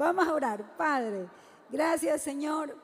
Vamos 0.00 0.26
a 0.26 0.32
orar, 0.32 0.78
Padre. 0.78 1.28
Gracias, 1.68 2.22
Señor, 2.22 2.74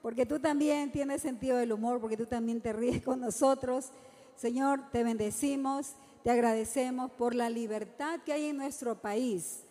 porque 0.00 0.24
tú 0.24 0.38
también 0.38 0.92
tienes 0.92 1.20
sentido 1.20 1.56
del 1.56 1.72
humor, 1.72 2.00
porque 2.00 2.16
tú 2.16 2.24
también 2.24 2.60
te 2.60 2.72
ríes 2.72 3.02
con 3.02 3.18
nosotros. 3.18 3.90
Señor, 4.36 4.88
te 4.92 5.02
bendecimos, 5.02 5.94
te 6.22 6.30
agradecemos 6.30 7.10
por 7.10 7.34
la 7.34 7.50
libertad 7.50 8.20
que 8.24 8.32
hay 8.32 8.44
en 8.44 8.58
nuestro 8.58 8.94
país 9.02 9.64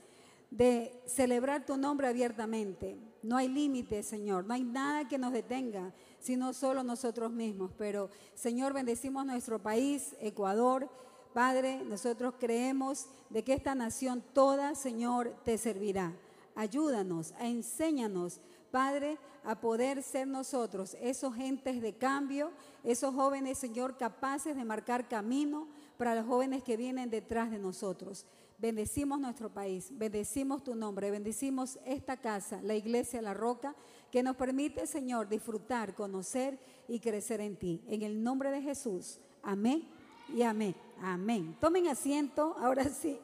de 0.50 1.02
celebrar 1.06 1.66
tu 1.66 1.78
nombre 1.78 2.10
abiertamente. 2.10 2.98
No 3.24 3.38
hay 3.38 3.48
límite, 3.48 4.04
Señor, 4.04 4.44
no 4.44 4.54
hay 4.54 4.66
nada 4.66 5.08
que 5.08 5.18
nos 5.18 5.32
detenga, 5.32 5.94
sino 6.20 6.52
solo 6.52 6.84
nosotros 6.84 7.32
mismos. 7.32 7.72
Pero, 7.78 8.10
Señor, 8.34 8.74
bendecimos 8.74 9.26
nuestro 9.26 9.60
país, 9.60 10.14
Ecuador. 10.20 10.90
Padre, 11.34 11.86
nosotros 11.86 12.34
creemos 12.38 13.06
de 13.30 13.46
que 13.46 13.54
esta 13.54 13.76
nación 13.76 14.22
toda, 14.34 14.76
Señor, 14.76 15.34
te 15.46 15.58
servirá. 15.58 16.14
Ayúdanos, 16.56 17.34
enséñanos, 17.40 18.40
Padre, 18.72 19.18
a 19.44 19.60
poder 19.60 20.02
ser 20.02 20.28
nosotros 20.28 20.96
esos 21.02 21.36
gentes 21.36 21.82
de 21.82 21.94
cambio, 21.94 22.52
esos 22.84 23.14
jóvenes, 23.14 23.58
Señor, 23.58 23.98
capaces 23.98 24.56
de 24.56 24.64
marcar 24.64 25.08
camino 25.08 25.68
para 25.98 26.16
los 26.16 26.26
jóvenes 26.26 26.64
que 26.64 26.78
vienen 26.78 27.10
detrás 27.10 27.52
de 27.52 27.60
nosotros. 27.60 28.26
Bendecimos 28.58 29.20
nuestro 29.20 29.50
país, 29.50 29.90
bendecimos 29.92 30.64
tu 30.64 30.76
nombre, 30.76 31.10
bendecimos 31.10 31.80
esta 31.84 32.18
casa, 32.18 32.62
la 32.62 32.76
iglesia 32.76 33.22
La 33.22 33.34
Roca, 33.34 33.76
que 34.12 34.22
nos 34.22 34.36
permite, 34.36 34.86
Señor, 34.86 35.28
disfrutar, 35.28 35.96
conocer 35.96 36.60
y 36.88 37.00
crecer 37.00 37.42
en 37.42 37.56
ti. 37.56 37.82
En 37.88 38.04
el 38.04 38.24
nombre 38.24 38.52
de 38.52 38.62
Jesús. 38.62 39.20
Amén 39.42 39.88
y 40.34 40.44
amén. 40.44 40.76
Amén. 41.02 41.58
Tomen 41.60 41.88
asiento, 41.88 42.56
ahora 42.60 42.84
sí. 42.86 43.18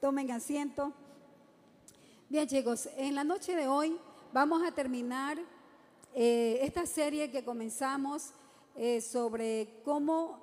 Tomen 0.00 0.30
asiento. 0.30 0.92
Bien, 2.30 2.48
chicos, 2.48 2.88
en 2.96 3.14
la 3.14 3.22
noche 3.22 3.54
de 3.54 3.68
hoy 3.68 3.98
vamos 4.32 4.62
a 4.66 4.72
terminar 4.72 5.38
eh, 6.14 6.58
esta 6.62 6.86
serie 6.86 7.30
que 7.30 7.44
comenzamos 7.44 8.30
eh, 8.76 9.02
sobre 9.02 9.82
cómo 9.84 10.42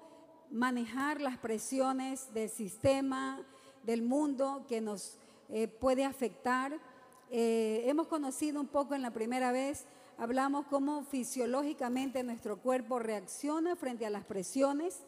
manejar 0.52 1.20
las 1.20 1.40
presiones 1.40 2.32
del 2.36 2.50
sistema 2.50 3.44
del 3.84 4.04
mundo 4.04 4.64
que 4.70 4.80
nos 4.80 5.18
eh, 5.50 5.68
puede 5.68 6.06
afectar. 6.06 6.80
Eh, 7.32 7.82
hemos 7.88 8.06
conocido 8.08 8.62
un 8.62 8.68
poco 8.68 8.94
en 8.94 9.02
la 9.02 9.12
primera 9.12 9.52
vez, 9.52 9.86
hablamos 10.20 10.68
cómo 10.68 11.04
fisiológicamente 11.04 12.22
nuestro 12.22 12.58
cuerpo 12.58 13.00
reacciona 13.00 13.76
frente 13.76 14.06
a 14.06 14.12
las 14.12 14.24
presiones, 14.24 15.00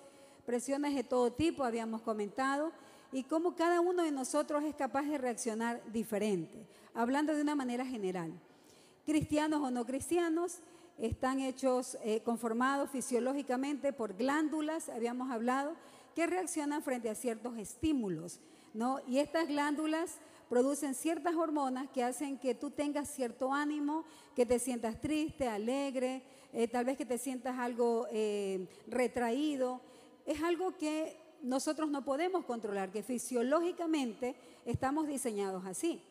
presiones 0.47 0.95
de 0.95 1.03
todo 1.03 1.31
tipo, 1.31 1.63
habíamos 1.63 2.01
comentado, 2.01 2.71
y 3.13 3.23
cómo 3.23 3.55
cada 3.55 3.79
uno 3.79 4.03
de 4.03 4.11
nosotros 4.11 4.63
es 4.63 4.75
capaz 4.75 5.03
de 5.03 5.19
reaccionar 5.19 5.81
diferente, 5.93 6.65
hablando 6.95 7.35
de 7.35 7.43
una 7.43 7.53
manera 7.53 7.85
general. 7.85 8.33
Cristianos 9.05 9.61
o 9.61 9.69
no 9.69 9.85
cristianos, 9.85 10.59
están 10.97 11.39
hechos, 11.39 11.97
eh, 12.03 12.21
conformados 12.23 12.89
fisiológicamente 12.89 13.93
por 13.93 14.15
glándulas, 14.15 14.89
habíamos 14.89 15.31
hablado, 15.31 15.75
que 16.15 16.25
reaccionan 16.25 16.81
frente 16.81 17.09
a 17.09 17.15
ciertos 17.15 17.57
estímulos. 17.57 18.39
¿no? 18.73 18.99
Y 19.07 19.19
estas 19.19 19.47
glándulas 19.47 20.17
producen 20.49 20.95
ciertas 20.95 21.35
hormonas 21.35 21.89
que 21.89 22.03
hacen 22.03 22.37
que 22.39 22.55
tú 22.55 22.71
tengas 22.71 23.09
cierto 23.09 23.53
ánimo, 23.53 24.05
que 24.35 24.45
te 24.45 24.57
sientas 24.57 24.99
triste, 24.99 25.47
alegre, 25.47 26.23
eh, 26.51 26.67
tal 26.67 26.85
vez 26.85 26.97
que 26.97 27.05
te 27.05 27.17
sientas 27.17 27.57
algo 27.59 28.07
eh, 28.11 28.67
retraído. 28.87 29.81
Es 30.25 30.41
algo 30.41 30.77
que 30.77 31.22
nosotros 31.43 31.89
no 31.89 32.03
podemos 32.03 32.45
controlar, 32.45 32.91
que 32.91 33.03
fisiológicamente 33.03 34.35
estamos 34.65 35.07
diseñados 35.07 35.65
así. 35.65 36.01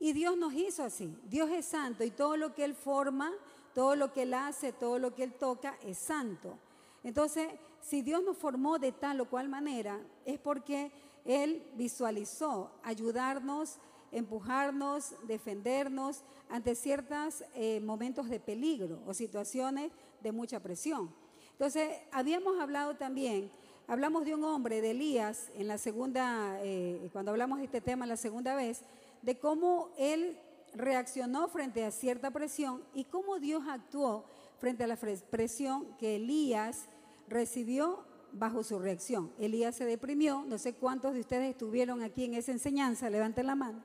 Y 0.00 0.12
Dios 0.12 0.36
nos 0.36 0.52
hizo 0.52 0.82
así. 0.82 1.16
Dios 1.28 1.50
es 1.50 1.66
santo 1.66 2.02
y 2.02 2.10
todo 2.10 2.36
lo 2.36 2.54
que 2.54 2.64
Él 2.64 2.74
forma, 2.74 3.32
todo 3.74 3.94
lo 3.94 4.12
que 4.12 4.22
Él 4.22 4.34
hace, 4.34 4.72
todo 4.72 4.98
lo 4.98 5.14
que 5.14 5.22
Él 5.22 5.34
toca 5.34 5.78
es 5.84 5.98
santo. 5.98 6.58
Entonces, 7.04 7.48
si 7.80 8.02
Dios 8.02 8.24
nos 8.24 8.36
formó 8.36 8.78
de 8.78 8.90
tal 8.90 9.20
o 9.20 9.30
cual 9.30 9.48
manera, 9.48 10.00
es 10.24 10.40
porque 10.40 10.90
él 11.26 11.62
visualizó 11.74 12.70
ayudarnos, 12.82 13.78
empujarnos, 14.12 15.14
defendernos 15.26 16.22
ante 16.48 16.74
ciertos 16.74 17.44
eh, 17.54 17.80
momentos 17.80 18.28
de 18.28 18.38
peligro 18.38 19.00
o 19.06 19.12
situaciones 19.12 19.90
de 20.22 20.32
mucha 20.32 20.60
presión. 20.60 21.12
Entonces, 21.50 21.90
habíamos 22.12 22.60
hablado 22.60 22.96
también, 22.96 23.50
hablamos 23.86 24.24
de 24.24 24.34
un 24.34 24.44
hombre, 24.44 24.80
de 24.80 24.90
Elías, 24.90 25.50
en 25.54 25.68
la 25.68 25.78
segunda, 25.78 26.58
eh, 26.62 27.08
cuando 27.12 27.30
hablamos 27.30 27.58
de 27.58 27.64
este 27.64 27.80
tema 27.80 28.06
la 28.06 28.16
segunda 28.16 28.54
vez, 28.54 28.82
de 29.22 29.38
cómo 29.38 29.90
él 29.96 30.38
reaccionó 30.74 31.48
frente 31.48 31.84
a 31.84 31.90
cierta 31.90 32.30
presión 32.30 32.82
y 32.94 33.04
cómo 33.04 33.38
Dios 33.38 33.64
actuó 33.68 34.24
frente 34.58 34.84
a 34.84 34.86
la 34.86 34.96
presión 34.96 35.86
que 35.98 36.16
Elías 36.16 36.86
recibió 37.28 38.04
bajo 38.32 38.62
su 38.62 38.78
reacción. 38.78 39.32
Elías 39.38 39.76
se 39.76 39.84
deprimió, 39.84 40.44
no 40.46 40.58
sé 40.58 40.74
cuántos 40.74 41.14
de 41.14 41.20
ustedes 41.20 41.50
estuvieron 41.50 42.02
aquí 42.02 42.24
en 42.24 42.34
esa 42.34 42.52
enseñanza, 42.52 43.08
levanten 43.10 43.46
la 43.46 43.54
mano. 43.54 43.82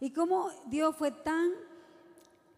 Y 0.00 0.10
cómo 0.10 0.50
Dios 0.66 0.96
fue 0.96 1.10
tan 1.10 1.52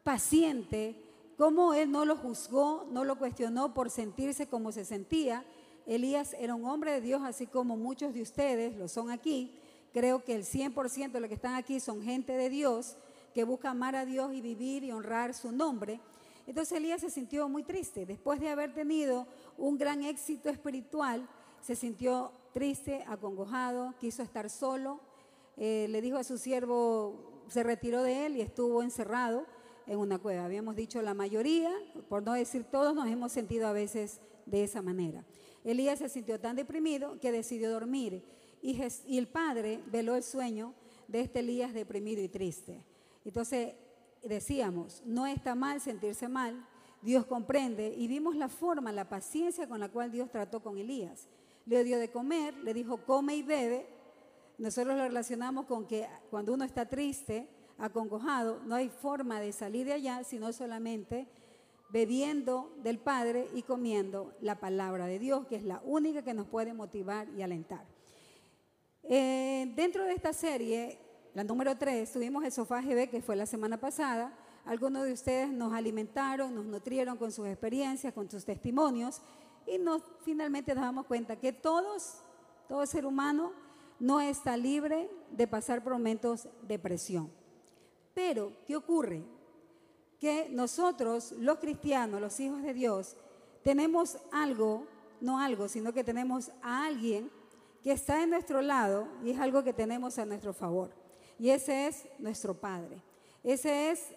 paciente, 0.03 1.03
cómo 1.37 1.75
Él 1.75 1.91
no 1.91 2.05
lo 2.05 2.17
juzgó, 2.17 2.87
no 2.91 3.05
lo 3.05 3.19
cuestionó 3.19 3.75
por 3.75 3.91
sentirse 3.91 4.47
como 4.47 4.73
se 4.73 4.85
sentía. 4.85 5.45
Elías 5.87 6.35
era 6.39 6.55
un 6.55 6.65
hombre 6.65 6.93
de 6.93 7.01
Dios, 7.01 7.23
así 7.25 7.47
como 7.47 7.77
muchos 7.77 8.13
de 8.13 8.23
ustedes 8.23 8.77
lo 8.77 8.89
son 8.89 9.11
aquí. 9.11 9.59
Creo 9.93 10.25
que 10.25 10.35
el 10.35 10.45
100% 10.45 11.13
de 11.13 11.21
los 11.21 11.29
que 11.29 11.37
están 11.37 11.55
aquí 11.55 11.81
son 11.81 12.03
gente 12.03 12.33
de 12.33 12.51
Dios, 12.51 12.97
que 13.33 13.45
busca 13.45 13.71
amar 13.71 13.95
a 13.95 14.05
Dios 14.05 14.35
y 14.35 14.41
vivir 14.41 14.83
y 14.83 14.93
honrar 14.93 15.33
su 15.33 15.53
nombre. 15.53 16.01
Entonces 16.47 16.77
Elías 16.79 17.01
se 17.01 17.11
sintió 17.11 17.49
muy 17.49 17.63
triste. 17.63 18.05
Después 18.05 18.41
de 18.41 18.49
haber 18.49 18.75
tenido 18.75 19.27
un 19.57 19.79
gran 19.79 20.03
éxito 20.03 20.49
espiritual, 20.49 21.29
se 21.61 21.77
sintió 21.77 22.33
triste, 22.53 23.05
acongojado, 23.07 23.95
quiso 24.01 24.23
estar 24.23 24.51
solo. 24.51 25.01
Eh, 25.57 25.87
le 25.89 26.01
dijo 26.01 26.19
a 26.19 26.25
su 26.25 26.37
siervo, 26.37 27.45
se 27.49 27.63
retiró 27.63 28.03
de 28.03 28.27
él 28.27 28.37
y 28.37 28.41
estuvo 28.41 28.83
encerrado 28.83 29.45
en 29.87 29.99
una 29.99 30.19
cueva. 30.19 30.45
Habíamos 30.45 30.77
dicho 30.77 31.01
la 31.03 31.15
mayoría, 31.15 31.71
por 32.09 32.23
no 32.23 32.33
decir 32.33 32.65
todos, 32.65 32.95
nos 32.95 33.07
hemos 33.09 33.33
sentido 33.33 33.67
a 33.67 33.73
veces 33.73 34.21
de 34.47 34.65
esa 34.65 34.83
manera. 34.83 35.25
Elías 35.67 35.99
se 35.99 36.09
sintió 36.09 36.39
tan 36.39 36.55
deprimido 36.55 37.19
que 37.19 37.33
decidió 37.33 37.71
dormir 37.71 38.25
y, 38.63 38.81
el 39.19 39.27
padre 39.27 39.83
veló 39.87 40.15
el 40.15 40.23
sueño 40.23 40.75
de 41.09 41.21
este 41.21 41.41
Elías 41.41 41.75
deprimido 41.75 42.23
y 42.23 42.29
triste. 42.29 42.85
Entonces 43.25 43.75
decíamos, 44.23 45.03
no 45.05 45.27
está 45.27 45.57
mal 45.57 45.81
sentirse 45.81 46.29
mal, 46.29 46.65
Dios 47.03 47.27
comprende 47.27 47.93
y 47.97 48.07
vimos 48.07 48.37
la 48.37 48.49
forma, 48.49 48.93
la 48.93 49.09
paciencia 49.09 49.69
con 49.69 49.81
la 49.81 49.89
cual 49.89 50.13
Dios 50.13 50.31
trató 50.31 50.63
con 50.63 50.79
Elías. 50.79 51.29
Le 51.67 51.83
dio 51.83 51.99
de 51.99 52.13
comer, 52.13 52.55
le 52.59 52.73
dijo, 52.73 52.99
come 52.99 53.35
y 53.35 53.43
bebe. 53.43 53.89
Nosotros 54.59 54.97
lo 54.97 55.03
relacionamos 55.03 55.67
con 55.67 55.87
que 55.87 56.07
cuando 56.31 56.55
uno 56.55 56.65
está 56.65 56.89
triste, 56.89 57.49
acongojado, 57.77 58.61
no 58.65 58.77
hay 58.77 58.89
forma 58.89 59.41
de 59.41 59.53
salir 59.53 59.85
de 59.87 59.95
allá, 59.95 60.23
sino 60.23 60.53
solamente 60.53 61.27
bebiendo 61.89 62.73
del 62.83 62.99
Padre 62.99 63.49
y 63.55 63.63
comiendo 63.63 64.35
la 64.41 64.61
palabra 64.61 65.07
de 65.07 65.19
Dios, 65.19 65.47
que 65.47 65.57
es 65.57 65.65
la 65.65 65.81
única 65.85 66.23
que 66.23 66.35
nos 66.35 66.47
puede 66.47 66.73
motivar 66.73 67.29
y 67.37 67.43
alentar. 67.43 67.85
Eh, 69.03 69.73
dentro 69.77 70.05
de 70.05 70.15
esta 70.15 70.33
serie 70.33 70.99
la 71.37 71.45
número 71.45 71.77
tres, 71.77 72.15
tuvimos 72.15 72.43
el 72.45 72.51
sofá 72.51 72.81
GB, 72.81 73.11
que 73.11 73.21
fue 73.21 73.37
la 73.37 73.45
semana 73.45 73.79
pasada. 73.79 74.33
Algunos 74.65 75.05
de 75.05 75.13
ustedes 75.13 75.51
nos 75.51 75.75
alimentaron, 75.75 76.55
nos 76.55 76.65
nutrieron 76.65 77.19
con 77.19 77.31
sus 77.31 77.47
experiencias, 77.47 78.15
con 78.15 78.31
sus 78.31 78.47
testimonios, 78.47 79.21
y 79.67 79.79
finalmente 80.25 80.75
nos 80.75 80.85
damos 80.85 81.05
cuenta 81.05 81.37
que 81.37 81.53
todos, 81.53 82.23
todo 82.67 82.87
ser 82.87 83.05
humano, 83.05 83.53
no 84.01 84.19
está 84.23 84.57
libre 84.57 85.11
de 85.31 85.47
pasar 85.47 85.85
por 85.85 85.93
momentos 85.93 86.49
de 86.63 86.79
presión. 86.79 87.31
Pero, 88.15 88.55
¿qué 88.67 88.75
ocurre? 88.75 89.23
Que 90.19 90.49
nosotros, 90.51 91.33
los 91.33 91.59
cristianos, 91.59 92.21
los 92.21 92.39
hijos 92.41 92.63
de 92.63 92.73
Dios, 92.73 93.17
tenemos 93.63 94.19
algo, 94.33 94.87
no 95.21 95.39
algo, 95.39 95.69
sino 95.69 95.93
que 95.93 96.05
tenemos 96.05 96.51
a 96.63 96.87
alguien 96.87 97.31
que 97.83 97.93
está 97.93 98.23
en 98.23 98.31
nuestro 98.31 98.63
lado 98.63 99.09
y 99.25 99.31
es 99.31 99.39
algo 99.39 99.63
que 99.63 99.73
tenemos 99.73 100.19
a 100.19 100.27
nuestro 100.27 100.53
favor. 100.53 100.91
Y 101.39 101.51
ese 101.51 101.87
es 101.87 102.05
nuestro 102.19 102.55
Padre. 102.55 103.03
Esa 103.45 103.91
es 103.91 104.09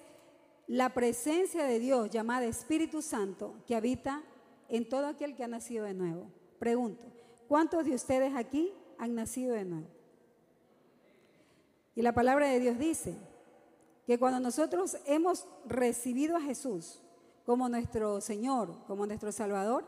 la 0.68 0.94
presencia 0.94 1.66
de 1.66 1.80
Dios 1.80 2.10
llamada 2.10 2.46
Espíritu 2.46 3.02
Santo 3.02 3.56
que 3.68 3.76
habita 3.76 4.24
en 4.70 4.88
todo 4.88 5.08
aquel 5.08 5.36
que 5.36 5.44
ha 5.44 5.48
nacido 5.48 5.86
de 5.86 5.94
nuevo. 5.94 6.32
Pregunto, 6.60 7.06
¿cuántos 7.48 7.86
de 7.86 7.96
ustedes 7.96 8.36
aquí 8.36 8.72
han 8.98 9.16
nacido 9.16 9.56
de 9.56 9.66
nuevo? 9.66 9.88
Y 11.96 12.02
la 12.02 12.14
palabra 12.14 12.48
de 12.48 12.60
Dios 12.60 12.78
dice 12.78 13.18
que 14.10 14.18
cuando 14.18 14.40
nosotros 14.40 14.98
hemos 15.06 15.46
recibido 15.68 16.36
a 16.36 16.42
Jesús 16.42 17.00
como 17.46 17.70
nuestro 17.70 18.20
Señor, 18.22 18.76
como 18.88 19.06
nuestro 19.06 19.32
Salvador, 19.32 19.86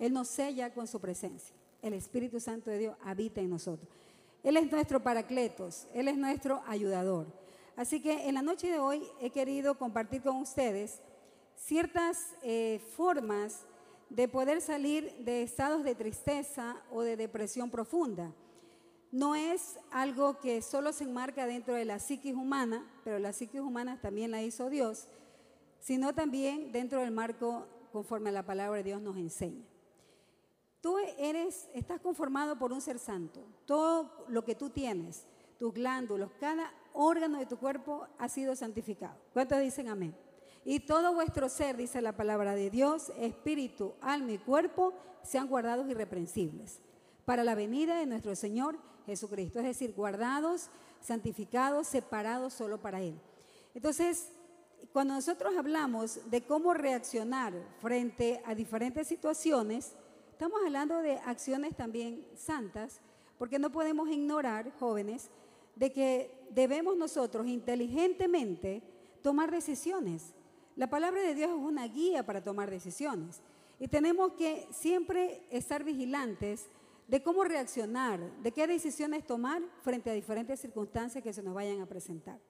Él 0.00 0.12
nos 0.12 0.26
sella 0.26 0.74
con 0.74 0.88
su 0.88 0.98
presencia. 0.98 1.54
El 1.80 1.92
Espíritu 1.92 2.40
Santo 2.40 2.68
de 2.68 2.78
Dios 2.78 2.96
habita 3.04 3.40
en 3.40 3.50
nosotros. 3.50 3.88
Él 4.42 4.56
es 4.56 4.72
nuestro 4.72 5.00
paracletos, 5.00 5.86
Él 5.94 6.08
es 6.08 6.16
nuestro 6.16 6.64
ayudador. 6.66 7.28
Así 7.76 8.02
que 8.02 8.28
en 8.28 8.34
la 8.34 8.42
noche 8.42 8.66
de 8.66 8.80
hoy 8.80 9.04
he 9.20 9.30
querido 9.30 9.78
compartir 9.78 10.20
con 10.20 10.34
ustedes 10.38 11.00
ciertas 11.54 12.34
eh, 12.42 12.80
formas 12.96 13.66
de 14.10 14.26
poder 14.26 14.62
salir 14.62 15.14
de 15.20 15.44
estados 15.44 15.84
de 15.84 15.94
tristeza 15.94 16.82
o 16.90 17.02
de 17.02 17.16
depresión 17.16 17.70
profunda. 17.70 18.32
No 19.14 19.36
es 19.36 19.78
algo 19.92 20.40
que 20.40 20.60
solo 20.60 20.92
se 20.92 21.04
enmarca 21.04 21.46
dentro 21.46 21.74
de 21.74 21.84
la 21.84 22.00
psiquis 22.00 22.34
humana, 22.34 22.84
pero 23.04 23.20
la 23.20 23.32
psiquis 23.32 23.60
humana 23.60 24.00
también 24.00 24.32
la 24.32 24.42
hizo 24.42 24.68
Dios, 24.68 25.06
sino 25.78 26.12
también 26.16 26.72
dentro 26.72 26.98
del 26.98 27.12
marco 27.12 27.68
conforme 27.92 28.30
a 28.30 28.32
la 28.32 28.44
palabra 28.44 28.78
de 28.78 28.82
Dios 28.82 29.00
nos 29.00 29.16
enseña. 29.16 29.64
Tú 30.80 30.96
eres, 31.16 31.68
estás 31.74 32.00
conformado 32.00 32.58
por 32.58 32.72
un 32.72 32.80
ser 32.80 32.98
santo. 32.98 33.46
Todo 33.66 34.26
lo 34.26 34.44
que 34.44 34.56
tú 34.56 34.70
tienes, 34.70 35.28
tus 35.60 35.72
glándulos, 35.72 36.32
cada 36.40 36.74
órgano 36.92 37.38
de 37.38 37.46
tu 37.46 37.56
cuerpo 37.56 38.08
ha 38.18 38.28
sido 38.28 38.56
santificado. 38.56 39.14
¿Cuántos 39.32 39.60
dicen 39.60 39.90
amén? 39.90 40.16
Y 40.64 40.80
todo 40.80 41.14
vuestro 41.14 41.48
ser, 41.48 41.76
dice 41.76 42.02
la 42.02 42.16
palabra 42.16 42.56
de 42.56 42.68
Dios, 42.68 43.12
espíritu, 43.16 43.94
alma 44.00 44.32
y 44.32 44.38
cuerpo, 44.38 44.92
sean 45.22 45.46
guardados 45.46 45.88
irreprensibles 45.88 46.80
para 47.24 47.44
la 47.44 47.54
venida 47.54 47.96
de 47.96 48.06
nuestro 48.06 48.34
Señor 48.34 48.76
Jesucristo. 49.06 49.58
Es 49.58 49.66
decir, 49.66 49.94
guardados, 49.94 50.68
santificados, 51.00 51.86
separados 51.86 52.54
solo 52.54 52.80
para 52.80 53.00
Él. 53.02 53.14
Entonces, 53.74 54.28
cuando 54.92 55.14
nosotros 55.14 55.56
hablamos 55.56 56.30
de 56.30 56.42
cómo 56.42 56.74
reaccionar 56.74 57.52
frente 57.80 58.42
a 58.44 58.54
diferentes 58.54 59.08
situaciones, 59.08 59.92
estamos 60.30 60.60
hablando 60.64 60.98
de 60.98 61.18
acciones 61.18 61.76
también 61.76 62.26
santas, 62.36 63.00
porque 63.38 63.58
no 63.58 63.70
podemos 63.70 64.08
ignorar, 64.08 64.72
jóvenes, 64.78 65.30
de 65.76 65.92
que 65.92 66.46
debemos 66.50 66.96
nosotros 66.96 67.46
inteligentemente 67.46 68.82
tomar 69.22 69.50
decisiones. 69.50 70.32
La 70.76 70.88
palabra 70.88 71.22
de 71.22 71.34
Dios 71.34 71.50
es 71.50 71.56
una 71.56 71.86
guía 71.86 72.24
para 72.24 72.42
tomar 72.42 72.70
decisiones 72.70 73.40
y 73.80 73.88
tenemos 73.88 74.32
que 74.32 74.68
siempre 74.70 75.42
estar 75.50 75.84
vigilantes 75.84 76.66
de 77.08 77.22
cómo 77.22 77.44
reaccionar, 77.44 78.20
de 78.42 78.52
qué 78.52 78.66
decisiones 78.66 79.26
tomar 79.26 79.62
frente 79.82 80.10
a 80.10 80.14
diferentes 80.14 80.60
circunstancias 80.60 81.22
que 81.22 81.32
se 81.32 81.42
nos 81.42 81.54
vayan 81.54 81.80
a 81.80 81.86
presentar. 81.86 82.40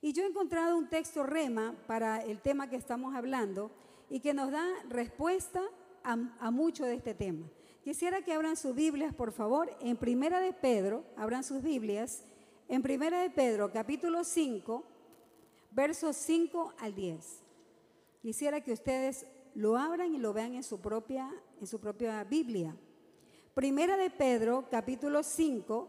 Y 0.00 0.12
yo 0.12 0.24
he 0.24 0.26
encontrado 0.26 0.76
un 0.76 0.88
texto 0.88 1.24
rema 1.24 1.74
para 1.86 2.22
el 2.22 2.40
tema 2.40 2.68
que 2.68 2.76
estamos 2.76 3.14
hablando 3.14 3.70
y 4.10 4.20
que 4.20 4.34
nos 4.34 4.50
da 4.50 4.66
respuesta 4.88 5.62
a, 6.02 6.12
a 6.40 6.50
mucho 6.50 6.84
de 6.84 6.94
este 6.94 7.14
tema. 7.14 7.46
Quisiera 7.82 8.22
que 8.22 8.32
abran 8.32 8.56
sus 8.56 8.74
Biblias, 8.74 9.14
por 9.14 9.32
favor, 9.32 9.70
en 9.80 9.96
Primera 9.96 10.40
de 10.40 10.52
Pedro, 10.52 11.04
abran 11.16 11.44
sus 11.44 11.62
Biblias, 11.62 12.24
en 12.68 12.82
Primera 12.82 13.20
de 13.20 13.30
Pedro, 13.30 13.70
capítulo 13.70 14.24
5, 14.24 14.84
versos 15.70 16.16
5 16.16 16.74
al 16.78 16.94
10. 16.94 17.42
Quisiera 18.22 18.62
que 18.62 18.72
ustedes 18.72 19.26
lo 19.54 19.76
abran 19.76 20.14
y 20.14 20.18
lo 20.18 20.32
vean 20.32 20.54
en 20.54 20.62
su 20.62 20.80
propia, 20.80 21.30
en 21.60 21.66
su 21.66 21.78
propia 21.78 22.24
Biblia. 22.24 22.74
Primera 23.54 23.96
de 23.96 24.10
Pedro, 24.10 24.66
capítulo 24.68 25.22
5, 25.22 25.88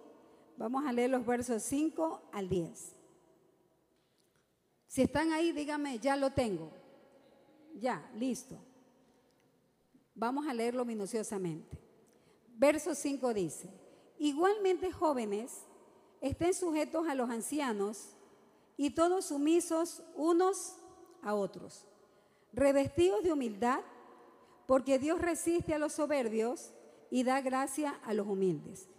vamos 0.56 0.86
a 0.86 0.94
leer 0.94 1.10
los 1.10 1.26
versos 1.26 1.64
5 1.64 2.30
al 2.32 2.48
10. 2.48 2.96
Si 4.88 5.02
están 5.02 5.32
ahí, 5.32 5.52
dígame, 5.52 5.98
ya 5.98 6.16
lo 6.16 6.32
tengo. 6.32 6.72
Ya, 7.74 8.08
listo. 8.16 8.56
Vamos 10.14 10.48
a 10.48 10.54
leerlo 10.54 10.86
minuciosamente. 10.86 11.78
Verso 12.56 12.94
5 12.94 13.34
dice, 13.34 13.70
igualmente 14.20 14.92
jóvenes, 14.92 15.64
estén 16.22 16.54
sujetos 16.54 17.08
a 17.08 17.16
los 17.16 17.30
ancianos 17.32 18.16
y 18.78 18.92
todos 18.92 19.26
sumisos 19.26 20.04
unos 20.16 20.78
a 21.24 21.34
otros 21.34 21.88
revestidos 22.56 23.24
de 23.24 23.34
humildad, 23.34 23.82
porque 24.66 24.98
Dios 24.98 25.20
resiste 25.20 25.74
a 25.74 25.80
los 25.80 25.94
soberbios 25.94 26.72
y 27.10 27.24
da 27.24 27.42
gracia 27.42 28.00
a 28.04 28.14
los 28.14 28.28
humildes. 28.28 28.90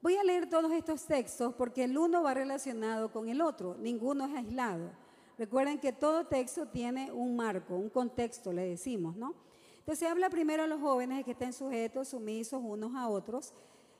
Voy 0.00 0.16
a 0.16 0.24
leer 0.24 0.48
todos 0.48 0.72
estos 0.72 1.06
textos 1.06 1.54
porque 1.54 1.84
el 1.84 1.96
uno 1.96 2.22
va 2.22 2.34
relacionado 2.34 3.12
con 3.12 3.28
el 3.28 3.40
otro, 3.40 3.76
ninguno 3.78 4.26
es 4.26 4.34
aislado. 4.34 4.90
Recuerden 5.38 5.78
que 5.78 5.92
todo 5.92 6.26
texto 6.26 6.66
tiene 6.66 7.10
un 7.12 7.36
marco, 7.36 7.76
un 7.76 7.88
contexto, 7.88 8.52
le 8.52 8.66
decimos, 8.66 9.16
¿no? 9.16 9.34
Entonces 9.78 10.08
habla 10.08 10.30
primero 10.30 10.62
a 10.62 10.66
los 10.66 10.80
jóvenes 10.80 11.24
que 11.24 11.32
estén 11.32 11.52
sujetos, 11.52 12.08
sumisos 12.08 12.60
unos 12.62 12.94
a 12.94 13.08
otros, 13.08 13.52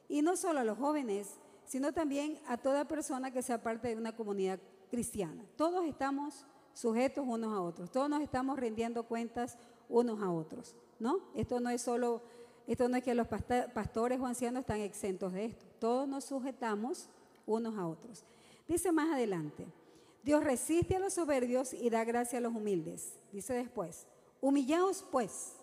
y 0.09 0.23
no 0.23 0.37
solo 0.37 0.61
a 0.61 0.65
los 0.65 0.79
jóvenes, 0.79 1.39
sino 1.65 1.93
también 1.93 2.39
a 2.47 2.57
toda 2.57 2.87
persona 2.87 3.31
que 3.31 3.43
sea 3.43 3.63
parte 3.63 3.89
de 3.89 3.97
una 3.97 4.15
comunidad 4.15 4.61
cristiana. 4.91 5.45
Todos 5.57 5.87
estamos 5.87 6.47
sujetos 6.75 7.25
unos 7.27 7.53
a 7.53 7.61
otros. 7.61 7.91
Todos 7.91 8.09
nos 8.09 8.23
estamos 8.23 8.59
rindiendo 8.59 9.05
cuentas 9.05 9.57
unos 9.89 10.23
a 10.23 10.31
otros, 10.31 10.77
¿no? 10.99 11.21
Esto 11.35 11.61
no 11.61 11.71
es 11.71 11.83
solo, 11.83 12.23
esto 12.73 12.89
no 12.89 12.97
es 12.97 13.03
que 13.03 13.15
los 13.15 13.29
pastores 13.29 14.21
o 14.21 14.27
ancianos 14.27 14.61
están 14.61 14.81
exentos 14.81 15.33
de 15.33 15.47
esto. 15.47 15.65
Todos 15.79 16.09
nos 16.09 16.25
sujetamos 16.25 17.09
unos 17.47 17.77
a 17.77 17.87
otros. 17.87 18.25
Dice 18.67 18.93
más 18.93 19.11
adelante, 19.13 19.67
Dios 20.23 20.45
resiste 20.45 20.97
a 20.97 21.01
los 21.01 21.15
soberbios 21.15 21.75
y 21.75 21.91
da 21.91 22.05
gracia 22.05 22.39
a 22.39 22.41
los 22.41 22.55
humildes. 22.55 23.19
Dice 23.33 23.55
después, 23.55 24.07
humillaos 24.41 25.05
pues. 25.11 25.55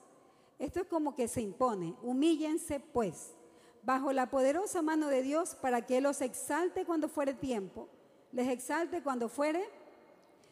Esto 0.59 0.81
es 0.81 0.88
como 0.88 1.15
que 1.15 1.29
se 1.29 1.41
impone, 1.41 1.95
humíllense 2.03 2.81
pues, 2.81 3.33
bajo 3.81 4.12
la 4.12 4.29
poderosa 4.29 4.81
mano 4.81 5.07
de 5.07 5.21
Dios 5.21 5.55
para 5.55 5.85
que 5.85 5.97
Él 6.00 6.03
los 6.03 6.19
exalte 6.19 6.85
cuando 6.85 7.07
fuere 7.07 7.33
tiempo, 7.33 7.88
les 8.33 8.50
exalte 8.50 9.01
cuando 9.01 9.29
fuere 9.29 9.63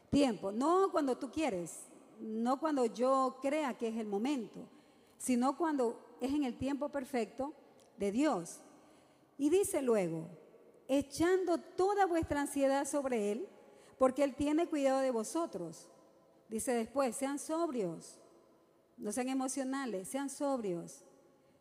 tiempo, 0.10 0.54
no 0.54 0.94
cuando 0.94 1.18
tú 1.18 1.30
quieres, 1.30 1.82
no 2.22 2.58
cuando 2.58 2.86
yo 2.86 3.38
crea 3.42 3.78
que 3.78 3.90
es 3.90 3.98
el 3.98 4.08
momento, 4.08 4.62
sino 5.18 5.58
cuando 5.58 6.07
es 6.22 6.34
en 6.34 6.44
el 6.44 6.58
tiempo 6.58 6.90
perfecto 6.90 7.54
de 7.98 8.12
Dios. 8.12 8.62
Y 9.38 9.50
dice 9.50 9.82
luego, 9.82 10.28
echando 10.88 11.58
toda 11.58 12.06
vuestra 12.06 12.42
ansiedad 12.42 12.86
sobre 12.86 13.32
Él, 13.32 13.48
porque 13.98 14.24
Él 14.24 14.36
tiene 14.36 14.68
cuidado 14.68 15.00
de 15.00 15.12
vosotros. 15.12 15.88
Dice 16.50 16.74
después, 16.74 17.16
sean 17.16 17.40
sobrios, 17.40 18.20
no 18.98 19.12
sean 19.12 19.30
emocionales, 19.30 20.08
sean 20.08 20.30
sobrios. 20.30 21.04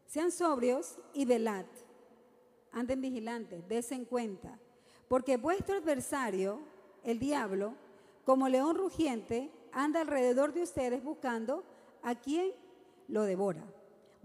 Sean 0.07 0.31
sobrios 0.31 0.99
y 1.13 1.25
velad. 1.25 1.67
Anden 2.73 3.01
vigilantes, 3.01 3.67
desen 3.69 4.05
cuenta. 4.05 4.59
Porque 5.09 5.37
vuestro 5.37 5.77
adversario, 5.77 6.61
el 7.03 7.19
diablo, 7.19 7.75
como 8.25 8.49
león 8.49 8.77
rugiente, 8.77 9.51
anda 9.73 10.01
alrededor 10.01 10.53
de 10.53 10.63
ustedes 10.63 11.03
buscando 11.03 11.65
a 12.03 12.15
quien 12.15 12.53
lo 13.09 13.23
devora, 13.23 13.65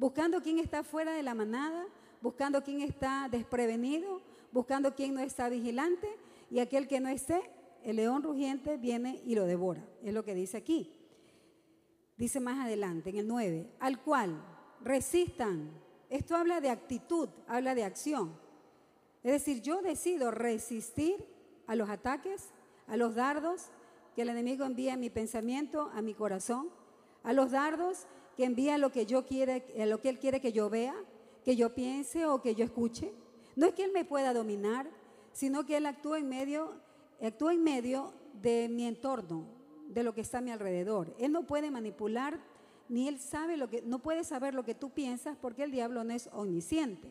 buscando 0.01 0.41
quien 0.41 0.57
está 0.57 0.83
fuera 0.83 1.13
de 1.13 1.21
la 1.21 1.35
manada, 1.35 1.85
buscando 2.23 2.63
quien 2.63 2.81
está 2.81 3.27
desprevenido, 3.29 4.19
buscando 4.51 4.95
quien 4.95 5.13
no 5.13 5.19
está 5.19 5.47
vigilante 5.47 6.07
y 6.49 6.57
aquel 6.57 6.87
que 6.87 6.99
no 6.99 7.07
esté, 7.07 7.39
el 7.83 7.97
león 7.97 8.23
rugiente 8.23 8.77
viene 8.77 9.21
y 9.23 9.35
lo 9.35 9.45
devora. 9.45 9.85
Es 10.01 10.11
lo 10.11 10.25
que 10.25 10.33
dice 10.33 10.57
aquí. 10.57 10.91
Dice 12.17 12.39
más 12.39 12.65
adelante, 12.65 13.11
en 13.11 13.17
el 13.17 13.27
9, 13.27 13.69
al 13.79 14.01
cual 14.01 14.43
resistan. 14.83 15.69
Esto 16.09 16.35
habla 16.35 16.61
de 16.61 16.71
actitud, 16.71 17.29
habla 17.47 17.75
de 17.75 17.83
acción. 17.83 18.35
Es 19.21 19.33
decir, 19.33 19.61
yo 19.61 19.83
decido 19.83 20.31
resistir 20.31 21.23
a 21.67 21.75
los 21.75 21.91
ataques, 21.91 22.49
a 22.87 22.97
los 22.97 23.13
dardos, 23.13 23.67
que 24.15 24.23
el 24.23 24.29
enemigo 24.29 24.65
envía 24.65 24.97
mi 24.97 25.11
pensamiento, 25.11 25.91
a 25.93 26.01
mi 26.01 26.15
corazón, 26.15 26.69
a 27.21 27.33
los 27.33 27.51
dardos 27.51 28.07
que 28.35 28.45
envía 28.45 28.77
lo 28.77 28.91
que 28.91 29.05
yo 29.05 29.25
quiere, 29.25 29.65
eh, 29.75 29.85
lo 29.85 29.99
que 30.01 30.09
él 30.09 30.19
quiere 30.19 30.39
que 30.39 30.51
yo 30.51 30.69
vea, 30.69 30.95
que 31.43 31.55
yo 31.55 31.73
piense 31.73 32.25
o 32.25 32.41
que 32.41 32.55
yo 32.55 32.63
escuche. 32.63 33.11
No 33.55 33.67
es 33.67 33.73
que 33.73 33.83
él 33.83 33.91
me 33.91 34.05
pueda 34.05 34.33
dominar, 34.33 34.89
sino 35.33 35.65
que 35.65 35.77
él 35.77 35.85
actúa 35.85 36.19
en 36.19 36.29
medio, 36.29 36.73
actúa 37.21 37.53
en 37.53 37.63
medio 37.63 38.13
de 38.41 38.69
mi 38.69 38.85
entorno, 38.85 39.45
de 39.87 40.03
lo 40.03 40.13
que 40.13 40.21
está 40.21 40.37
a 40.37 40.41
mi 40.41 40.51
alrededor. 40.51 41.13
Él 41.19 41.31
no 41.31 41.43
puede 41.43 41.69
manipular, 41.69 42.39
ni 42.87 43.07
él 43.07 43.19
sabe 43.19 43.57
lo 43.57 43.69
que, 43.69 43.81
no 43.81 43.99
puede 43.99 44.23
saber 44.23 44.53
lo 44.53 44.63
que 44.63 44.75
tú 44.75 44.89
piensas, 44.89 45.37
porque 45.41 45.63
el 45.63 45.71
diablo 45.71 46.03
no 46.03 46.13
es 46.13 46.29
omnisciente. 46.33 47.09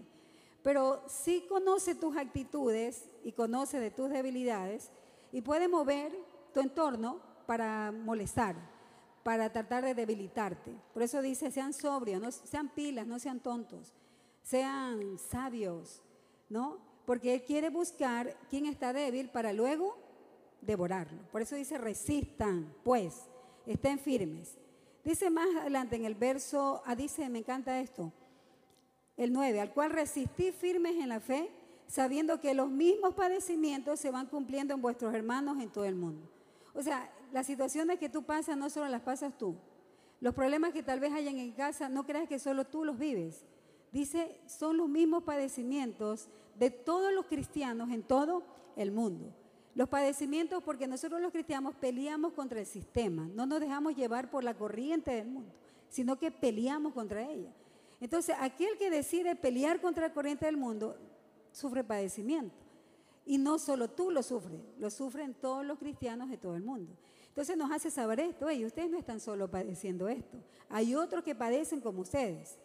Pero 0.62 1.02
sí 1.06 1.44
conoce 1.48 1.94
tus 1.94 2.16
actitudes 2.16 3.08
y 3.24 3.32
conoce 3.32 3.80
de 3.80 3.90
tus 3.90 4.10
debilidades 4.10 4.90
y 5.32 5.40
puede 5.40 5.68
mover 5.68 6.12
tu 6.52 6.60
entorno 6.60 7.20
para 7.46 7.92
molestar, 7.92 8.56
para 9.22 9.52
tratar 9.52 9.84
de 9.84 9.94
debilitarte. 9.94 10.72
Por 10.92 11.02
eso 11.02 11.20
dice, 11.22 11.50
sean 11.50 11.72
sobrios, 11.72 12.20
no, 12.20 12.30
sean 12.32 12.68
pilas, 12.68 13.06
no 13.06 13.18
sean 13.18 13.40
tontos, 13.40 13.92
sean 14.42 15.18
sabios, 15.18 16.02
¿no? 16.48 16.78
Porque 17.06 17.34
Él 17.34 17.44
quiere 17.44 17.70
buscar 17.70 18.36
quién 18.48 18.66
está 18.66 18.92
débil 18.92 19.28
para 19.30 19.52
luego 19.52 19.96
devorarlo. 20.60 21.22
Por 21.30 21.42
eso 21.42 21.56
dice, 21.56 21.78
resistan, 21.78 22.74
pues, 22.84 23.28
estén 23.66 23.98
firmes. 23.98 24.56
Dice 25.04 25.30
más 25.30 25.48
adelante 25.56 25.96
en 25.96 26.04
el 26.04 26.14
verso, 26.14 26.82
ah, 26.84 26.94
dice, 26.94 27.28
me 27.28 27.38
encanta 27.38 27.80
esto, 27.80 28.12
el 29.16 29.32
9, 29.32 29.60
al 29.60 29.72
cual 29.72 29.90
resistí 29.90 30.52
firmes 30.52 30.96
en 30.96 31.08
la 31.08 31.20
fe, 31.20 31.50
sabiendo 31.86 32.40
que 32.40 32.54
los 32.54 32.70
mismos 32.70 33.14
padecimientos 33.14 33.98
se 33.98 34.10
van 34.10 34.26
cumpliendo 34.26 34.74
en 34.74 34.80
vuestros 34.80 35.12
hermanos 35.14 35.58
en 35.60 35.70
todo 35.70 35.84
el 35.84 35.94
mundo. 35.94 36.30
O 36.74 36.82
sea, 36.82 37.10
las 37.32 37.46
situaciones 37.46 37.98
que 37.98 38.08
tú 38.08 38.22
pasas 38.22 38.56
no 38.56 38.70
solo 38.70 38.88
las 38.88 39.02
pasas 39.02 39.36
tú. 39.36 39.56
Los 40.20 40.34
problemas 40.34 40.72
que 40.72 40.82
tal 40.82 41.00
vez 41.00 41.12
hayan 41.12 41.38
en 41.38 41.52
casa, 41.52 41.88
no 41.88 42.04
creas 42.04 42.28
que 42.28 42.38
solo 42.38 42.64
tú 42.64 42.84
los 42.84 42.98
vives. 42.98 43.44
Dice, 43.92 44.40
son 44.46 44.76
los 44.76 44.88
mismos 44.88 45.24
padecimientos 45.24 46.28
de 46.58 46.70
todos 46.70 47.12
los 47.12 47.26
cristianos 47.26 47.90
en 47.90 48.02
todo 48.02 48.42
el 48.76 48.92
mundo. 48.92 49.34
Los 49.74 49.88
padecimientos 49.88 50.62
porque 50.62 50.86
nosotros 50.86 51.20
los 51.20 51.32
cristianos 51.32 51.74
peleamos 51.74 52.32
contra 52.32 52.60
el 52.60 52.66
sistema, 52.66 53.28
no 53.34 53.46
nos 53.46 53.60
dejamos 53.60 53.96
llevar 53.96 54.30
por 54.30 54.44
la 54.44 54.54
corriente 54.54 55.12
del 55.12 55.28
mundo, 55.28 55.52
sino 55.88 56.18
que 56.18 56.30
peleamos 56.30 56.92
contra 56.92 57.22
ella. 57.28 57.52
Entonces, 58.00 58.34
aquel 58.40 58.76
que 58.78 58.90
decide 58.90 59.36
pelear 59.36 59.80
contra 59.80 60.08
la 60.08 60.14
corriente 60.14 60.46
del 60.46 60.56
mundo 60.56 60.96
sufre 61.52 61.84
padecimiento. 61.84 62.54
Y 63.26 63.38
no 63.38 63.58
solo 63.58 63.88
tú 63.88 64.10
lo 64.10 64.22
sufres, 64.22 64.60
lo 64.78 64.90
sufren 64.90 65.34
todos 65.34 65.64
los 65.64 65.78
cristianos 65.78 66.30
de 66.30 66.38
todo 66.38 66.56
el 66.56 66.62
mundo. 66.62 66.92
Entonces 67.30 67.56
nos 67.56 67.70
hace 67.70 67.90
saber 67.90 68.20
esto, 68.20 68.50
y 68.50 68.64
ustedes 68.64 68.90
no 68.90 68.98
están 68.98 69.20
solo 69.20 69.50
padeciendo 69.50 70.08
esto, 70.08 70.38
hay 70.68 70.94
otros 70.94 71.24
que 71.24 71.34
padecen 71.34 71.80
como 71.80 72.02
ustedes. 72.02 72.56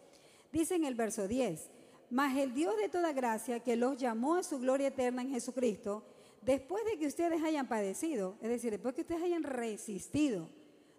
Dice 0.52 0.74
en 0.74 0.84
el 0.84 0.94
verso 0.94 1.26
10, 1.26 1.70
mas 2.10 2.36
el 2.36 2.52
Dios 2.52 2.76
de 2.76 2.88
toda 2.88 3.12
gracia 3.12 3.60
que 3.60 3.76
los 3.76 3.96
llamó 3.96 4.34
a 4.34 4.42
su 4.42 4.58
gloria 4.58 4.88
eterna 4.88 5.22
en 5.22 5.30
Jesucristo, 5.30 6.04
después 6.42 6.84
de 6.84 6.98
que 6.98 7.06
ustedes 7.06 7.42
hayan 7.42 7.68
padecido, 7.68 8.36
es 8.42 8.48
decir, 8.48 8.70
después 8.72 8.94
que 8.94 9.02
ustedes 9.02 9.22
hayan 9.22 9.44
resistido, 9.44 10.48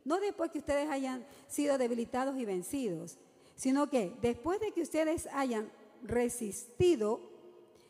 no 0.05 0.19
después 0.19 0.51
que 0.51 0.59
ustedes 0.59 0.89
hayan 0.89 1.25
sido 1.47 1.77
debilitados 1.77 2.38
y 2.38 2.45
vencidos, 2.45 3.17
sino 3.55 3.89
que 3.89 4.13
después 4.21 4.59
de 4.62 4.71
que 4.71 4.81
ustedes 4.81 5.27
hayan 5.33 5.69
resistido, 6.03 7.19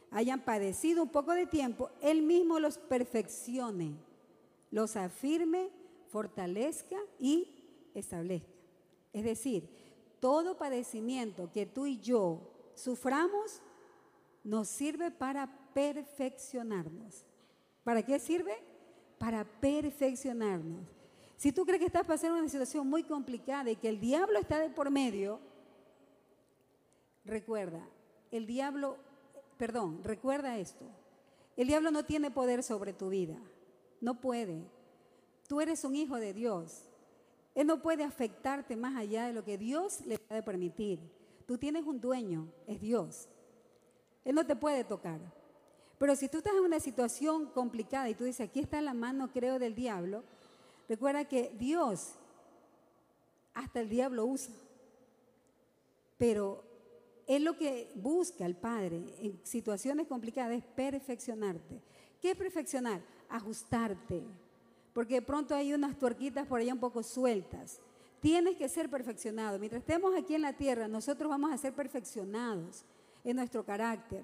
hayan 0.09 0.41
padecido 0.41 1.03
un 1.03 1.09
poco 1.09 1.33
de 1.33 1.45
tiempo, 1.45 1.91
Él 2.01 2.23
mismo 2.23 2.59
los 2.59 2.77
perfeccione, 2.77 3.95
los 4.71 4.95
afirme, 4.95 5.69
fortalezca 6.09 6.97
y 7.19 7.47
establezca. 7.93 8.51
Es 9.13 9.23
decir, 9.23 9.69
todo 10.19 10.57
padecimiento 10.57 11.51
que 11.51 11.65
tú 11.65 11.85
y 11.85 11.99
yo 11.99 12.41
suframos 12.75 13.61
nos 14.43 14.67
sirve 14.67 15.11
para 15.11 15.47
perfeccionarnos. 15.73 17.25
¿Para 17.83 18.03
qué 18.03 18.19
sirve? 18.19 18.55
Para 19.17 19.43
perfeccionarnos. 19.43 20.87
Si 21.37 21.51
tú 21.51 21.65
crees 21.65 21.79
que 21.79 21.85
estás 21.85 22.05
pasando 22.05 22.37
una 22.37 22.49
situación 22.49 22.87
muy 22.87 23.03
complicada 23.03 23.69
y 23.69 23.75
que 23.75 23.89
el 23.89 23.99
diablo 23.99 24.39
está 24.39 24.59
de 24.59 24.69
por 24.69 24.89
medio, 24.89 25.39
recuerda, 27.25 27.87
el 28.31 28.47
diablo 28.47 28.97
perdón, 29.57 30.01
recuerda 30.03 30.57
esto. 30.57 30.85
El 31.55 31.67
diablo 31.67 31.91
no 31.91 32.05
tiene 32.05 32.31
poder 32.31 32.63
sobre 32.63 32.93
tu 32.93 33.09
vida. 33.09 33.37
No 34.01 34.19
puede. 34.19 34.63
Tú 35.47 35.61
eres 35.61 35.83
un 35.83 35.95
hijo 35.95 36.17
de 36.17 36.33
Dios. 36.33 36.83
Él 37.55 37.67
no 37.67 37.81
puede 37.81 38.03
afectarte 38.03 38.75
más 38.75 38.95
allá 38.95 39.25
de 39.25 39.33
lo 39.33 39.43
que 39.43 39.57
Dios 39.57 40.05
le 40.05 40.19
puede 40.19 40.43
permitir. 40.43 40.99
Tú 41.45 41.57
tienes 41.57 41.85
un 41.85 41.99
dueño, 41.99 42.47
es 42.67 42.79
Dios. 42.79 43.27
Él 44.23 44.35
no 44.35 44.45
te 44.45 44.55
puede 44.55 44.83
tocar. 44.83 45.19
Pero 45.97 46.15
si 46.15 46.27
tú 46.27 46.37
estás 46.37 46.53
en 46.53 46.63
una 46.63 46.79
situación 46.79 47.47
complicada 47.47 48.09
y 48.09 48.13
tú 48.13 48.25
dices, 48.25 48.47
aquí 48.47 48.59
está 48.59 48.81
la 48.81 48.93
mano, 48.93 49.31
creo, 49.31 49.57
del 49.57 49.73
diablo, 49.73 50.23
recuerda 50.87 51.25
que 51.25 51.51
Dios 51.57 52.13
hasta 53.53 53.79
el 53.79 53.89
diablo 53.89 54.25
usa. 54.25 54.53
Pero 56.17 56.63
es 57.25 57.41
lo 57.41 57.57
que 57.57 57.91
busca 57.95 58.45
el 58.45 58.55
Padre 58.55 59.01
en 59.19 59.39
situaciones 59.43 60.07
complicadas, 60.07 60.57
es 60.57 60.63
perfeccionarte. 60.63 61.81
¿Qué 62.21 62.31
es 62.31 62.37
perfeccionar? 62.37 63.01
Ajustarte. 63.29 64.23
Porque 64.93 65.15
de 65.15 65.21
pronto 65.21 65.53
hay 65.53 65.73
unas 65.73 65.97
tuerquitas 65.97 66.47
por 66.47 66.59
allá 66.59 66.73
un 66.73 66.79
poco 66.79 67.03
sueltas. 67.03 67.79
Tienes 68.19 68.57
que 68.57 68.67
ser 68.67 68.89
perfeccionado. 68.89 69.59
Mientras 69.59 69.81
estemos 69.81 70.15
aquí 70.15 70.35
en 70.35 70.41
la 70.41 70.53
tierra, 70.53 70.87
nosotros 70.87 71.29
vamos 71.29 71.51
a 71.51 71.57
ser 71.57 71.73
perfeccionados 71.73 72.83
en 73.23 73.35
nuestro 73.35 73.63
carácter. 73.63 74.23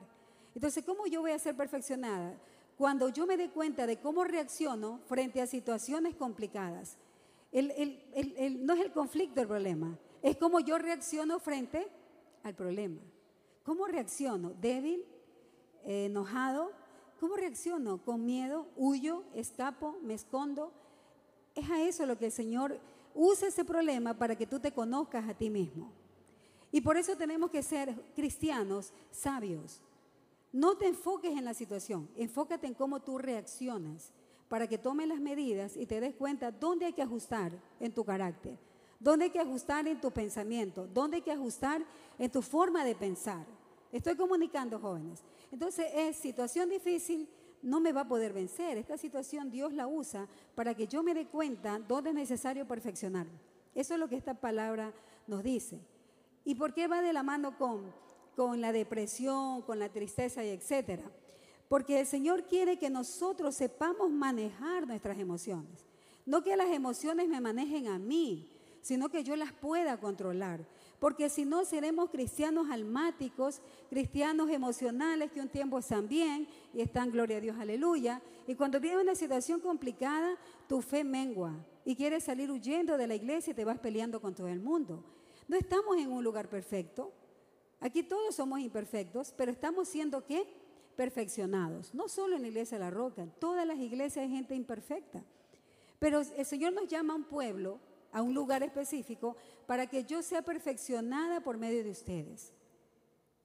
Entonces, 0.55 0.83
¿cómo 0.83 1.05
yo 1.07 1.21
voy 1.21 1.31
a 1.31 1.39
ser 1.39 1.55
perfeccionada? 1.55 2.35
Cuando 2.77 3.09
yo 3.09 3.27
me 3.27 3.37
dé 3.37 3.49
cuenta 3.49 3.85
de 3.85 3.97
cómo 3.97 4.23
reacciono 4.23 4.99
frente 5.07 5.41
a 5.41 5.47
situaciones 5.47 6.15
complicadas. 6.15 6.97
no 7.51 8.73
es 8.73 8.79
el 8.79 8.91
conflicto 8.93 9.41
el 9.41 9.47
problema, 9.47 9.97
es 10.21 10.37
cómo 10.37 10.59
yo 10.59 10.77
reacciono 10.77 11.39
frente 11.39 11.87
al 12.43 12.55
problema. 12.55 12.99
¿Cómo 13.63 13.85
reacciono? 13.87 14.53
¿Débil? 14.59 15.05
¿Enojado? 15.83 16.71
¿Cómo 17.23 17.37
reacciono? 17.37 18.03
¿Con 18.03 18.25
miedo? 18.25 18.67
¿Huyo? 18.75 19.23
¿Escapo? 19.33 19.97
¿Me 20.01 20.13
escondo? 20.13 20.73
Es 21.55 21.69
a 21.69 21.81
eso 21.81 22.05
lo 22.05 22.17
que 22.17 22.25
el 22.25 22.33
Señor 22.33 22.77
usa 23.15 23.47
ese 23.47 23.63
problema 23.63 24.13
para 24.13 24.35
que 24.35 24.45
tú 24.45 24.59
te 24.59 24.73
conozcas 24.73 25.29
a 25.29 25.33
ti 25.33 25.49
mismo. 25.49 25.89
Y 26.69 26.81
por 26.81 26.97
eso 26.97 27.15
tenemos 27.15 27.49
que 27.49 27.63
ser 27.63 27.95
cristianos 28.13 28.91
sabios. 29.09 29.79
No 30.51 30.75
te 30.75 30.89
enfoques 30.89 31.31
en 31.31 31.45
la 31.45 31.53
situación, 31.53 32.09
enfócate 32.17 32.67
en 32.67 32.73
cómo 32.73 33.01
tú 33.01 33.17
reaccionas 33.17 34.11
para 34.49 34.67
que 34.67 34.77
tomes 34.77 35.07
las 35.07 35.21
medidas 35.21 35.77
y 35.77 35.85
te 35.85 36.01
des 36.01 36.15
cuenta 36.15 36.51
dónde 36.51 36.87
hay 36.87 36.93
que 36.93 37.03
ajustar 37.03 37.53
en 37.79 37.93
tu 37.93 38.03
carácter 38.03 38.59
¿Dónde 39.03 39.25
hay 39.25 39.31
que 39.31 39.39
ajustar 39.39 39.85
en 39.85 39.99
tu 39.99 40.11
pensamiento? 40.11 40.87
¿Dónde 40.87 41.17
hay 41.17 41.21
que 41.21 41.31
ajustar 41.33 41.83
en 42.17 42.31
tu 42.31 42.41
forma 42.41 42.85
de 42.85 42.95
pensar? 42.95 43.45
Estoy 43.93 44.15
comunicando, 44.15 44.79
jóvenes. 44.79 45.23
Entonces, 45.51 45.85
es 45.93 46.15
situación 46.15 46.67
difícil, 46.67 47.29
no 47.61 47.79
me 47.79 47.93
va 47.93 48.01
a 48.01 48.07
poder 48.07 48.33
vencer. 48.33 48.75
Esta 48.77 48.97
situación 48.97 49.51
Dios 49.51 49.71
la 49.71 49.87
usa 49.87 50.27
para 50.55 50.73
que 50.73 50.87
yo 50.87 51.03
me 51.03 51.13
dé 51.13 51.27
cuenta 51.27 51.79
dónde 51.87 52.09
es 52.09 52.15
necesario 52.15 52.67
perfeccionar. 52.67 53.27
Eso 53.75 53.93
es 53.93 53.99
lo 53.99 54.09
que 54.09 54.15
esta 54.15 54.33
palabra 54.33 54.91
nos 55.27 55.43
dice. 55.43 55.79
¿Y 56.43 56.55
por 56.55 56.73
qué 56.73 56.87
va 56.87 57.03
de 57.03 57.13
la 57.13 57.21
mano 57.21 57.55
con, 57.55 57.93
con 58.35 58.61
la 58.61 58.71
depresión, 58.71 59.61
con 59.61 59.77
la 59.77 59.89
tristeza 59.89 60.43
y 60.43 60.49
etcétera? 60.49 61.03
Porque 61.69 61.99
el 61.99 62.07
Señor 62.07 62.47
quiere 62.47 62.79
que 62.79 62.89
nosotros 62.89 63.53
sepamos 63.53 64.09
manejar 64.09 64.87
nuestras 64.87 65.19
emociones. 65.19 65.85
No 66.25 66.43
que 66.43 66.57
las 66.57 66.69
emociones 66.69 67.27
me 67.29 67.41
manejen 67.41 67.87
a 67.87 67.99
mí, 67.99 68.49
sino 68.81 69.09
que 69.09 69.23
yo 69.23 69.35
las 69.35 69.53
pueda 69.53 69.99
controlar. 69.99 70.65
Porque 71.03 71.29
si 71.29 71.43
no, 71.43 71.65
seremos 71.65 72.11
cristianos 72.11 72.69
almáticos, 72.71 73.61
cristianos 73.89 74.49
emocionales 74.49 75.33
que 75.33 75.41
un 75.41 75.49
tiempo 75.49 75.79
están 75.79 76.07
bien 76.07 76.47
y 76.73 76.79
están, 76.79 77.11
gloria 77.11 77.39
a 77.39 77.41
Dios, 77.41 77.57
aleluya. 77.59 78.21
Y 78.47 78.55
cuando 78.55 78.79
viene 78.79 79.01
una 79.01 79.13
situación 79.13 79.59
complicada, 79.59 80.37
tu 80.65 80.81
fe 80.81 81.03
mengua 81.03 81.57
y 81.83 81.97
quieres 81.97 82.23
salir 82.23 82.49
huyendo 82.49 82.95
de 82.95 83.07
la 83.07 83.15
iglesia 83.15 83.51
y 83.51 83.53
te 83.53 83.65
vas 83.65 83.79
peleando 83.79 84.21
con 84.21 84.33
todo 84.33 84.47
el 84.47 84.61
mundo. 84.61 85.03
No 85.49 85.57
estamos 85.57 85.97
en 85.97 86.09
un 86.09 86.23
lugar 86.23 86.47
perfecto. 86.47 87.11
Aquí 87.81 88.03
todos 88.03 88.33
somos 88.35 88.61
imperfectos, 88.61 89.33
pero 89.35 89.51
estamos 89.51 89.89
siendo 89.89 90.25
qué? 90.25 90.47
Perfeccionados. 90.95 91.93
No 91.93 92.07
solo 92.07 92.37
en 92.37 92.43
la 92.43 92.47
iglesia 92.47 92.77
de 92.77 92.85
la 92.85 92.91
roca, 92.91 93.23
en 93.23 93.31
todas 93.31 93.67
las 93.67 93.77
iglesias 93.77 94.23
hay 94.23 94.31
gente 94.31 94.55
imperfecta. 94.55 95.21
Pero 95.99 96.21
el 96.21 96.45
Señor 96.45 96.71
nos 96.71 96.87
llama 96.87 97.11
a 97.11 97.17
un 97.17 97.25
pueblo 97.25 97.81
a 98.13 98.21
un 98.21 98.33
lugar 98.33 98.63
específico 98.63 99.35
para 99.65 99.87
que 99.87 100.05
yo 100.05 100.21
sea 100.21 100.41
perfeccionada 100.41 101.41
por 101.41 101.57
medio 101.57 101.83
de 101.83 101.89
ustedes. 101.89 102.53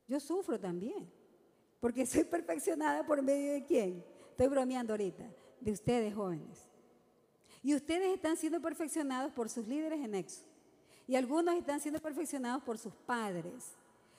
Yo 0.07 0.21
sufro 0.21 0.61
también, 0.61 1.11
porque 1.81 2.07
soy 2.07 2.25
perfeccionada 2.25 3.05
por 3.05 3.23
medio 3.23 3.55
de 3.55 3.65
quién. 3.65 4.05
Estoy 4.31 4.47
bromeando 4.47 4.93
ahorita, 4.93 5.29
de 5.61 5.73
ustedes 5.73 6.15
jóvenes. 6.15 6.69
Y 7.63 7.75
ustedes 7.75 8.15
están 8.15 8.37
siendo 8.37 8.61
perfeccionados 8.61 9.33
por 9.33 9.49
sus 9.49 9.67
líderes 9.67 10.05
en 10.05 10.15
Exo. 10.15 10.45
Y 11.07 11.17
algunos 11.17 11.55
están 11.57 11.81
siendo 11.81 12.01
perfeccionados 12.01 12.63
por 12.63 12.79
sus 12.79 12.95
padres. 12.95 13.75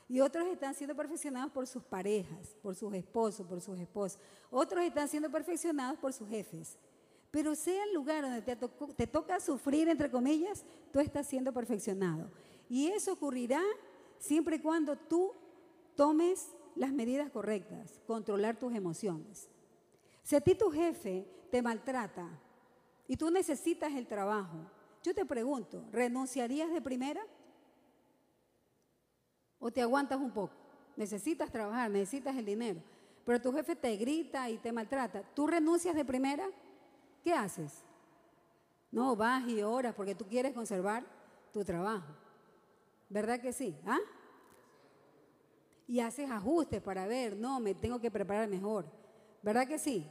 Y 0.10 0.20
otros 0.20 0.48
están 0.48 0.74
siendo 0.74 0.96
perfeccionados 0.96 1.52
por 1.52 1.68
sus 1.68 1.84
parejas, 1.84 2.56
por 2.64 2.76
sus 2.76 2.94
esposos, 2.96 3.46
por 3.46 3.62
sus 3.62 3.80
esposas. 3.80 4.20
Otros 4.50 4.84
están 4.84 5.08
siendo 5.08 5.30
perfeccionados 5.30 6.00
por 6.00 6.12
sus 6.12 6.28
jefes. 6.28 6.78
Pero 7.32 7.54
sea 7.56 7.84
el 7.84 7.94
lugar 7.94 8.24
donde 8.24 8.42
te, 8.42 9.08
toca 9.08 9.40
sufrir, 9.40 9.88
entre 9.88 10.10
comillas, 10.10 10.66
tú 10.92 11.00
estás 11.00 11.28
siendo 11.28 11.54
perfeccionado. 11.54 12.32
Y 12.68 12.88
eso 12.88 13.14
ocurrirá 13.14 13.62
siempre 14.18 14.56
y 14.56 14.60
cuando 14.60 14.96
tú 14.96 15.34
tomes 15.96 16.50
las 16.76 16.92
medidas 16.92 17.30
correctas, 17.30 18.00
controlar 18.08 18.58
tus 18.58 18.74
emociones. 18.74 19.48
Si 20.24 20.36
a 20.36 20.42
ti 20.42 20.56
tu 20.56 20.72
jefe 20.72 21.28
te 21.52 21.62
maltrata 21.62 22.28
y 23.08 23.16
tú 23.16 23.30
necesitas 23.30 23.94
el 23.94 24.08
trabajo, 24.08 24.58
yo 25.04 25.14
te 25.14 25.26
pregunto, 25.26 25.84
¿renunciarías 25.92 26.72
de 26.72 26.82
primera? 26.82 27.22
¿O 29.60 29.72
te 29.72 29.82
aguantas 29.82 30.20
un 30.20 30.32
poco? 30.32 30.54
Necesitas 30.96 31.52
trabajar, 31.52 31.92
necesitas 31.92 32.36
el 32.36 32.46
dinero, 32.46 32.82
pero 33.26 33.42
tu 33.42 33.54
jefe 33.54 33.76
te 33.76 33.96
grita 33.98 34.50
y 34.50 34.58
te 34.58 34.72
maltrata. 34.72 35.24
¿Tú 35.34 35.48
renuncias 35.48 35.96
de 35.96 36.06
primera? 36.06 36.50
¿Qué 37.24 37.34
haces? 37.34 37.84
No, 38.92 39.16
vas 39.16 39.48
y 39.48 39.62
oras 39.62 39.94
porque 39.96 40.16
tú 40.16 40.26
quieres 40.26 40.54
conservar 40.54 41.04
tu 41.54 41.64
trabajo. 41.64 42.08
¿Verdad 43.10 43.40
que 43.40 43.54
sí? 43.54 43.76
¿Ah? 43.86 44.00
y 45.90 46.02
haces 46.02 46.30
ajustes 46.30 46.84
para 46.84 47.08
ver, 47.08 47.36
no, 47.36 47.60
me 47.60 47.74
tengo 47.74 48.00
que 48.00 48.12
preparar 48.12 48.48
mejor. 48.48 48.86
¿Verdad 49.42 49.68
que 49.68 49.80
sí? 49.80 50.08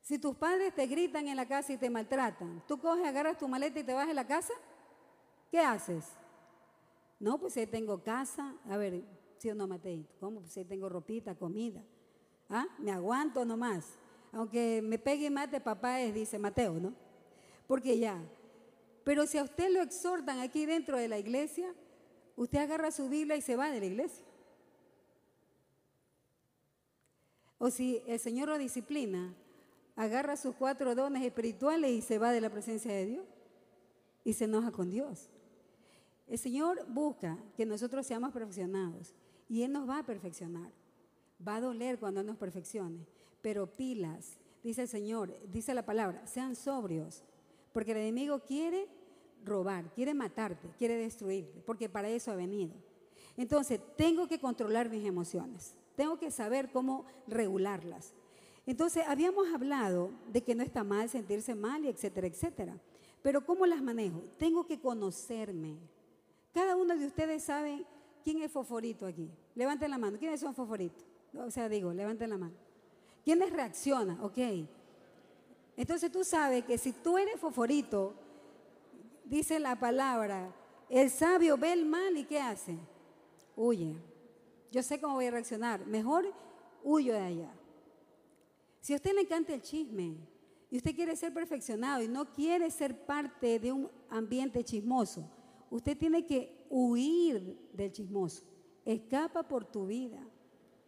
Si 0.00 0.18
tus 0.18 0.34
padres 0.36 0.74
te 0.74 0.86
gritan 0.86 1.28
en 1.28 1.36
la 1.36 1.46
casa 1.46 1.74
y 1.74 1.76
te 1.76 1.90
maltratan, 1.90 2.64
tú 2.66 2.80
coges, 2.80 3.06
agarras 3.06 3.36
tu 3.36 3.46
maleta 3.46 3.78
y 3.78 3.84
te 3.84 3.92
vas 3.92 4.08
de 4.08 4.14
la 4.14 4.26
casa, 4.26 4.54
¿qué 5.50 5.60
haces? 5.60 6.06
No, 7.20 7.38
pues 7.38 7.58
ahí 7.58 7.66
tengo 7.66 8.02
casa, 8.02 8.54
a 8.70 8.78
ver, 8.78 9.04
si 9.36 9.50
o 9.50 9.54
no, 9.54 9.68
Mateito, 9.68 10.14
¿cómo? 10.18 10.40
Pues 10.40 10.56
ahí 10.56 10.64
tengo 10.64 10.88
ropita, 10.88 11.34
comida. 11.34 11.84
¿Ah? 12.48 12.64
Me 12.78 12.90
aguanto 12.90 13.44
nomás. 13.44 13.98
Aunque 14.32 14.80
me 14.82 14.98
pegue 14.98 15.26
y 15.26 15.30
mate, 15.30 15.60
papá 15.60 16.00
es, 16.00 16.14
dice 16.14 16.38
Mateo, 16.38 16.74
¿no? 16.74 16.92
Porque 17.66 17.98
ya. 17.98 18.22
Pero 19.04 19.26
si 19.26 19.38
a 19.38 19.42
usted 19.42 19.70
lo 19.70 19.82
exhortan 19.82 20.40
aquí 20.40 20.66
dentro 20.66 20.96
de 20.98 21.08
la 21.08 21.18
iglesia, 21.18 21.72
usted 22.36 22.58
agarra 22.58 22.90
su 22.90 23.08
Biblia 23.08 23.36
y 23.36 23.42
se 23.42 23.56
va 23.56 23.70
de 23.70 23.80
la 23.80 23.86
iglesia. 23.86 24.24
O 27.58 27.70
si 27.70 28.02
el 28.06 28.20
Señor 28.20 28.48
lo 28.48 28.58
disciplina, 28.58 29.34
agarra 29.96 30.36
sus 30.36 30.54
cuatro 30.54 30.94
dones 30.94 31.24
espirituales 31.24 31.90
y 31.90 32.02
se 32.02 32.18
va 32.18 32.30
de 32.30 32.40
la 32.40 32.50
presencia 32.50 32.92
de 32.92 33.06
Dios 33.06 33.26
y 34.24 34.32
se 34.32 34.44
enoja 34.44 34.70
con 34.70 34.90
Dios. 34.90 35.28
El 36.28 36.38
Señor 36.38 36.86
busca 36.88 37.38
que 37.56 37.66
nosotros 37.66 38.06
seamos 38.06 38.32
perfeccionados 38.32 39.14
y 39.48 39.62
Él 39.62 39.72
nos 39.72 39.88
va 39.88 39.98
a 39.98 40.06
perfeccionar. 40.06 40.70
Va 41.46 41.56
a 41.56 41.60
doler 41.60 41.98
cuando 41.98 42.22
nos 42.22 42.36
perfeccione, 42.36 43.06
pero 43.42 43.66
pilas, 43.66 44.38
dice 44.62 44.82
el 44.82 44.88
Señor, 44.88 45.34
dice 45.50 45.74
la 45.74 45.84
palabra, 45.84 46.26
sean 46.26 46.56
sobrios, 46.56 47.24
porque 47.72 47.92
el 47.92 47.98
enemigo 47.98 48.40
quiere 48.40 48.88
robar, 49.44 49.92
quiere 49.92 50.14
matarte, 50.14 50.68
quiere 50.78 50.96
destruirte, 50.96 51.60
porque 51.60 51.88
para 51.88 52.08
eso 52.08 52.30
ha 52.32 52.36
venido. 52.36 52.74
Entonces, 53.36 53.80
tengo 53.96 54.26
que 54.26 54.40
controlar 54.40 54.90
mis 54.90 55.06
emociones, 55.06 55.74
tengo 55.94 56.18
que 56.18 56.30
saber 56.30 56.70
cómo 56.70 57.04
regularlas. 57.26 58.14
Entonces, 58.66 59.04
habíamos 59.06 59.52
hablado 59.54 60.10
de 60.30 60.42
que 60.42 60.54
no 60.54 60.62
está 60.62 60.84
mal 60.84 61.08
sentirse 61.08 61.54
mal 61.54 61.84
y 61.84 61.88
etcétera, 61.88 62.26
etcétera. 62.26 62.78
Pero 63.22 63.44
¿cómo 63.44 63.66
las 63.66 63.82
manejo? 63.82 64.22
Tengo 64.38 64.66
que 64.66 64.78
conocerme. 64.78 65.78
Cada 66.52 66.76
uno 66.76 66.96
de 66.96 67.06
ustedes 67.06 67.44
sabe 67.44 67.84
quién 68.22 68.42
es 68.42 68.52
foforito 68.52 69.06
aquí. 69.06 69.30
Levanten 69.54 69.90
la 69.90 69.98
mano. 69.98 70.18
¿Quiénes 70.18 70.40
son 70.40 70.54
foforitos? 70.54 71.04
O 71.34 71.50
sea, 71.50 71.68
digo, 71.68 71.92
levanten 71.92 72.30
la 72.30 72.38
mano. 72.38 72.54
¿Quiénes 73.24 73.52
reaccionan? 73.52 74.20
Ok. 74.20 74.38
Entonces 75.76 76.10
tú 76.10 76.24
sabes 76.24 76.64
que 76.64 76.78
si 76.78 76.92
tú 76.92 77.18
eres 77.18 77.38
foforito, 77.38 78.14
dice 79.24 79.60
la 79.60 79.78
palabra, 79.78 80.52
el 80.88 81.10
sabio 81.10 81.56
ve 81.56 81.72
el 81.72 81.84
mal 81.84 82.16
y 82.16 82.24
¿qué 82.24 82.40
hace? 82.40 82.76
Huye. 83.56 83.94
Yo 84.70 84.82
sé 84.82 85.00
cómo 85.00 85.14
voy 85.14 85.26
a 85.26 85.30
reaccionar. 85.30 85.86
Mejor 85.86 86.32
huyo 86.82 87.12
de 87.12 87.20
allá. 87.20 87.52
Si 88.80 88.92
a 88.92 88.96
usted 88.96 89.14
le 89.14 89.22
encanta 89.22 89.54
el 89.54 89.62
chisme 89.62 90.16
y 90.70 90.76
usted 90.78 90.94
quiere 90.94 91.14
ser 91.16 91.32
perfeccionado 91.32 92.02
y 92.02 92.08
no 92.08 92.32
quiere 92.32 92.70
ser 92.70 93.04
parte 93.04 93.58
de 93.58 93.72
un 93.72 93.90
ambiente 94.08 94.64
chismoso, 94.64 95.28
usted 95.70 95.96
tiene 95.96 96.24
que 96.24 96.66
huir 96.70 97.58
del 97.72 97.92
chismoso. 97.92 98.44
Escapa 98.84 99.42
por 99.42 99.64
tu 99.64 99.86
vida. 99.86 100.18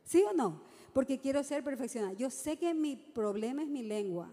¿Sí 0.04 0.22
o 0.22 0.32
no? 0.32 0.62
Porque 0.92 1.18
quiero 1.18 1.42
ser 1.44 1.62
perfeccionado. 1.62 2.14
Yo 2.14 2.30
sé 2.30 2.56
que 2.56 2.74
mi 2.74 2.96
problema 2.96 3.62
es 3.62 3.68
mi 3.68 3.82
lengua. 3.82 4.30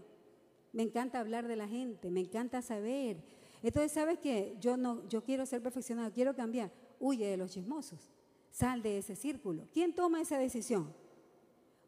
Me 0.74 0.84
encanta 0.84 1.20
hablar 1.20 1.48
de 1.48 1.56
la 1.56 1.68
gente, 1.68 2.12
me 2.12 2.22
encanta 2.22 2.62
saber. 2.62 3.18
Entonces, 3.64 3.92
¿sabes 3.92 4.20
qué? 4.20 4.56
Yo 4.60 4.78
no 4.78 5.08
yo 5.08 5.24
quiero 5.24 5.46
ser 5.46 5.62
perfeccionado, 5.62 6.12
quiero 6.12 6.36
cambiar. 6.36 6.72
Huye 7.00 7.28
de 7.28 7.38
los 7.38 7.52
chismosos. 7.52 8.12
Sal 8.52 8.82
de 8.82 8.98
ese 8.98 9.16
círculo. 9.16 9.68
¿Quién 9.72 9.94
toma 9.94 10.22
esa 10.22 10.38
decisión? 10.38 10.94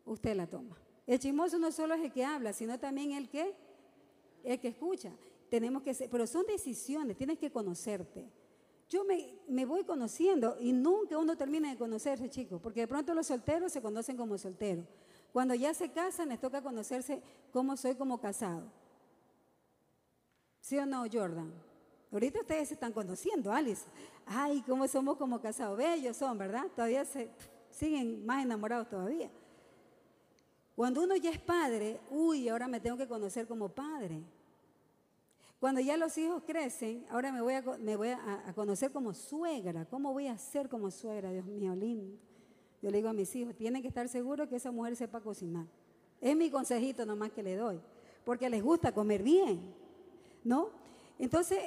Usted 0.05 0.35
la 0.35 0.47
toma. 0.47 0.77
El 1.05 1.19
chismoso 1.19 1.57
no 1.57 1.71
solo 1.71 1.95
es 1.95 2.01
el 2.01 2.11
que 2.11 2.23
habla, 2.23 2.53
sino 2.53 2.79
también 2.79 3.13
el 3.13 3.29
que, 3.29 3.55
el 4.43 4.59
que 4.59 4.67
escucha. 4.67 5.11
Tenemos 5.49 5.81
que 5.81 5.93
ser, 5.95 6.09
pero 6.09 6.27
son 6.27 6.45
decisiones, 6.45 7.17
tienes 7.17 7.39
que 7.39 7.51
conocerte. 7.51 8.29
Yo 8.89 9.03
me, 9.03 9.39
me, 9.47 9.65
voy 9.65 9.83
conociendo 9.83 10.57
y 10.59 10.73
nunca 10.73 11.17
uno 11.17 11.37
termina 11.37 11.69
de 11.69 11.77
conocerse, 11.77 12.27
chicos, 12.29 12.59
porque 12.59 12.81
de 12.81 12.87
pronto 12.87 13.13
los 13.13 13.27
solteros 13.27 13.71
se 13.71 13.81
conocen 13.81 14.17
como 14.17 14.37
solteros. 14.37 14.85
Cuando 15.31 15.53
ya 15.53 15.73
se 15.75 15.91
casan, 15.91 16.29
les 16.29 16.39
toca 16.39 16.61
conocerse 16.61 17.21
cómo 17.53 17.77
soy 17.77 17.93
como 17.95 18.19
casado. 18.19 18.63
¿Sí 20.59 20.77
o 20.77 20.87
no, 20.87 21.05
Jordan? 21.11 21.53
Ahorita 22.11 22.39
ustedes 22.39 22.69
se 22.69 22.73
están 22.73 22.91
conociendo, 22.91 23.51
Alice. 23.51 23.85
Ay, 24.25 24.63
cómo 24.65 24.87
somos 24.87 25.17
como 25.17 25.39
casados. 25.39 25.77
Bellos 25.77 26.17
son, 26.17 26.37
¿verdad? 26.39 26.65
Todavía 26.75 27.05
se 27.05 27.29
siguen 27.69 28.25
más 28.25 28.43
enamorados 28.43 28.89
todavía. 28.89 29.29
Cuando 30.75 31.03
uno 31.03 31.15
ya 31.15 31.29
es 31.29 31.39
padre, 31.39 31.99
uy, 32.09 32.49
ahora 32.49 32.67
me 32.67 32.79
tengo 32.79 32.97
que 32.97 33.07
conocer 33.07 33.47
como 33.47 33.69
padre. 33.69 34.23
Cuando 35.59 35.81
ya 35.81 35.97
los 35.97 36.17
hijos 36.17 36.41
crecen, 36.45 37.05
ahora 37.09 37.33
me 37.33 37.41
voy, 37.41 37.53
a, 37.53 38.53
conocer 38.55 38.91
como 38.91 39.13
suegra. 39.13 39.85
¿Cómo 39.85 40.13
voy 40.13 40.27
a 40.27 40.37
ser 40.37 40.69
como 40.69 40.89
suegra? 40.89 41.31
Dios 41.31 41.45
mío, 41.45 41.75
lindo. 41.75 42.17
Yo 42.81 42.89
le 42.89 42.97
digo 42.97 43.09
a 43.09 43.13
mis 43.13 43.35
hijos, 43.35 43.55
tienen 43.55 43.81
que 43.81 43.89
estar 43.89 44.07
seguros 44.07 44.47
que 44.47 44.55
esa 44.55 44.71
mujer 44.71 44.95
sepa 44.95 45.19
cocinar. 45.19 45.65
Es 46.21 46.35
mi 46.35 46.49
consejito 46.49 47.05
nomás 47.05 47.31
que 47.31 47.43
le 47.43 47.57
doy, 47.57 47.79
porque 48.23 48.49
les 48.49 48.63
gusta 48.63 48.93
comer 48.93 49.21
bien, 49.21 49.73
¿no? 50.45 50.69
Entonces, 51.17 51.59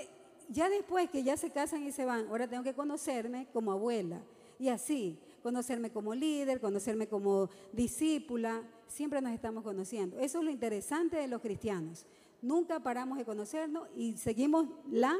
ya 0.48 0.70
después 0.70 1.10
que 1.10 1.22
ya 1.22 1.36
se 1.36 1.50
casan 1.50 1.82
y 1.82 1.92
se 1.92 2.06
van, 2.06 2.28
ahora 2.28 2.48
tengo 2.48 2.62
que 2.62 2.74
conocerme 2.74 3.46
como 3.52 3.72
abuela. 3.72 4.22
Y 4.58 4.68
así, 4.68 5.18
conocerme 5.42 5.90
como 5.90 6.14
líder, 6.14 6.60
conocerme 6.60 7.08
como 7.08 7.50
discípula, 7.72 8.62
siempre 8.86 9.20
nos 9.20 9.32
estamos 9.32 9.64
conociendo. 9.64 10.18
Eso 10.18 10.38
es 10.38 10.44
lo 10.44 10.50
interesante 10.50 11.16
de 11.16 11.28
los 11.28 11.42
cristianos. 11.42 12.06
Nunca 12.42 12.80
paramos 12.80 13.16
de 13.18 13.24
conocernos 13.24 13.88
y 13.96 14.16
seguimos 14.16 14.66
la 14.90 15.16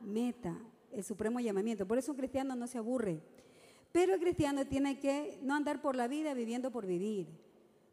meta, 0.00 0.58
el 0.92 1.04
supremo 1.04 1.40
llamamiento. 1.40 1.86
Por 1.86 1.96
eso 1.96 2.12
un 2.12 2.18
cristiano 2.18 2.56
no 2.56 2.66
se 2.66 2.78
aburre. 2.78 3.22
Pero 3.92 4.14
el 4.14 4.20
cristiano 4.20 4.66
tiene 4.66 4.98
que 4.98 5.38
no 5.42 5.54
andar 5.54 5.80
por 5.80 5.96
la 5.96 6.08
vida 6.08 6.34
viviendo 6.34 6.70
por 6.70 6.84
vivir. 6.84 7.28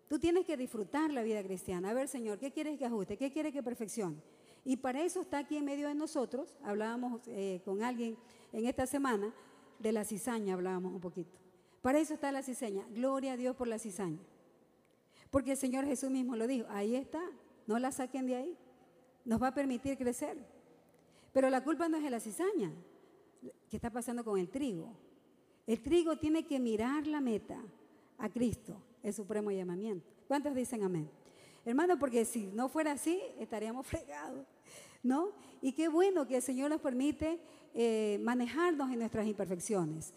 Tú 0.08 0.20
tienes 0.20 0.46
que 0.46 0.58
disfrutar 0.58 1.12
la 1.12 1.24
vida 1.24 1.42
cristiana. 1.44 1.92
A 1.92 1.94
ver, 1.94 2.08
Señor, 2.08 2.40
¿qué 2.40 2.52
quieres 2.52 2.78
que 2.78 2.86
ajuste? 2.86 3.16
¿Qué 3.16 3.32
quieres 3.32 3.54
que 3.54 3.64
perfeccione? 3.64 4.18
Y 4.66 4.78
para 4.78 5.02
eso 5.02 5.22
está 5.22 5.40
aquí 5.40 5.58
en 5.58 5.66
medio 5.66 5.88
de 5.88 5.96
nosotros. 5.96 6.58
Hablábamos 6.64 7.22
eh, 7.28 7.62
con 7.64 7.84
alguien 7.84 8.18
en 8.52 8.66
esta 8.66 8.86
semana 8.86 9.34
de 9.80 9.92
la 9.92 10.04
cizaña, 10.04 10.54
hablábamos 10.54 10.94
un 10.94 11.02
poquito. 11.02 11.38
Para 11.82 12.00
eso 12.00 12.14
está 12.14 12.32
la 12.32 12.44
cizaña. 12.44 12.86
Gloria 12.92 13.34
a 13.34 13.38
Dios 13.38 13.56
por 13.56 13.68
la 13.68 13.78
cizaña. 13.78 14.20
Porque 15.30 15.52
el 15.52 15.58
Señor 15.58 15.86
Jesús 15.86 16.10
mismo 16.10 16.36
lo 16.36 16.48
dijo. 16.48 16.66
Ahí 16.70 16.96
está. 16.96 17.22
No 17.68 17.80
la 17.80 17.92
saquen 17.92 18.26
de 18.26 18.36
ahí. 18.36 18.58
Nos 19.26 19.42
va 19.42 19.48
a 19.48 19.54
permitir 19.54 19.98
crecer. 19.98 20.38
Pero 21.32 21.50
la 21.50 21.64
culpa 21.64 21.88
no 21.90 21.98
es 21.98 22.04
de 22.04 22.10
la 22.10 22.20
cizaña. 22.20 22.72
¿Qué 23.70 23.78
está 23.78 23.90
pasando 23.90 24.24
con 24.24 24.40
el 24.40 24.50
trigo? 24.50 24.94
El 25.66 25.82
trigo 25.82 26.18
tiene 26.18 26.46
que 26.46 26.60
mirar 26.60 27.08
la 27.08 27.22
meta 27.22 27.62
a 28.18 28.30
Cristo, 28.30 28.78
el 29.02 29.14
supremo 29.14 29.52
llamamiento. 29.52 30.08
¿Cuántos 30.28 30.54
dicen 30.54 30.84
amén? 30.84 31.10
Hermano, 31.66 31.98
porque 31.98 32.26
si 32.26 32.48
no 32.48 32.70
fuera 32.70 32.92
así, 32.92 33.22
estaríamos 33.40 33.88
fregados, 33.88 34.46
¿no? 35.02 35.32
Y 35.62 35.72
qué 35.72 35.88
bueno 35.88 36.28
que 36.28 36.38
el 36.38 36.42
Señor 36.42 36.70
nos 36.70 36.82
permite 36.82 37.40
eh, 37.74 38.20
manejarnos 38.22 38.92
en 38.92 39.00
nuestras 39.00 39.26
imperfecciones 39.26 40.14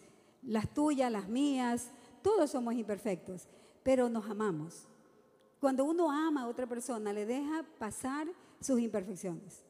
las 0.47 0.73
tuyas, 0.73 1.11
las 1.11 1.27
mías, 1.27 1.91
todos 2.21 2.51
somos 2.51 2.73
imperfectos, 2.73 3.47
pero 3.83 4.09
nos 4.09 4.29
amamos. 4.29 4.87
Cuando 5.59 5.85
uno 5.85 6.09
ama 6.09 6.43
a 6.43 6.47
otra 6.47 6.67
persona, 6.67 7.13
le 7.13 7.25
deja 7.25 7.65
pasar 7.77 8.27
sus 8.59 8.79
imperfecciones. 8.79 9.63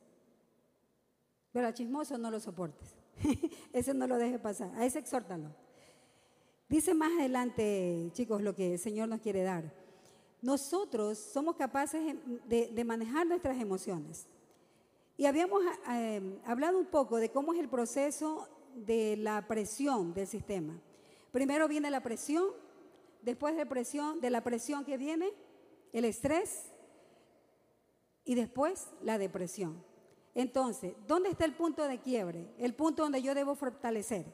Pero 1.51 1.67
al 1.67 1.73
chismoso 1.73 2.17
no 2.17 2.29
lo 2.29 2.39
soportes. 2.39 2.95
ese 3.73 3.93
no 3.93 4.07
lo 4.07 4.17
deje 4.17 4.39
pasar. 4.39 4.71
A 4.75 4.85
ese 4.85 4.99
exhórtalo. 4.99 5.49
Dice 6.69 6.93
más 6.93 7.11
adelante, 7.17 8.09
chicos, 8.13 8.41
lo 8.41 8.53
que 8.53 8.73
el 8.73 8.79
Señor 8.79 9.07
nos 9.07 9.21
quiere 9.21 9.43
dar. 9.43 9.73
Nosotros 10.41 11.17
somos 11.17 11.55
capaces 11.55 12.15
de, 12.45 12.83
manejar 12.85 13.25
nuestras 13.25 13.59
emociones. 13.59 14.27
Y 15.15 15.25
habíamos 15.25 15.63
eh, 15.89 16.39
hablado 16.45 16.77
un 16.77 16.85
poco 16.85 17.17
de 17.17 17.29
cómo 17.29 17.53
es 17.53 17.59
el 17.59 17.69
proceso 17.69 18.47
de 18.75 19.17
la 19.17 19.47
presión 19.47 20.13
del 20.13 20.27
sistema. 20.27 20.79
Primero 21.31 21.67
viene 21.67 21.89
la 21.89 22.03
presión, 22.03 22.45
después 23.21 23.55
de 23.55 23.65
presión, 23.65 24.19
de 24.21 24.29
la 24.29 24.43
presión 24.43 24.85
que 24.85 24.97
viene, 24.97 25.31
el 25.93 26.05
estrés 26.05 26.65
y 28.27 28.35
después 28.35 28.89
la 29.01 29.17
depresión. 29.17 29.83
Entonces, 30.35 30.93
¿dónde 31.07 31.29
está 31.29 31.45
el 31.45 31.55
punto 31.55 31.87
de 31.87 31.99
quiebre? 31.99 32.47
El 32.59 32.75
punto 32.75 33.01
donde 33.01 33.23
yo 33.23 33.33
debo 33.33 33.55
fortalecer. 33.55 34.25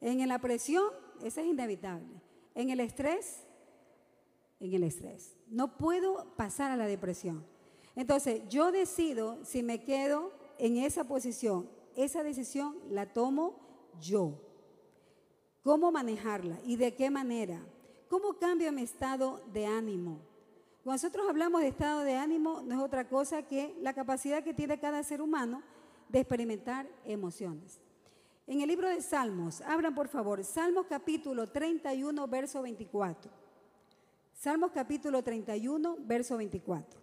En 0.00 0.28
la 0.28 0.38
presión, 0.38 0.84
ese 1.20 1.40
es 1.40 1.46
inevitable. 1.48 2.20
En 2.54 2.70
el 2.70 2.78
estrés, 2.78 3.42
en 4.60 4.72
el 4.74 4.84
estrés. 4.84 5.34
No 5.48 5.76
puedo 5.76 6.36
pasar 6.36 6.70
a 6.70 6.76
la 6.76 6.86
depresión. 6.86 7.44
Entonces, 7.96 8.42
yo 8.48 8.70
decido 8.70 9.44
si 9.44 9.64
me 9.64 9.82
quedo 9.82 10.30
en 10.58 10.76
esa 10.76 11.04
posición 11.04 11.68
esa 11.96 12.22
decisión 12.22 12.76
la 12.90 13.12
tomo 13.12 13.58
yo. 14.00 14.42
cómo 15.62 15.90
manejarla 15.90 16.60
y 16.64 16.76
de 16.76 16.94
qué 16.94 17.10
manera. 17.10 17.60
¿Cómo 18.08 18.34
cambia 18.34 18.70
mi 18.70 18.82
estado 18.82 19.42
de 19.52 19.66
ánimo? 19.66 20.20
Cuando 20.86 21.02
nosotros 21.02 21.28
hablamos 21.28 21.62
de 21.62 21.66
estado 21.66 22.02
de 22.02 22.14
ánimo, 22.14 22.62
no 22.62 22.76
es 22.76 22.80
otra 22.80 23.08
cosa 23.08 23.42
que 23.42 23.74
la 23.80 23.92
capacidad 23.92 24.44
que 24.44 24.54
tiene 24.54 24.78
cada 24.78 25.02
ser 25.02 25.20
humano 25.20 25.64
de 26.08 26.20
experimentar 26.20 26.88
emociones. 27.04 27.80
En 28.46 28.60
el 28.60 28.68
libro 28.68 28.88
de 28.88 29.02
Salmos, 29.02 29.62
abran 29.62 29.96
por 29.96 30.06
favor, 30.06 30.44
Salmos 30.44 30.86
capítulo 30.86 31.48
31, 31.48 32.28
verso 32.28 32.62
24. 32.62 33.32
Salmos 34.32 34.70
capítulo 34.70 35.24
31, 35.24 35.96
verso 36.02 36.36
24. 36.36 37.00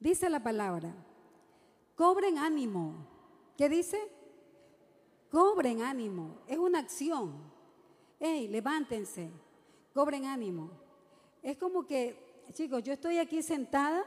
Dice 0.00 0.28
la 0.28 0.42
palabra, 0.42 0.92
cobren 1.94 2.38
ánimo. 2.38 3.06
¿Qué 3.56 3.68
dice? 3.68 4.00
Cobren 5.30 5.82
ánimo. 5.82 6.40
Es 6.48 6.58
una 6.58 6.80
acción. 6.80 7.34
Hey, 8.18 8.48
levántense. 8.48 9.30
Cobren 9.98 10.26
ánimo. 10.26 10.70
Es 11.42 11.56
como 11.56 11.84
que, 11.84 12.14
chicos, 12.52 12.84
yo 12.84 12.92
estoy 12.92 13.18
aquí 13.18 13.42
sentada 13.42 14.04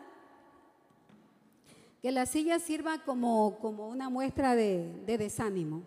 que 2.02 2.14
la 2.14 2.26
silla 2.26 2.60
sirva 2.60 3.04
como, 3.04 3.60
como 3.60 3.90
una 3.90 4.08
muestra 4.08 4.56
de, 4.56 4.90
de 5.06 5.18
desánimo. 5.18 5.84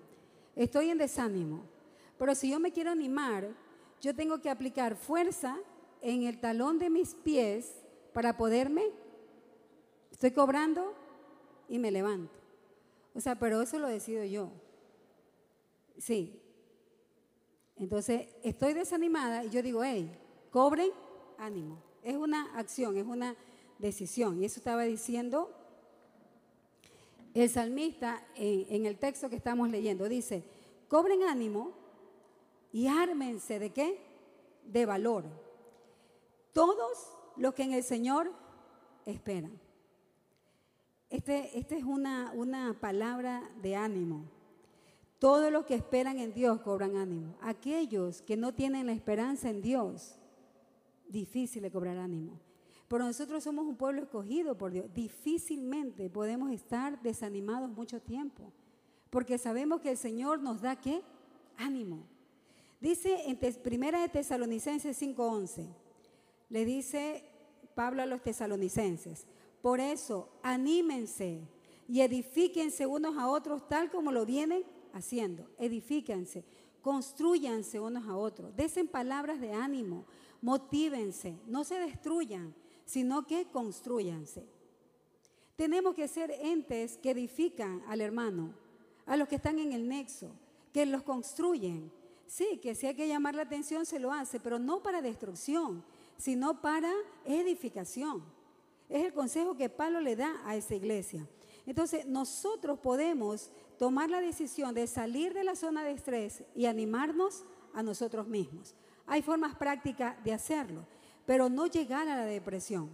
Estoy 0.56 0.90
en 0.90 0.98
desánimo. 0.98 1.62
Pero 2.18 2.34
si 2.34 2.50
yo 2.50 2.60
me 2.60 2.70
quiero 2.70 2.90
animar, 2.90 3.48
yo 4.02 4.14
tengo 4.14 4.42
que 4.42 4.50
aplicar 4.50 4.94
fuerza 4.94 5.56
en 6.02 6.24
el 6.24 6.38
talón 6.38 6.78
de 6.78 6.90
mis 6.90 7.14
pies 7.14 7.74
para 8.12 8.36
poderme. 8.36 8.90
Estoy 10.12 10.32
cobrando 10.32 10.92
y 11.66 11.78
me 11.78 11.90
levanto. 11.90 12.34
O 13.14 13.20
sea, 13.22 13.36
pero 13.36 13.62
eso 13.62 13.78
lo 13.78 13.88
decido 13.88 14.22
yo. 14.22 14.50
Sí. 15.96 16.43
Entonces, 17.76 18.28
estoy 18.42 18.72
desanimada 18.72 19.44
y 19.44 19.50
yo 19.50 19.62
digo, 19.62 19.82
hey, 19.82 20.10
cobren 20.50 20.90
ánimo. 21.38 21.82
Es 22.02 22.16
una 22.16 22.56
acción, 22.56 22.96
es 22.96 23.06
una 23.06 23.34
decisión. 23.78 24.40
Y 24.40 24.44
eso 24.44 24.60
estaba 24.60 24.82
diciendo 24.82 25.50
el 27.34 27.50
salmista 27.50 28.24
en, 28.36 28.86
el 28.86 28.96
texto 28.96 29.28
que 29.28 29.36
estamos 29.36 29.68
leyendo 29.68 30.08
dice, 30.08 30.44
cobren 30.86 31.24
ánimo 31.24 31.72
y 32.72 32.86
ármense 32.86 33.58
de 33.58 33.70
qué? 33.70 34.00
De 34.64 34.86
valor. 34.86 35.24
Todos 36.52 37.18
los 37.36 37.52
que 37.54 37.64
en 37.64 37.72
el 37.72 37.82
Señor 37.82 38.30
esperan. 39.04 39.58
Este, 41.10 41.58
esta 41.58 41.76
es 41.76 41.82
una, 41.82 42.32
una 42.34 42.78
palabra 42.80 43.50
de 43.60 43.74
ánimo. 43.74 44.24
Todos 45.24 45.50
los 45.50 45.64
que 45.64 45.74
esperan 45.74 46.18
en 46.18 46.34
Dios 46.34 46.60
cobran 46.60 46.98
ánimo. 46.98 47.34
Aquellos 47.40 48.20
que 48.20 48.36
no 48.36 48.52
tienen 48.52 48.84
la 48.84 48.92
esperanza 48.92 49.48
en 49.48 49.62
Dios, 49.62 50.16
difícil 51.08 51.62
de 51.62 51.70
cobrar 51.70 51.96
ánimo. 51.96 52.38
Pero 52.88 53.06
nosotros 53.06 53.42
somos 53.42 53.64
un 53.64 53.74
pueblo 53.74 54.02
escogido 54.02 54.58
por 54.58 54.70
Dios. 54.70 54.92
Difícilmente 54.92 56.10
podemos 56.10 56.52
estar 56.52 57.00
desanimados 57.00 57.70
mucho 57.70 58.02
tiempo, 58.02 58.52
porque 59.08 59.38
sabemos 59.38 59.80
que 59.80 59.92
el 59.92 59.96
Señor 59.96 60.42
nos 60.42 60.60
da 60.60 60.76
qué? 60.78 61.00
Ánimo. 61.56 62.04
Dice 62.78 63.22
en 63.24 63.38
Primera 63.62 64.02
de 64.02 64.10
Tesalonicenses 64.10 65.00
5:11, 65.00 65.66
le 66.50 66.66
dice 66.66 67.24
Pablo 67.74 68.02
a 68.02 68.06
los 68.06 68.20
tesalonicenses, 68.20 69.26
por 69.62 69.80
eso 69.80 70.28
anímense 70.42 71.40
y 71.88 72.02
edifíquense 72.02 72.84
unos 72.84 73.16
a 73.16 73.26
otros 73.26 73.66
tal 73.70 73.90
como 73.90 74.12
lo 74.12 74.26
vienen 74.26 74.64
haciendo. 74.94 75.50
Edifíquense, 75.58 76.44
construyanse 76.80 77.78
unos 77.80 78.06
a 78.06 78.16
otros, 78.16 78.54
desen 78.56 78.88
palabras 78.88 79.40
de 79.40 79.52
ánimo, 79.52 80.06
motívense, 80.40 81.38
no 81.46 81.64
se 81.64 81.78
destruyan, 81.78 82.54
sino 82.84 83.26
que 83.26 83.46
construyanse. 83.46 84.46
Tenemos 85.56 85.94
que 85.94 86.08
ser 86.08 86.30
entes 86.30 86.98
que 86.98 87.10
edifican 87.10 87.82
al 87.86 88.00
hermano, 88.00 88.54
a 89.06 89.16
los 89.16 89.28
que 89.28 89.36
están 89.36 89.58
en 89.58 89.72
el 89.72 89.88
nexo, 89.88 90.30
que 90.72 90.86
los 90.86 91.02
construyen. 91.02 91.92
Sí, 92.26 92.58
que 92.62 92.74
si 92.74 92.86
hay 92.86 92.94
que 92.94 93.06
llamar 93.06 93.34
la 93.34 93.42
atención 93.42 93.86
se 93.86 93.98
lo 93.98 94.12
hace, 94.12 94.40
pero 94.40 94.58
no 94.58 94.82
para 94.82 95.02
destrucción, 95.02 95.84
sino 96.16 96.60
para 96.60 96.92
edificación. 97.24 98.22
Es 98.88 99.04
el 99.04 99.12
consejo 99.12 99.56
que 99.56 99.68
Pablo 99.68 100.00
le 100.00 100.16
da 100.16 100.40
a 100.44 100.56
esa 100.56 100.74
iglesia. 100.74 101.26
Entonces, 101.66 102.06
nosotros 102.06 102.78
podemos 102.78 103.50
tomar 103.78 104.10
la 104.10 104.20
decisión 104.20 104.74
de 104.74 104.86
salir 104.86 105.34
de 105.34 105.44
la 105.44 105.56
zona 105.56 105.84
de 105.84 105.92
estrés 105.92 106.44
y 106.54 106.66
animarnos 106.66 107.44
a 107.72 107.82
nosotros 107.82 108.26
mismos. 108.26 108.74
Hay 109.06 109.22
formas 109.22 109.54
prácticas 109.56 110.22
de 110.24 110.32
hacerlo 110.32 110.86
pero 111.26 111.48
no 111.48 111.66
llegar 111.66 112.08
a 112.08 112.16
la 112.16 112.26
depresión. 112.26 112.90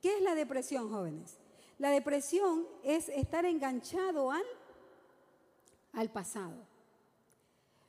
¿Qué 0.00 0.16
es 0.16 0.22
la 0.22 0.34
depresión, 0.34 0.90
jóvenes? 0.90 1.38
La 1.78 1.90
depresión 1.90 2.66
es 2.82 3.08
estar 3.08 3.44
enganchado 3.44 4.30
al, 4.30 4.44
al 5.92 6.10
pasado. 6.10 6.66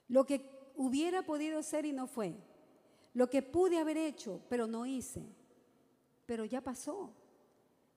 Lo 0.07 0.25
que 0.25 0.71
hubiera 0.75 1.23
podido 1.23 1.61
ser 1.63 1.85
y 1.85 1.93
no 1.93 2.07
fue. 2.07 2.35
Lo 3.13 3.29
que 3.29 3.41
pude 3.41 3.79
haber 3.79 3.97
hecho, 3.97 4.41
pero 4.49 4.67
no 4.67 4.85
hice. 4.85 5.23
Pero 6.25 6.45
ya 6.45 6.61
pasó. 6.61 7.11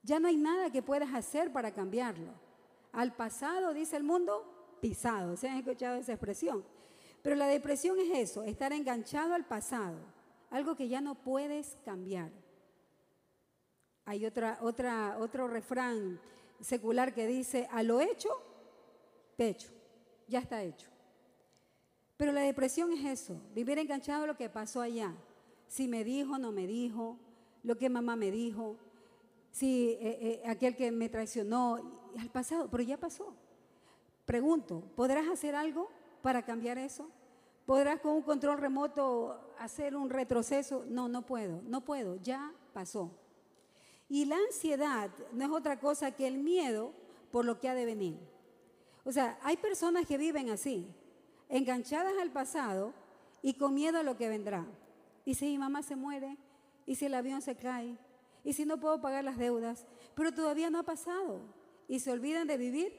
Ya 0.03 0.19
no 0.19 0.27
hay 0.27 0.37
nada 0.37 0.71
que 0.71 0.81
puedas 0.81 1.13
hacer 1.13 1.51
para 1.51 1.73
cambiarlo. 1.73 2.31
Al 2.91 3.15
pasado, 3.15 3.73
dice 3.73 3.97
el 3.97 4.03
mundo, 4.03 4.77
pisado. 4.81 5.37
¿Se 5.37 5.47
han 5.47 5.57
escuchado 5.57 5.95
esa 5.97 6.13
expresión? 6.13 6.63
Pero 7.21 7.35
la 7.35 7.47
depresión 7.47 7.99
es 7.99 8.17
eso, 8.17 8.43
estar 8.43 8.71
enganchado 8.71 9.33
al 9.33 9.45
pasado 9.45 9.97
algo 10.49 10.75
que 10.75 10.87
ya 10.87 11.01
no 11.01 11.15
puedes 11.15 11.77
cambiar. 11.85 12.31
Hay 14.05 14.25
otra, 14.25 14.57
otra, 14.61 15.17
otro 15.19 15.47
refrán 15.47 16.19
secular 16.59 17.13
que 17.13 17.27
dice, 17.27 17.67
a 17.71 17.83
lo 17.83 18.01
hecho, 18.01 18.29
pecho, 19.37 19.69
ya 20.27 20.39
está 20.39 20.63
hecho. 20.63 20.87
Pero 22.17 22.31
la 22.31 22.41
depresión 22.41 22.91
es 22.91 23.05
eso, 23.05 23.39
vivir 23.53 23.77
enganchado 23.77 24.23
a 24.23 24.27
lo 24.27 24.35
que 24.35 24.49
pasó 24.49 24.81
allá. 24.81 25.13
Si 25.67 25.87
me 25.87 26.03
dijo, 26.03 26.37
no 26.37 26.51
me 26.51 26.67
dijo, 26.67 27.17
lo 27.63 27.77
que 27.77 27.89
mamá 27.89 28.15
me 28.15 28.31
dijo, 28.31 28.77
si 29.51 29.91
eh, 29.91 30.17
eh, 30.21 30.41
aquel 30.45 30.75
que 30.75 30.91
me 30.91 31.09
traicionó, 31.09 31.98
al 32.17 32.29
pasado, 32.29 32.69
pero 32.69 32.83
ya 32.83 32.97
pasó. 32.97 33.33
Pregunto, 34.25 34.83
¿podrás 34.95 35.27
hacer 35.27 35.55
algo 35.55 35.89
para 36.21 36.43
cambiar 36.43 36.77
eso? 36.77 37.09
¿Podrás 37.65 37.99
con 37.99 38.13
un 38.13 38.21
control 38.21 38.57
remoto 38.57 39.39
hacer 39.59 39.95
un 39.95 40.09
retroceso? 40.09 40.85
No, 40.87 41.07
no 41.07 41.25
puedo, 41.25 41.61
no 41.63 41.81
puedo, 41.81 42.15
ya 42.15 42.51
pasó. 42.73 43.11
Y 44.07 44.25
la 44.25 44.37
ansiedad 44.37 45.11
no 45.33 45.45
es 45.45 45.51
otra 45.51 45.79
cosa 45.79 46.11
que 46.11 46.27
el 46.27 46.37
miedo 46.39 46.93
por 47.31 47.45
lo 47.45 47.59
que 47.59 47.69
ha 47.69 47.75
de 47.75 47.85
venir. 47.85 48.17
O 49.03 49.11
sea, 49.11 49.39
hay 49.43 49.57
personas 49.57 50.07
que 50.07 50.17
viven 50.17 50.49
así, 50.49 50.87
enganchadas 51.47 52.13
al 52.19 52.31
pasado 52.31 52.93
y 53.41 53.53
con 53.53 53.73
miedo 53.73 53.99
a 53.99 54.03
lo 54.03 54.17
que 54.17 54.29
vendrá. 54.29 54.65
Y 55.25 55.35
si 55.35 55.45
mi 55.45 55.57
mamá 55.57 55.83
se 55.83 55.95
muere, 55.95 56.37
y 56.85 56.95
si 56.95 57.05
el 57.05 57.13
avión 57.13 57.41
se 57.41 57.55
cae, 57.55 57.97
y 58.43 58.53
si 58.53 58.65
no 58.65 58.79
puedo 58.79 58.99
pagar 58.99 59.23
las 59.23 59.37
deudas, 59.37 59.85
pero 60.15 60.33
todavía 60.33 60.69
no 60.69 60.79
ha 60.79 60.83
pasado. 60.83 61.41
Y 61.89 61.99
se 61.99 62.11
olvidan 62.11 62.47
de 62.47 62.57
vivir 62.57 62.93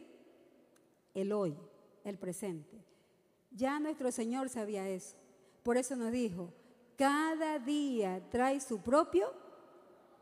el 1.14 1.32
hoy, 1.32 1.56
el 2.04 2.18
presente. 2.18 2.84
Ya 3.52 3.80
nuestro 3.80 4.12
Señor 4.12 4.50
sabía 4.50 4.86
eso. 4.88 5.16
Por 5.62 5.76
eso 5.76 5.96
nos 5.96 6.12
dijo, 6.12 6.52
cada 6.98 7.58
día 7.58 8.20
trae 8.30 8.60
su 8.60 8.80
propio 8.80 9.32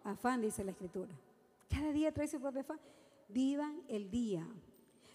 afán, 0.05 0.43
dice 0.43 0.63
la 0.63 0.71
Escritura. 0.73 1.11
Cada 1.69 1.93
día 1.93 2.13
trae 2.13 2.29
su 2.29 2.41
propio 2.41 2.61
afán. 2.61 2.79
Vivan 3.29 3.83
el 3.89 4.11
día. 4.11 4.47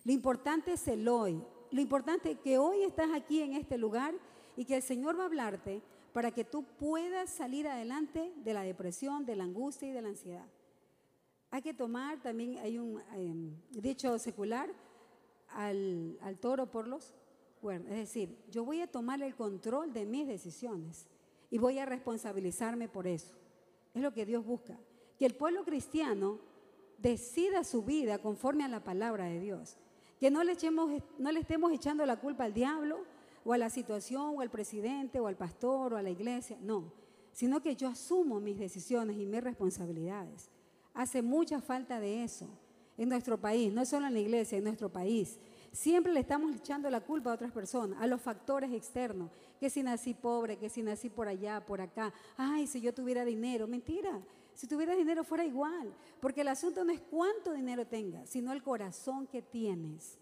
Lo 0.04 0.12
importante 0.12 0.74
es 0.74 0.88
el 0.88 1.08
hoy. 1.08 1.42
Lo 1.72 1.80
importante 1.80 2.32
es 2.32 2.40
que 2.40 2.58
hoy 2.58 2.84
estás 2.84 3.12
aquí 3.14 3.42
en 3.42 3.54
este 3.54 3.78
lugar 3.78 4.14
y 4.58 4.66
que 4.66 4.78
el 4.78 4.82
Señor 4.84 5.18
va 5.18 5.24
a 5.24 5.28
hablarte 5.28 5.82
para 6.12 6.32
que 6.32 6.44
tú 6.44 6.64
puedas 6.64 7.30
salir 7.30 7.68
adelante 7.68 8.34
de 8.36 8.54
la 8.54 8.64
depresión, 8.64 9.26
de 9.26 9.36
la 9.36 9.44
angustia 9.44 9.88
y 9.88 9.92
de 9.92 10.02
la 10.02 10.10
ansiedad. 10.10 10.46
Hay 11.54 11.62
que 11.62 11.76
tomar, 11.76 12.20
también 12.20 12.58
hay 12.58 12.80
un 12.80 13.00
em, 13.14 13.56
dicho 13.70 14.18
secular, 14.18 14.74
al, 15.50 16.18
al 16.22 16.40
toro 16.40 16.66
por 16.72 16.88
los 16.88 17.14
es 17.70 17.96
decir, 17.96 18.36
yo 18.50 18.66
voy 18.66 18.82
a 18.82 18.88
tomar 18.88 19.22
el 19.22 19.36
control 19.36 19.94
de 19.94 20.04
mis 20.04 20.28
decisiones 20.28 21.06
y 21.52 21.60
voy 21.60 21.78
a 21.78 21.86
responsabilizarme 21.86 22.90
por 22.90 23.06
eso. 23.06 23.36
Es 23.94 24.02
lo 24.02 24.12
que 24.14 24.26
Dios 24.26 24.44
busca. 24.44 24.80
Que 25.20 25.28
el 25.28 25.36
pueblo 25.36 25.64
cristiano 25.64 26.40
decida 26.98 27.64
su 27.64 27.84
vida 27.84 28.18
conforme 28.18 28.64
a 28.64 28.68
la 28.68 28.84
palabra 28.84 29.26
de 29.26 29.40
Dios. 29.40 29.78
Que 30.20 30.32
no 30.32 30.44
le, 30.44 30.54
echemos, 30.54 31.04
no 31.20 31.32
le 31.32 31.40
estemos 31.40 31.72
echando 31.72 32.04
la 32.04 32.20
culpa 32.20 32.46
al 32.46 32.54
diablo 32.56 33.06
o 33.46 33.54
a 33.54 33.60
la 33.60 33.70
situación 33.70 34.38
o 34.38 34.42
al 34.42 34.50
presidente 34.50 35.20
o 35.20 35.28
al 35.28 35.38
pastor 35.38 35.94
o 35.94 35.98
a 35.98 36.02
la 36.02 36.10
iglesia. 36.10 36.58
No, 36.64 36.92
sino 37.32 37.62
que 37.62 37.76
yo 37.76 37.90
asumo 37.90 38.40
mis 38.40 38.58
decisiones 38.58 39.18
y 39.18 39.28
mis 39.28 39.44
responsabilidades. 39.44 40.50
Hace 40.94 41.22
mucha 41.22 41.62
falta 41.62 42.00
de 42.00 42.24
eso 42.24 42.48
en 42.98 43.10
nuestro 43.10 43.40
país, 43.40 43.74
no 43.74 43.86
solo 43.86 44.08
en 44.08 44.14
la 44.14 44.20
iglesia, 44.20 44.58
en 44.58 44.64
nuestro 44.64 44.90
país 44.90 45.40
Siempre 45.74 46.14
le 46.14 46.20
estamos 46.20 46.56
echando 46.56 46.88
la 46.92 47.02
culpa 47.02 47.32
a 47.32 47.34
otras 47.34 47.52
personas, 47.52 48.00
a 48.00 48.06
los 48.06 48.22
factores 48.22 48.72
externos, 48.72 49.32
que 49.60 49.72
si 49.72 49.82
nací 49.82 50.14
pobre, 50.14 50.60
que 50.60 50.70
si 50.70 50.84
nací 50.84 51.10
por 51.10 51.28
allá, 51.28 51.66
por 51.66 51.82
acá, 51.82 52.14
ay, 52.38 52.68
si 52.68 52.80
yo 52.80 52.94
tuviera 52.94 53.26
dinero, 53.26 53.68
mentira. 53.68 54.22
Si 54.54 54.68
tuviera 54.68 54.96
dinero 54.96 55.24
fuera 55.24 55.44
igual, 55.44 55.92
porque 56.22 56.42
el 56.42 56.50
asunto 56.50 56.84
no 56.84 56.94
es 56.94 57.02
cuánto 57.02 57.54
dinero 57.54 57.88
tengas, 57.88 58.30
sino 58.30 58.54
el 58.54 58.62
corazón 58.62 59.26
que 59.26 59.42
tienes. 59.42 60.20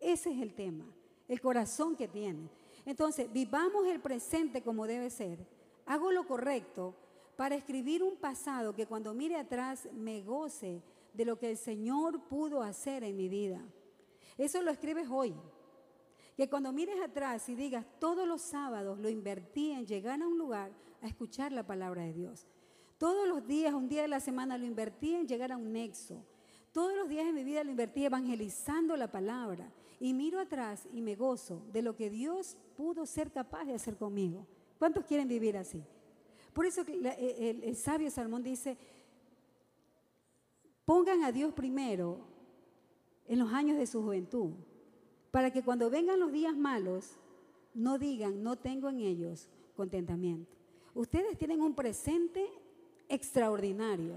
Ese 0.00 0.32
es 0.32 0.42
el 0.42 0.52
tema, 0.52 0.84
el 1.28 1.40
corazón 1.40 1.94
que 1.94 2.08
tienes. 2.08 2.50
Entonces, 2.84 3.32
vivamos 3.32 3.86
el 3.86 4.00
presente 4.00 4.62
como 4.62 4.88
debe 4.88 5.10
ser. 5.10 5.38
Hago 5.86 6.10
lo 6.10 6.26
correcto 6.26 6.96
para 7.38 7.54
escribir 7.54 8.02
un 8.02 8.16
pasado 8.16 8.74
que 8.74 8.86
cuando 8.88 9.14
mire 9.14 9.36
atrás 9.36 9.88
me 9.92 10.22
goce 10.22 10.82
de 11.14 11.24
lo 11.24 11.38
que 11.38 11.48
el 11.48 11.56
Señor 11.56 12.20
pudo 12.24 12.62
hacer 12.62 13.04
en 13.04 13.16
mi 13.16 13.28
vida. 13.28 13.64
Eso 14.36 14.60
lo 14.60 14.72
escribes 14.72 15.06
hoy. 15.08 15.36
Que 16.36 16.50
cuando 16.50 16.72
mires 16.72 17.00
atrás 17.00 17.48
y 17.48 17.54
digas, 17.54 17.86
todos 18.00 18.26
los 18.26 18.42
sábados 18.42 18.98
lo 18.98 19.08
invertí 19.08 19.70
en 19.70 19.86
llegar 19.86 20.20
a 20.20 20.26
un 20.26 20.36
lugar 20.36 20.72
a 21.00 21.06
escuchar 21.06 21.52
la 21.52 21.64
palabra 21.64 22.02
de 22.02 22.12
Dios. 22.12 22.44
Todos 22.98 23.28
los 23.28 23.46
días, 23.46 23.72
un 23.72 23.88
día 23.88 24.02
de 24.02 24.08
la 24.08 24.18
semana 24.18 24.58
lo 24.58 24.66
invertí 24.66 25.14
en 25.14 25.28
llegar 25.28 25.52
a 25.52 25.58
un 25.58 25.72
nexo. 25.72 26.24
Todos 26.72 26.96
los 26.96 27.08
días 27.08 27.24
de 27.24 27.32
mi 27.32 27.44
vida 27.44 27.62
lo 27.62 27.70
invertí 27.70 28.04
evangelizando 28.04 28.96
la 28.96 29.12
palabra. 29.12 29.70
Y 30.00 30.12
miro 30.12 30.40
atrás 30.40 30.88
y 30.92 31.02
me 31.02 31.14
gozo 31.14 31.62
de 31.72 31.82
lo 31.82 31.94
que 31.94 32.10
Dios 32.10 32.56
pudo 32.76 33.06
ser 33.06 33.30
capaz 33.30 33.64
de 33.64 33.74
hacer 33.74 33.96
conmigo. 33.96 34.44
¿Cuántos 34.76 35.04
quieren 35.04 35.28
vivir 35.28 35.56
así? 35.56 35.84
Por 36.58 36.66
eso 36.66 36.80
el, 36.88 37.06
el 37.06 37.76
sabio 37.76 38.10
Salmón 38.10 38.42
dice, 38.42 38.76
pongan 40.84 41.22
a 41.22 41.30
Dios 41.30 41.54
primero 41.54 42.18
en 43.28 43.38
los 43.38 43.52
años 43.52 43.78
de 43.78 43.86
su 43.86 44.02
juventud, 44.02 44.54
para 45.30 45.52
que 45.52 45.62
cuando 45.62 45.88
vengan 45.88 46.18
los 46.18 46.32
días 46.32 46.56
malos, 46.56 47.12
no 47.74 47.96
digan, 47.96 48.42
no 48.42 48.56
tengo 48.56 48.88
en 48.88 48.98
ellos 48.98 49.48
contentamiento. 49.76 50.52
Ustedes 50.94 51.38
tienen 51.38 51.60
un 51.60 51.76
presente 51.76 52.44
extraordinario, 53.08 54.16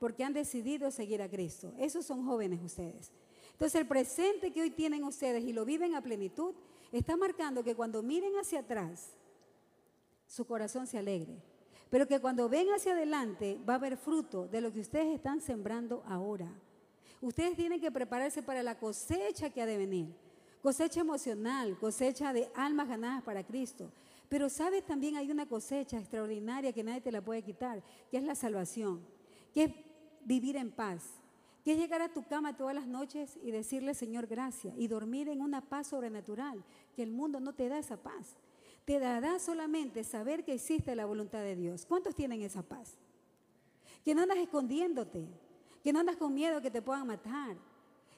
porque 0.00 0.24
han 0.24 0.32
decidido 0.32 0.90
seguir 0.90 1.20
a 1.20 1.28
Cristo. 1.28 1.74
Esos 1.78 2.06
son 2.06 2.24
jóvenes 2.24 2.62
ustedes. 2.64 3.12
Entonces 3.50 3.78
el 3.78 3.86
presente 3.86 4.50
que 4.50 4.62
hoy 4.62 4.70
tienen 4.70 5.04
ustedes 5.04 5.44
y 5.44 5.52
lo 5.52 5.66
viven 5.66 5.94
a 5.94 6.00
plenitud, 6.00 6.54
está 6.90 7.18
marcando 7.18 7.62
que 7.62 7.74
cuando 7.74 8.02
miren 8.02 8.38
hacia 8.38 8.60
atrás, 8.60 9.10
su 10.26 10.46
corazón 10.46 10.86
se 10.86 10.96
alegre. 10.96 11.51
Pero 11.92 12.08
que 12.08 12.20
cuando 12.20 12.48
ven 12.48 12.68
hacia 12.74 12.92
adelante 12.92 13.60
va 13.68 13.74
a 13.74 13.76
haber 13.76 13.98
fruto 13.98 14.48
de 14.48 14.62
lo 14.62 14.72
que 14.72 14.80
ustedes 14.80 15.14
están 15.14 15.42
sembrando 15.42 16.02
ahora. 16.06 16.50
Ustedes 17.20 17.54
tienen 17.54 17.82
que 17.82 17.92
prepararse 17.92 18.42
para 18.42 18.62
la 18.62 18.78
cosecha 18.78 19.50
que 19.50 19.60
ha 19.60 19.66
de 19.66 19.76
venir. 19.76 20.06
Cosecha 20.62 21.00
emocional, 21.00 21.76
cosecha 21.78 22.32
de 22.32 22.48
almas 22.54 22.88
ganadas 22.88 23.22
para 23.24 23.44
Cristo. 23.44 23.92
Pero 24.30 24.48
sabes, 24.48 24.86
también 24.86 25.16
hay 25.16 25.30
una 25.30 25.46
cosecha 25.46 25.98
extraordinaria 25.98 26.72
que 26.72 26.82
nadie 26.82 27.02
te 27.02 27.12
la 27.12 27.20
puede 27.20 27.42
quitar, 27.42 27.82
que 28.10 28.16
es 28.16 28.22
la 28.22 28.36
salvación, 28.36 29.02
que 29.52 29.64
es 29.64 29.74
vivir 30.24 30.56
en 30.56 30.70
paz, 30.70 31.20
que 31.62 31.72
es 31.72 31.78
llegar 31.78 32.00
a 32.00 32.08
tu 32.08 32.26
cama 32.26 32.56
todas 32.56 32.74
las 32.74 32.86
noches 32.86 33.38
y 33.42 33.50
decirle, 33.50 33.92
Señor, 33.92 34.26
gracias, 34.26 34.72
y 34.78 34.88
dormir 34.88 35.28
en 35.28 35.42
una 35.42 35.60
paz 35.60 35.88
sobrenatural, 35.88 36.64
que 36.96 37.02
el 37.02 37.10
mundo 37.10 37.38
no 37.38 37.52
te 37.52 37.68
da 37.68 37.76
esa 37.76 37.98
paz. 37.98 38.38
Te 38.84 38.98
dará 38.98 39.38
solamente 39.38 40.02
saber 40.04 40.44
que 40.44 40.54
existe 40.54 40.96
la 40.96 41.06
voluntad 41.06 41.40
de 41.40 41.54
Dios. 41.56 41.86
¿Cuántos 41.86 42.14
tienen 42.14 42.42
esa 42.42 42.62
paz? 42.62 42.98
Que 44.04 44.14
no 44.14 44.22
andas 44.22 44.38
escondiéndote, 44.38 45.28
que 45.82 45.92
no 45.92 46.00
andas 46.00 46.16
con 46.16 46.34
miedo 46.34 46.60
que 46.60 46.70
te 46.70 46.82
puedan 46.82 47.06
matar. 47.06 47.56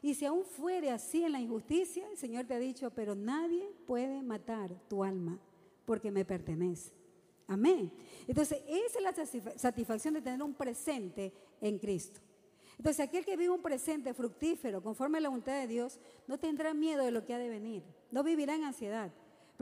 Y 0.00 0.14
si 0.14 0.24
aún 0.24 0.44
fuere 0.44 0.90
así 0.90 1.24
en 1.24 1.32
la 1.32 1.40
injusticia, 1.40 2.08
el 2.10 2.16
Señor 2.16 2.46
te 2.46 2.54
ha 2.54 2.58
dicho, 2.58 2.90
pero 2.90 3.14
nadie 3.14 3.70
puede 3.86 4.22
matar 4.22 4.70
tu 4.88 5.04
alma 5.04 5.38
porque 5.84 6.10
me 6.10 6.24
pertenece. 6.24 6.92
Amén. 7.46 7.92
Entonces, 8.26 8.62
esa 8.66 8.98
es 8.98 9.02
la 9.02 9.56
satisfacción 9.56 10.14
de 10.14 10.22
tener 10.22 10.42
un 10.42 10.54
presente 10.54 11.32
en 11.60 11.78
Cristo. 11.78 12.20
Entonces, 12.78 13.06
aquel 13.06 13.24
que 13.24 13.36
vive 13.36 13.50
un 13.50 13.62
presente 13.62 14.14
fructífero 14.14 14.82
conforme 14.82 15.18
a 15.18 15.20
la 15.20 15.28
voluntad 15.28 15.60
de 15.60 15.66
Dios, 15.66 16.00
no 16.26 16.38
tendrá 16.38 16.74
miedo 16.74 17.04
de 17.04 17.10
lo 17.10 17.24
que 17.24 17.34
ha 17.34 17.38
de 17.38 17.48
venir. 17.48 17.82
No 18.10 18.22
vivirá 18.24 18.54
en 18.54 18.64
ansiedad, 18.64 19.12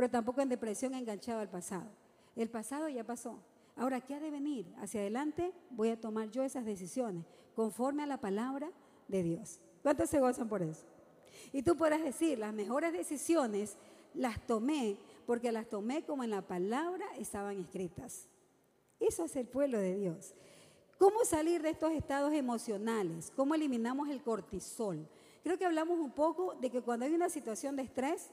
pero 0.03 0.11
tampoco 0.11 0.41
en 0.41 0.49
depresión 0.49 0.95
enganchado 0.95 1.39
al 1.39 1.49
pasado. 1.49 1.89
El 2.35 2.51
pasado 2.51 2.89
ya 2.89 3.05
pasó. 3.05 3.39
Ahora, 3.77 4.01
¿qué 4.01 4.17
ha 4.17 4.19
de 4.19 4.33
venir? 4.33 4.67
Hacia 4.79 5.01
adelante 5.01 5.53
voy 5.71 5.91
a 5.91 6.01
tomar 6.01 6.29
yo 6.29 6.43
esas 6.43 6.65
decisiones 6.65 7.25
conforme 7.55 8.03
a 8.03 8.09
la 8.09 8.21
palabra 8.21 8.73
de 9.07 9.23
Dios. 9.23 9.61
¿Cuántos 9.81 10.11
se 10.11 10.19
gozan 10.19 10.49
por 10.49 10.61
eso? 10.61 10.85
Y 11.53 11.63
tú 11.63 11.77
podrás 11.77 12.03
decir, 12.03 12.41
las 12.41 12.53
mejores 12.53 12.93
decisiones 12.93 13.77
las 14.13 14.45
tomé 14.45 14.97
porque 15.25 15.53
las 15.53 15.69
tomé 15.69 16.03
como 16.03 16.25
en 16.25 16.31
la 16.31 16.43
palabra 16.43 17.07
estaban 17.17 17.61
escritas. 17.61 18.29
Eso 18.99 19.27
es 19.27 19.37
el 19.37 19.47
pueblo 19.47 19.79
de 19.79 19.95
Dios. 19.95 20.35
¿Cómo 20.99 21.25
salir 21.25 21.63
de 21.63 21.71
estos 21.71 21.93
estados 21.93 22.33
emocionales? 22.33 23.33
¿Cómo 23.37 23.55
eliminamos 23.55 24.09
el 24.09 24.21
cortisol? 24.21 25.07
Creo 25.45 25.57
que 25.59 25.65
hablamos 25.65 26.01
un 26.01 26.11
poco 26.11 26.57
de 26.57 26.71
que 26.71 26.83
cuando 26.83 27.07
hay 27.07 27.15
una 27.15 27.29
situación 27.29 27.77
de 27.77 27.85
estrés, 27.85 28.31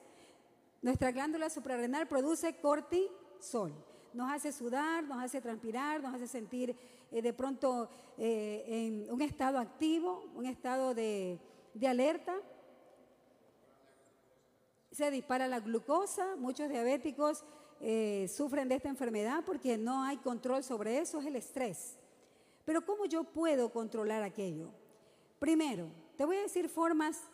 nuestra 0.82 1.12
glándula 1.12 1.50
suprarrenal 1.50 2.08
produce 2.08 2.56
cortisol 2.58 3.74
nos 4.14 4.32
hace 4.32 4.52
sudar, 4.52 5.04
nos 5.04 5.22
hace 5.24 5.42
transpirar, 5.42 6.02
nos 6.02 6.14
hace 6.14 6.28
sentir 6.28 6.76
eh, 7.12 7.22
de 7.22 7.34
pronto 7.34 7.90
eh, 8.18 8.64
en 8.68 9.12
un 9.12 9.22
estado 9.22 9.58
activo, 9.60 10.24
un 10.36 10.46
estado 10.46 10.94
de, 10.94 11.40
alerta. 11.88 12.36
Se 14.92 15.12
dispara 15.12 15.48
la 15.48 15.60
glucosa, 15.60 16.36
muchos 16.36 16.70
diabéticos 16.70 17.44
eh, 17.82 18.28
sufren 18.28 18.68
de 18.68 18.76
esta 18.76 18.90
enfermedad 18.90 19.44
porque 19.46 19.78
no 19.78 20.04
hay 20.04 20.18
control 20.18 20.64
sobre 20.64 20.98
eso, 20.98 21.20
es 21.20 21.28
el 21.28 21.36
estrés. 21.36 21.98
Pero 22.66 22.86
¿cómo 22.86 23.06
yo 23.06 23.24
puedo 23.24 23.72
controlar 23.72 24.24
aquello? 24.24 24.72
Primero, 25.40 25.88
te 26.18 26.26
voy 26.26 26.38
a 26.38 26.42
decir 26.42 26.68
formas 26.68 27.30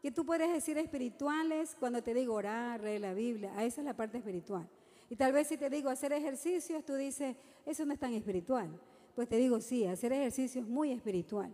que 0.00 0.12
tú 0.12 0.24
puedes 0.24 0.52
decir 0.52 0.78
espirituales 0.78 1.76
cuando 1.78 2.02
te 2.02 2.14
digo 2.14 2.34
orar, 2.34 2.82
leer 2.82 3.00
la 3.00 3.14
Biblia, 3.14 3.52
a 3.56 3.64
esa 3.64 3.80
es 3.80 3.84
la 3.84 3.94
parte 3.94 4.18
espiritual. 4.18 4.68
Y 5.10 5.16
tal 5.16 5.32
vez 5.32 5.48
si 5.48 5.56
te 5.56 5.70
digo 5.70 5.90
hacer 5.90 6.12
ejercicios, 6.12 6.84
tú 6.84 6.94
dices, 6.94 7.36
eso 7.66 7.84
no 7.84 7.92
es 7.92 7.98
tan 7.98 8.12
espiritual. 8.12 8.68
Pues 9.14 9.28
te 9.28 9.36
digo, 9.36 9.60
sí, 9.60 9.84
hacer 9.86 10.12
ejercicio 10.12 10.60
es 10.60 10.68
muy 10.68 10.92
espiritual. 10.92 11.50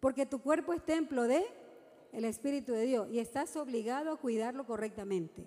Porque 0.00 0.26
tu 0.26 0.40
cuerpo 0.40 0.72
es 0.72 0.84
templo 0.84 1.24
de 1.24 1.44
el 2.12 2.24
Espíritu 2.24 2.72
de 2.72 2.86
Dios 2.86 3.08
y 3.10 3.18
estás 3.18 3.54
obligado 3.56 4.12
a 4.12 4.16
cuidarlo 4.16 4.64
correctamente. 4.66 5.46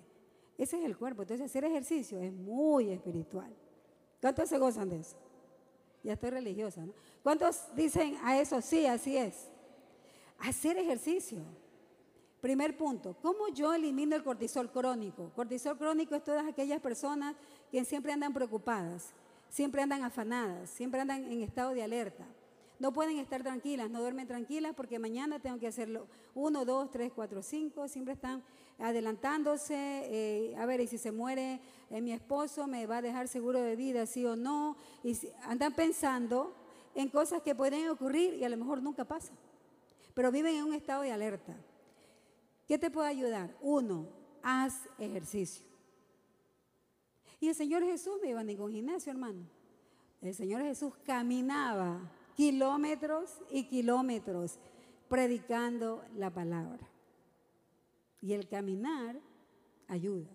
Ese 0.56 0.78
es 0.78 0.84
el 0.84 0.96
cuerpo. 0.96 1.22
Entonces 1.22 1.46
hacer 1.46 1.64
ejercicio 1.64 2.20
es 2.20 2.32
muy 2.32 2.90
espiritual. 2.90 3.52
¿Cuántos 4.20 4.48
se 4.48 4.58
gozan 4.58 4.88
de 4.88 5.00
eso? 5.00 5.16
Ya 6.04 6.12
estoy 6.12 6.30
religiosa, 6.30 6.84
¿no? 6.84 6.94
¿Cuántos 7.22 7.74
dicen 7.74 8.16
a 8.22 8.40
eso? 8.40 8.60
Sí, 8.60 8.86
así 8.86 9.16
es. 9.16 9.48
Hacer 10.38 10.78
ejercicio. 10.78 11.42
Primer 12.42 12.76
punto, 12.76 13.14
¿cómo 13.22 13.46
yo 13.54 13.72
elimino 13.72 14.16
el 14.16 14.24
cortisol 14.24 14.68
crónico? 14.72 15.30
Cortisol 15.36 15.78
crónico 15.78 16.16
es 16.16 16.24
todas 16.24 16.44
aquellas 16.44 16.80
personas 16.80 17.36
que 17.70 17.84
siempre 17.84 18.12
andan 18.12 18.34
preocupadas, 18.34 19.12
siempre 19.48 19.80
andan 19.80 20.02
afanadas, 20.02 20.68
siempre 20.68 21.00
andan 21.00 21.22
en 21.30 21.42
estado 21.42 21.72
de 21.72 21.84
alerta. 21.84 22.26
No 22.80 22.92
pueden 22.92 23.18
estar 23.18 23.44
tranquilas, 23.44 23.88
no 23.90 24.00
duermen 24.00 24.26
tranquilas 24.26 24.74
porque 24.74 24.98
mañana 24.98 25.38
tengo 25.38 25.60
que 25.60 25.68
hacerlo. 25.68 26.08
Uno, 26.34 26.64
dos, 26.64 26.90
tres, 26.90 27.12
cuatro, 27.14 27.44
cinco, 27.44 27.86
siempre 27.86 28.14
están 28.14 28.42
adelantándose. 28.80 29.76
Eh, 29.76 30.56
a 30.58 30.66
ver, 30.66 30.80
y 30.80 30.88
si 30.88 30.98
se 30.98 31.12
muere 31.12 31.60
eh, 31.90 32.00
mi 32.00 32.10
esposo, 32.10 32.66
¿me 32.66 32.86
va 32.86 32.96
a 32.96 33.02
dejar 33.02 33.28
seguro 33.28 33.60
de 33.60 33.76
vida, 33.76 34.04
sí 34.04 34.26
o 34.26 34.34
no? 34.34 34.76
Y 35.04 35.16
andan 35.44 35.74
pensando 35.74 36.52
en 36.96 37.08
cosas 37.08 37.40
que 37.42 37.54
pueden 37.54 37.88
ocurrir 37.88 38.34
y 38.34 38.42
a 38.42 38.48
lo 38.48 38.56
mejor 38.56 38.82
nunca 38.82 39.04
pasan. 39.04 39.36
Pero 40.12 40.32
viven 40.32 40.56
en 40.56 40.64
un 40.64 40.74
estado 40.74 41.02
de 41.02 41.12
alerta. 41.12 41.54
¿Qué 42.72 42.78
te 42.78 42.90
puede 42.90 43.10
ayudar? 43.10 43.54
Uno, 43.60 44.08
haz 44.42 44.88
ejercicio. 44.98 45.66
Y 47.38 47.48
el 47.48 47.54
Señor 47.54 47.82
Jesús 47.82 48.14
no 48.22 48.26
iba 48.26 48.40
a 48.40 48.44
ningún 48.44 48.72
gimnasio, 48.72 49.12
hermano. 49.12 49.44
El 50.22 50.32
Señor 50.32 50.62
Jesús 50.62 50.94
caminaba 51.04 52.00
kilómetros 52.34 53.42
y 53.50 53.64
kilómetros 53.64 54.58
predicando 55.10 56.02
la 56.16 56.30
palabra. 56.30 56.88
Y 58.22 58.32
el 58.32 58.48
caminar 58.48 59.20
ayuda. 59.86 60.30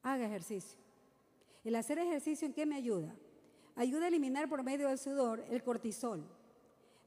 Haga 0.00 0.24
ejercicio. 0.24 0.78
El 1.62 1.74
hacer 1.74 1.98
ejercicio, 1.98 2.46
¿en 2.46 2.54
qué 2.54 2.64
me 2.64 2.76
ayuda? 2.76 3.14
Ayuda 3.74 4.06
a 4.06 4.08
eliminar 4.08 4.48
por 4.48 4.62
medio 4.62 4.88
del 4.88 4.96
sudor 4.96 5.44
el 5.50 5.62
cortisol. 5.62 6.24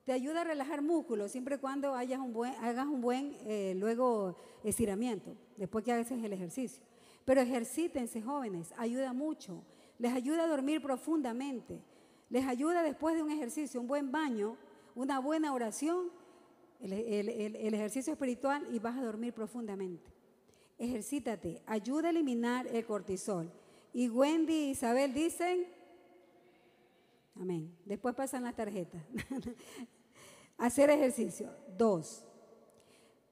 Te 0.05 0.11
ayuda 0.11 0.41
a 0.41 0.43
relajar 0.43 0.81
músculos 0.81 1.31
siempre 1.31 1.55
y 1.55 1.57
cuando 1.59 1.93
un 1.93 2.33
buen, 2.33 2.53
hagas 2.55 2.87
un 2.87 2.99
buen 2.99 3.37
eh, 3.45 3.73
luego 3.77 4.35
estiramiento, 4.63 5.35
después 5.55 5.85
que 5.85 5.93
hagas 5.93 6.11
el 6.11 6.33
ejercicio. 6.33 6.83
Pero 7.25 7.41
ejercítense 7.41 8.21
jóvenes, 8.21 8.73
ayuda 8.77 9.13
mucho. 9.13 9.63
Les 9.97 10.11
ayuda 10.13 10.43
a 10.43 10.47
dormir 10.47 10.81
profundamente. 10.81 11.79
Les 12.29 12.45
ayuda 12.45 12.83
después 12.83 13.15
de 13.15 13.23
un 13.23 13.31
ejercicio, 13.31 13.79
un 13.79 13.87
buen 13.87 14.11
baño, 14.11 14.57
una 14.95 15.19
buena 15.19 15.53
oración, 15.53 16.11
el, 16.81 17.73
ejercicio 17.73 18.11
espiritual 18.13 18.67
y 18.73 18.79
vas 18.79 18.97
a 18.97 19.03
dormir 19.03 19.33
profundamente. 19.33 20.11
Ejercítate, 20.77 21.61
ayuda 21.65 22.07
a 22.07 22.11
eliminar 22.11 22.67
el 22.67 22.85
cortisol. 22.85 23.49
Y 23.93 24.09
Wendy 24.09 24.53
y 24.53 24.69
Isabel 24.71 25.13
dicen, 25.13 25.65
amén. 27.35 27.75
Después 27.85 28.15
pasan 28.15 28.43
las 28.43 28.55
tarjetas. 28.55 29.01
Hacer 30.57 30.89
ejercicio. 30.89 31.49
Dos, 31.77 32.25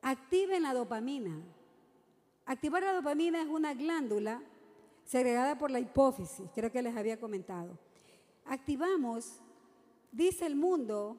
activen 0.01 0.63
la 0.63 0.73
dopamina. 0.73 1.41
Activar 2.45 2.83
la 2.83 2.93
dopamina 2.93 3.41
es 3.41 3.47
una 3.47 3.73
glándula 3.73 4.41
segregada 5.05 5.57
por 5.57 5.71
la 5.71 5.79
hipófisis, 5.79 6.49
creo 6.53 6.71
que 6.71 6.81
les 6.81 6.95
había 6.95 7.19
comentado. 7.19 7.77
Activamos, 8.45 9.41
dice 10.11 10.45
el 10.45 10.55
mundo, 10.55 11.17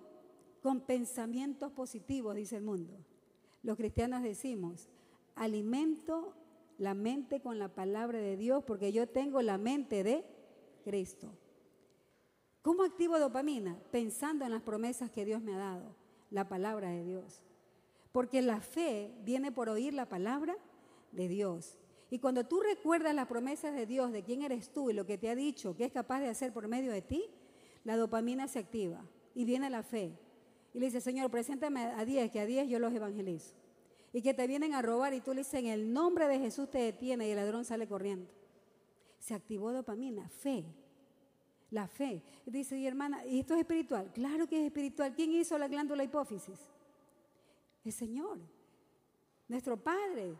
con 0.62 0.80
pensamientos 0.80 1.72
positivos, 1.72 2.34
dice 2.36 2.56
el 2.56 2.62
mundo. 2.62 2.94
Los 3.62 3.76
cristianos 3.76 4.22
decimos, 4.22 4.88
alimento 5.34 6.34
la 6.78 6.94
mente 6.94 7.40
con 7.40 7.58
la 7.58 7.68
palabra 7.68 8.18
de 8.18 8.36
Dios 8.36 8.64
porque 8.64 8.92
yo 8.92 9.08
tengo 9.08 9.42
la 9.42 9.58
mente 9.58 10.02
de 10.02 10.24
Cristo. 10.84 11.32
¿Cómo 12.62 12.84
activo 12.84 13.18
dopamina? 13.18 13.76
Pensando 13.90 14.44
en 14.44 14.52
las 14.52 14.62
promesas 14.62 15.10
que 15.10 15.24
Dios 15.24 15.42
me 15.42 15.54
ha 15.54 15.58
dado, 15.58 15.94
la 16.30 16.48
palabra 16.48 16.90
de 16.90 17.04
Dios. 17.04 17.42
Porque 18.12 18.40
la 18.40 18.60
fe 18.60 19.12
viene 19.24 19.50
por 19.50 19.68
oír 19.68 19.92
la 19.94 20.08
palabra 20.08 20.56
de 21.10 21.28
Dios. 21.28 21.76
Y 22.08 22.18
cuando 22.18 22.44
tú 22.44 22.60
recuerdas 22.60 23.14
las 23.14 23.26
promesas 23.26 23.74
de 23.74 23.86
Dios, 23.86 24.12
de 24.12 24.22
quién 24.22 24.42
eres 24.42 24.70
tú 24.70 24.90
y 24.90 24.92
lo 24.92 25.06
que 25.06 25.18
te 25.18 25.28
ha 25.28 25.34
dicho, 25.34 25.74
que 25.74 25.86
es 25.86 25.92
capaz 25.92 26.20
de 26.20 26.28
hacer 26.28 26.52
por 26.52 26.68
medio 26.68 26.92
de 26.92 27.02
ti, 27.02 27.24
la 27.84 27.96
dopamina 27.96 28.46
se 28.46 28.60
activa 28.60 29.04
y 29.34 29.44
viene 29.44 29.68
la 29.68 29.82
fe. 29.82 30.12
Y 30.74 30.78
le 30.78 30.86
dice, 30.86 31.00
Señor, 31.00 31.30
preséntame 31.30 31.84
a 31.84 32.04
10, 32.04 32.30
que 32.30 32.40
a 32.40 32.46
10 32.46 32.68
yo 32.68 32.78
los 32.78 32.92
evangelizo. 32.92 33.54
Y 34.12 34.22
que 34.22 34.34
te 34.34 34.46
vienen 34.46 34.74
a 34.74 34.82
robar 34.82 35.14
y 35.14 35.20
tú 35.20 35.32
le 35.32 35.40
dices, 35.40 35.54
en 35.54 35.66
el 35.66 35.92
nombre 35.92 36.28
de 36.28 36.38
Jesús 36.38 36.70
te 36.70 36.78
detiene 36.78 37.26
y 37.26 37.30
el 37.30 37.36
ladrón 37.36 37.64
sale 37.64 37.88
corriendo. 37.88 38.30
Se 39.18 39.34
activó 39.34 39.72
dopamina, 39.72 40.28
fe. 40.28 40.64
La 41.72 41.88
fe. 41.88 42.22
Dice, 42.46 42.76
y 42.76 42.86
hermana, 42.86 43.26
¿y 43.26 43.40
esto 43.40 43.54
es 43.54 43.60
espiritual? 43.60 44.12
Claro 44.12 44.46
que 44.46 44.60
es 44.60 44.66
espiritual. 44.66 45.14
¿Quién 45.14 45.32
hizo 45.32 45.56
la 45.56 45.68
glándula 45.68 46.04
hipófisis? 46.04 46.60
El 47.82 47.92
Señor, 47.92 48.38
nuestro 49.48 49.76
Padre. 49.76 50.34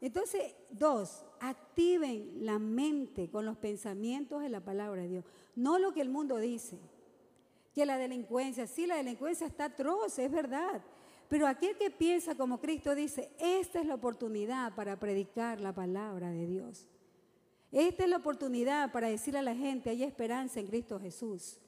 Entonces, 0.00 0.56
dos, 0.70 1.24
activen 1.40 2.44
la 2.44 2.58
mente 2.58 3.30
con 3.30 3.46
los 3.46 3.56
pensamientos 3.56 4.42
de 4.42 4.48
la 4.48 4.60
palabra 4.60 5.02
de 5.02 5.08
Dios, 5.08 5.24
no 5.54 5.78
lo 5.78 5.94
que 5.94 6.00
el 6.00 6.08
mundo 6.08 6.38
dice. 6.38 6.78
Que 7.72 7.86
la 7.86 7.96
delincuencia, 7.96 8.66
sí, 8.66 8.84
la 8.84 8.96
delincuencia 8.96 9.46
está 9.46 9.66
atroz, 9.66 10.18
es 10.18 10.30
verdad. 10.30 10.82
Pero 11.28 11.46
aquel 11.46 11.78
que 11.78 11.90
piensa 11.90 12.34
como 12.34 12.60
Cristo 12.60 12.94
dice, 12.96 13.30
esta 13.38 13.80
es 13.80 13.86
la 13.86 13.94
oportunidad 13.94 14.74
para 14.74 14.98
predicar 14.98 15.60
la 15.60 15.72
palabra 15.72 16.30
de 16.30 16.46
Dios. 16.46 16.88
Esta 17.72 18.04
es 18.04 18.10
la 18.10 18.18
oportunidad 18.18 18.92
para 18.92 19.08
decirle 19.08 19.38
a 19.38 19.42
la 19.42 19.54
gente, 19.54 19.88
hay 19.88 20.02
esperanza 20.02 20.60
en 20.60 20.66
Cristo 20.66 21.00
Jesús. 21.00 21.58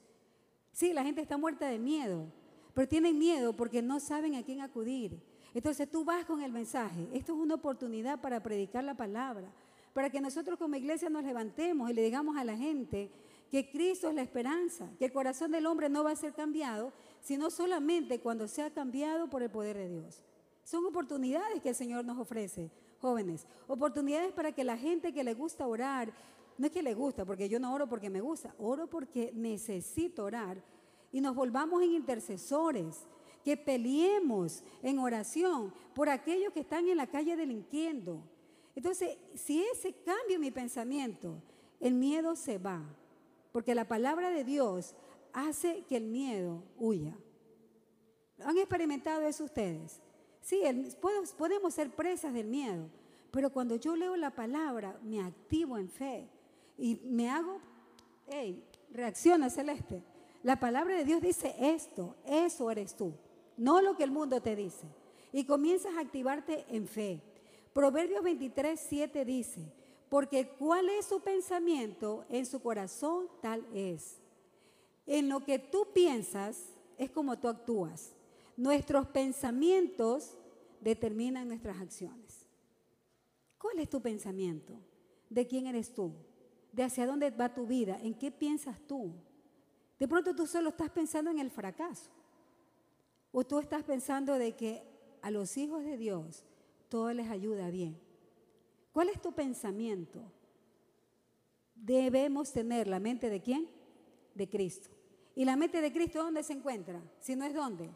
Sí, 0.71 0.93
la 0.93 1.03
gente 1.03 1.21
está 1.21 1.35
muerta 1.35 1.67
de 1.67 1.79
miedo, 1.79 2.27
pero 2.75 2.87
tienen 2.87 3.17
miedo 3.17 3.53
porque 3.53 3.81
no 3.81 3.99
saben 3.99 4.35
a 4.35 4.43
quién 4.43 4.61
acudir. 4.61 5.19
Entonces 5.55 5.89
tú 5.89 6.05
vas 6.05 6.25
con 6.25 6.43
el 6.43 6.51
mensaje. 6.51 7.07
Esto 7.13 7.33
es 7.33 7.39
una 7.39 7.55
oportunidad 7.55 8.21
para 8.21 8.43
predicar 8.43 8.83
la 8.83 8.95
palabra, 8.95 9.51
para 9.93 10.09
que 10.11 10.21
nosotros 10.21 10.59
como 10.59 10.75
iglesia 10.75 11.09
nos 11.09 11.23
levantemos 11.23 11.89
y 11.89 11.93
le 11.93 12.03
digamos 12.03 12.37
a 12.37 12.43
la 12.43 12.55
gente 12.55 13.09
que 13.49 13.71
Cristo 13.71 14.09
es 14.09 14.15
la 14.15 14.21
esperanza, 14.21 14.89
que 14.99 15.05
el 15.05 15.13
corazón 15.13 15.51
del 15.51 15.65
hombre 15.65 15.89
no 15.89 16.03
va 16.03 16.11
a 16.11 16.15
ser 16.15 16.33
cambiado, 16.33 16.91
sino 17.21 17.49
solamente 17.49 18.19
cuando 18.19 18.47
sea 18.47 18.69
cambiado 18.69 19.29
por 19.29 19.41
el 19.41 19.49
poder 19.49 19.77
de 19.77 19.89
Dios. 19.89 20.21
Son 20.63 20.85
oportunidades 20.85 21.61
que 21.61 21.69
el 21.69 21.75
Señor 21.75 22.05
nos 22.05 22.19
ofrece, 22.19 22.69
jóvenes, 23.05 23.45
oportunidades 23.67 24.33
para 24.33 24.51
que 24.51 24.63
la 24.63 24.77
gente 24.77 25.13
que 25.13 25.23
le 25.23 25.35
gusta 25.35 25.67
orar, 25.67 26.11
no 26.57 26.65
es 26.65 26.71
que 26.71 26.81
le 26.81 26.95
gusta, 26.95 27.23
porque 27.23 27.47
yo 27.47 27.59
no 27.59 27.71
oro 27.71 27.87
porque 27.87 28.09
me 28.09 28.19
gusta, 28.19 28.55
oro 28.57 28.87
porque 28.87 29.31
necesito 29.35 30.23
orar 30.23 30.63
y 31.11 31.21
nos 31.21 31.35
volvamos 31.35 31.83
en 31.83 31.91
intercesores, 31.91 33.05
que 33.43 33.57
peleemos 33.57 34.63
en 34.81 34.97
oración 34.97 35.71
por 35.93 36.09
aquellos 36.09 36.51
que 36.51 36.61
están 36.61 36.87
en 36.87 36.97
la 36.97 37.05
calle 37.05 37.35
delinquiendo. 37.35 38.23
Entonces, 38.75 39.19
si 39.35 39.63
ese 39.71 39.93
cambio 39.93 40.39
mi 40.39 40.49
pensamiento, 40.49 41.43
el 41.79 41.93
miedo 41.93 42.35
se 42.35 42.57
va, 42.57 42.81
porque 43.51 43.75
la 43.75 43.87
palabra 43.87 44.31
de 44.31 44.43
Dios 44.43 44.95
hace 45.31 45.83
que 45.87 45.97
el 45.97 46.07
miedo 46.07 46.63
huya. 46.79 47.15
¿Han 48.43 48.57
experimentado 48.57 49.21
eso 49.21 49.43
ustedes? 49.43 50.01
Sí, 50.45 50.61
podemos 51.37 51.73
ser 51.73 51.89
presas 51.89 52.33
del 52.33 52.47
miedo, 52.47 52.87
pero 53.31 53.49
cuando 53.49 53.75
yo 53.75 53.95
leo 53.95 54.15
la 54.15 54.29
palabra, 54.29 54.99
me 55.03 55.19
activo 55.19 55.77
en 55.77 55.89
fe 55.89 56.27
y 56.77 57.01
me 57.03 57.29
hago, 57.29 57.59
hey, 58.27 58.63
reacciona 58.91 59.49
celeste. 59.49 60.03
La 60.43 60.59
palabra 60.59 60.95
de 60.95 61.03
Dios 61.03 61.21
dice 61.21 61.55
esto, 61.59 62.15
eso 62.25 62.69
eres 62.69 62.95
tú 62.95 63.11
no 63.57 63.81
lo 63.81 63.95
que 63.95 64.03
el 64.03 64.11
mundo 64.11 64.41
te 64.41 64.55
dice. 64.55 64.87
Y 65.31 65.45
comienzas 65.45 65.95
a 65.95 66.01
activarte 66.01 66.65
en 66.69 66.87
fe. 66.87 67.21
Proverbios 67.73 68.23
23, 68.23 68.79
7 68.79 69.25
dice, 69.25 69.61
porque 70.09 70.47
cuál 70.47 70.89
es 70.89 71.05
su 71.05 71.19
pensamiento 71.19 72.25
en 72.29 72.45
su 72.45 72.61
corazón, 72.61 73.27
tal 73.41 73.65
es. 73.73 74.17
En 75.05 75.29
lo 75.29 75.43
que 75.43 75.59
tú 75.59 75.87
piensas 75.93 76.57
es 76.97 77.11
como 77.11 77.37
tú 77.37 77.47
actúas. 77.47 78.13
Nuestros 78.57 79.07
pensamientos 79.07 80.37
determinan 80.79 81.47
nuestras 81.47 81.79
acciones. 81.81 82.45
¿Cuál 83.57 83.79
es 83.79 83.89
tu 83.89 84.01
pensamiento? 84.01 84.73
¿De 85.29 85.47
quién 85.47 85.67
eres 85.67 85.93
tú? 85.93 86.13
¿De 86.71 86.83
hacia 86.83 87.07
dónde 87.07 87.31
va 87.31 87.53
tu 87.53 87.65
vida? 87.65 87.97
¿En 88.01 88.13
qué 88.13 88.31
piensas 88.31 88.79
tú? 88.87 89.13
De 89.99 90.07
pronto 90.07 90.35
tú 90.35 90.45
solo 90.45 90.69
estás 90.69 90.89
pensando 90.89 91.31
en 91.31 91.39
el 91.39 91.49
fracaso. 91.49 92.11
¿O 93.31 93.43
tú 93.43 93.59
estás 93.59 93.83
pensando 93.83 94.35
de 94.35 94.55
que 94.55 94.83
a 95.21 95.31
los 95.31 95.57
hijos 95.57 95.83
de 95.83 95.97
Dios 95.97 96.45
todo 96.89 97.11
les 97.11 97.29
ayuda 97.29 97.69
bien? 97.69 97.97
¿Cuál 98.93 99.09
es 99.09 99.21
tu 99.21 99.33
pensamiento? 99.33 100.21
Debemos 101.75 102.53
tener 102.53 102.87
la 102.87 102.99
mente 102.99 103.29
de 103.29 103.41
quién? 103.41 103.67
De 104.33 104.47
Cristo. 104.47 104.89
¿Y 105.35 105.43
la 105.43 105.57
mente 105.57 105.81
de 105.81 105.91
Cristo 105.91 106.23
dónde 106.23 106.43
se 106.43 106.53
encuentra? 106.53 107.01
Si 107.19 107.35
no 107.35 107.43
es 107.43 107.53
dónde? 107.53 107.89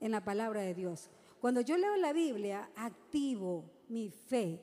En 0.00 0.12
la 0.12 0.24
palabra 0.24 0.60
de 0.60 0.74
Dios. 0.74 1.10
Cuando 1.40 1.60
yo 1.60 1.76
leo 1.76 1.96
la 1.96 2.12
Biblia, 2.12 2.70
activo 2.76 3.64
mi 3.88 4.10
fe 4.10 4.60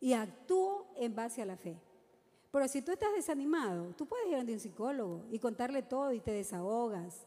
y 0.00 0.12
actúo 0.12 0.86
en 0.96 1.14
base 1.14 1.42
a 1.42 1.46
la 1.46 1.56
fe. 1.56 1.76
Pero 2.52 2.66
si 2.68 2.82
tú 2.82 2.92
estás 2.92 3.12
desanimado, 3.14 3.94
tú 3.96 4.06
puedes 4.06 4.28
ir 4.28 4.36
a 4.36 4.40
un 4.40 4.60
psicólogo 4.60 5.24
y 5.30 5.38
contarle 5.38 5.82
todo 5.82 6.12
y 6.12 6.20
te 6.20 6.32
desahogas 6.32 7.26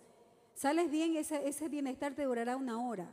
Sales 0.54 0.92
bien, 0.92 1.16
ese, 1.16 1.48
ese 1.48 1.68
bienestar 1.68 2.14
te 2.14 2.24
durará 2.24 2.58
una 2.58 2.88
hora. 2.88 3.10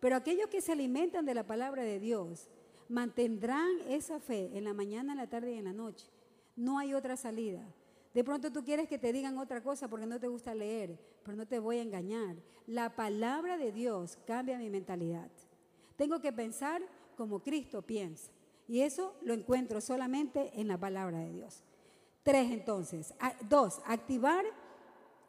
Pero 0.00 0.16
aquellos 0.16 0.48
que 0.48 0.60
se 0.60 0.72
alimentan 0.72 1.24
de 1.24 1.34
la 1.34 1.46
palabra 1.46 1.82
de 1.82 2.00
Dios 2.00 2.48
mantendrán 2.88 3.68
esa 3.88 4.20
fe 4.20 4.50
en 4.54 4.64
la 4.64 4.72
mañana, 4.72 5.12
en 5.12 5.18
la 5.18 5.28
tarde 5.28 5.52
y 5.52 5.58
en 5.58 5.64
la 5.64 5.72
noche. 5.72 6.06
No 6.56 6.78
hay 6.78 6.94
otra 6.94 7.16
salida. 7.16 7.62
De 8.14 8.24
pronto 8.24 8.50
tú 8.50 8.64
quieres 8.64 8.88
que 8.88 8.98
te 8.98 9.12
digan 9.12 9.38
otra 9.38 9.62
cosa 9.62 9.88
porque 9.88 10.06
no 10.06 10.18
te 10.18 10.28
gusta 10.28 10.54
leer, 10.54 10.98
pero 11.22 11.36
no 11.36 11.46
te 11.46 11.58
voy 11.58 11.78
a 11.78 11.82
engañar. 11.82 12.36
La 12.66 12.96
palabra 12.96 13.56
de 13.56 13.72
Dios 13.72 14.18
cambia 14.26 14.58
mi 14.58 14.70
mentalidad. 14.70 15.30
Tengo 15.96 16.20
que 16.20 16.32
pensar 16.32 16.82
como 17.16 17.40
Cristo 17.40 17.82
piensa. 17.82 18.30
Y 18.66 18.80
eso 18.80 19.14
lo 19.22 19.34
encuentro 19.34 19.80
solamente 19.80 20.52
en 20.54 20.68
la 20.68 20.78
palabra 20.78 21.18
de 21.20 21.32
Dios. 21.32 21.62
Tres 22.22 22.50
entonces. 22.50 23.14
Dos, 23.48 23.80
activar 23.86 24.44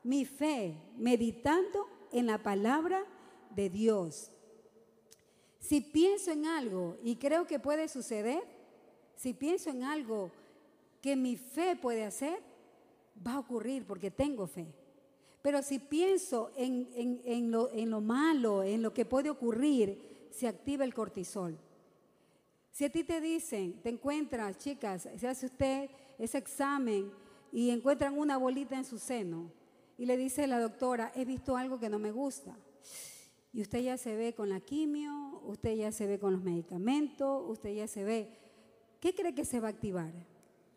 mi 0.04 0.26
fe 0.26 0.76
meditando 0.98 1.88
en 2.12 2.26
la 2.28 2.44
palabra 2.44 3.04
de 3.56 3.70
Dios. 3.70 4.32
Si 5.60 5.82
pienso 5.82 6.32
en 6.32 6.46
algo 6.46 6.98
y 7.04 7.18
creo 7.18 7.46
que 7.46 7.60
puede 7.60 7.88
suceder, 7.88 8.44
si 9.16 9.34
pienso 9.34 9.70
en 9.70 9.84
algo 9.84 10.32
que 11.02 11.16
mi 11.16 11.36
fe 11.36 11.76
puede 11.76 12.06
hacer, 12.06 12.49
va 13.26 13.34
a 13.34 13.40
ocurrir 13.40 13.86
porque 13.86 14.12
tengo 14.12 14.48
fe. 14.48 14.68
Pero 15.42 15.62
si 15.62 15.80
pienso 15.80 16.52
en, 16.56 17.52
lo, 17.52 17.72
en 17.72 17.90
lo 17.90 18.02
malo, 18.02 18.64
en 18.64 18.82
lo 18.82 18.94
que 18.94 19.06
puede 19.06 19.30
ocurrir, 19.30 20.30
se 20.32 20.48
activa 20.48 20.84
el 20.84 20.94
cortisol. 20.94 21.58
Si 22.72 22.86
a 22.86 22.92
ti 22.92 23.04
te 23.04 23.22
dicen, 23.22 23.82
te 23.82 23.90
encuentras, 23.90 24.58
chicas, 24.58 25.08
se 25.18 25.28
hace 25.28 25.46
usted 25.48 25.90
ese 26.18 26.38
examen 26.38 27.12
y 27.52 27.70
encuentran 27.70 28.18
una 28.18 28.38
bolita 28.38 28.76
en 28.76 28.86
su 28.86 29.00
seno, 29.00 29.52
y 29.98 30.06
le 30.06 30.16
dice 30.16 30.48
la 30.48 30.60
doctora, 30.60 31.12
he 31.14 31.26
visto 31.26 31.58
algo 31.58 31.78
que 31.78 31.90
no 31.90 32.00
me 32.00 32.12
gusta. 32.12 32.56
Y 33.52 33.62
usted 33.62 33.80
ya 33.80 33.98
se 33.98 34.16
ve 34.16 34.34
con 34.34 34.48
la 34.50 34.62
quimio, 34.62 35.42
usted 35.46 35.76
ya 35.76 35.92
se 35.92 36.08
ve 36.08 36.20
con 36.20 36.32
los 36.32 36.42
medicamentos, 36.42 37.44
usted 37.50 37.74
ya 37.76 37.88
se 37.88 38.06
ve. 38.06 38.30
¿Qué 39.02 39.14
cree 39.14 39.36
que 39.36 39.44
se 39.44 39.60
va 39.60 39.68
a 39.68 39.72
activar? 39.72 40.14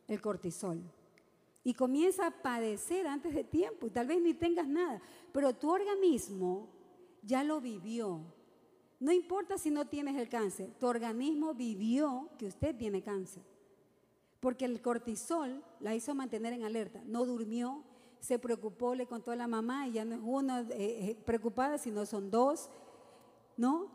El 0.09 0.21
cortisol. 0.21 0.83
Y 1.65 1.75
comienza 1.75 2.27
a 2.27 2.43
padecer 2.43 3.07
antes 3.07 3.35
de 3.35 3.45
tiempo 3.45 3.87
y 3.87 3.91
tal 3.91 4.07
vez 4.07 4.21
ni 4.21 4.35
tengas 4.35 4.67
nada, 4.67 5.01
pero 5.33 5.55
tu 5.55 5.71
organismo 5.71 6.69
ya 7.23 7.45
lo 7.45 7.61
vivió. 7.61 8.21
No 8.99 9.11
importa 9.11 9.59
si 9.59 9.71
no 9.71 9.87
tienes 9.87 10.17
el 10.17 10.29
cáncer, 10.29 10.71
tu 10.79 10.87
organismo 10.87 11.55
vivió 11.55 12.29
que 12.39 12.47
usted 12.47 12.77
tiene 12.77 13.03
cáncer. 13.03 13.43
Porque 14.39 14.65
el 14.65 14.81
cortisol 14.81 15.63
la 15.81 15.95
hizo 15.95 16.15
mantener 16.15 16.53
en 16.53 16.65
alerta. 16.65 17.01
No 17.05 17.25
durmió, 17.25 17.85
se 18.21 18.39
preocupó, 18.39 18.95
le 18.95 19.07
contó 19.07 19.31
a 19.31 19.37
la 19.37 19.49
mamá 19.49 19.89
y 19.89 19.93
ya 19.93 20.05
no 20.05 20.15
es 20.15 20.21
uno 20.23 20.59
eh, 20.61 20.67
eh, 20.71 21.19
preocupada, 21.25 21.79
sino 21.79 22.07
son 22.07 22.31
dos. 22.31 22.71
¿No? 23.57 23.91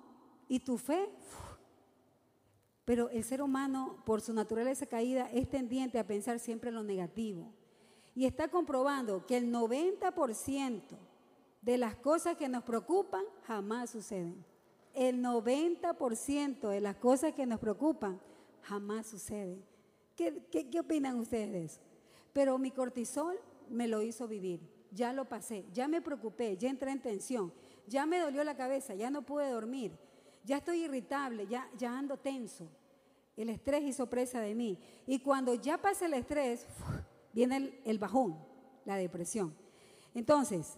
Y 0.48 0.60
tu 0.60 0.78
fe. 0.78 1.10
Pero 2.84 3.10
el 3.10 3.24
ser 3.24 3.42
humano, 3.42 4.02
por 4.06 4.22
su 4.22 4.34
naturaleza 4.34 4.86
caída, 4.86 5.30
es 5.32 5.50
tendiente 5.50 6.00
a 6.00 6.08
pensar 6.08 6.40
siempre 6.40 6.70
en 6.70 6.76
lo 6.76 6.84
negativo. 6.84 7.54
Y 8.18 8.26
está 8.26 8.48
comprobando 8.48 9.28
que 9.28 9.38
el 9.38 9.54
90% 9.54 10.82
de 11.62 11.78
las 11.78 11.96
cosas 11.98 12.36
que 12.36 12.50
nos 12.50 12.64
preocupan 12.64 13.24
jamás 13.44 13.92
suceden. 13.92 14.44
El 14.96 15.22
90% 15.22 16.68
de 16.68 16.82
las 16.82 16.96
cosas 16.96 17.36
que 17.36 17.46
nos 17.46 17.60
preocupan 17.60 18.20
jamás 18.64 19.06
suceden. 19.06 19.64
¿Qué, 20.16 20.48
qué 20.50 20.80
opinan 20.80 21.20
ustedes 21.20 21.52
de 21.52 21.66
eso? 21.66 21.80
Pero 22.34 22.58
mi 22.58 22.72
cortisol 22.72 23.40
me 23.70 23.88
lo 23.88 24.02
hizo 24.02 24.28
vivir. 24.28 24.68
Ya 24.92 25.14
lo 25.14 25.26
pasé, 25.26 25.66
ya 25.72 25.88
me 25.88 26.02
preocupé, 26.02 26.58
ya 26.58 26.72
entré 26.72 26.90
en 26.90 27.04
tensión, 27.04 27.54
ya 27.86 28.08
me 28.08 28.18
dolió 28.18 28.44
la 28.44 28.58
cabeza, 28.58 28.96
ya 28.96 29.12
no 29.12 29.22
pude 29.22 29.48
dormir, 29.52 29.96
ya 30.44 30.58
estoy 30.58 30.86
irritable, 30.86 31.46
ya, 31.46 31.70
ando 31.96 32.18
tenso. 32.18 32.68
El 33.36 33.50
estrés 33.50 33.84
hizo 33.84 34.10
presa 34.10 34.42
de 34.42 34.56
mí. 34.56 34.80
Y 35.06 35.20
cuando 35.20 35.54
ya 35.54 35.78
pasa 35.78 36.08
el 36.08 36.16
estrés, 36.16 36.66
viene 37.38 37.58
el, 37.58 37.82
el 37.86 38.00
bajón, 38.00 38.36
la 38.84 38.96
depresión. 38.96 39.54
Entonces, 40.16 40.74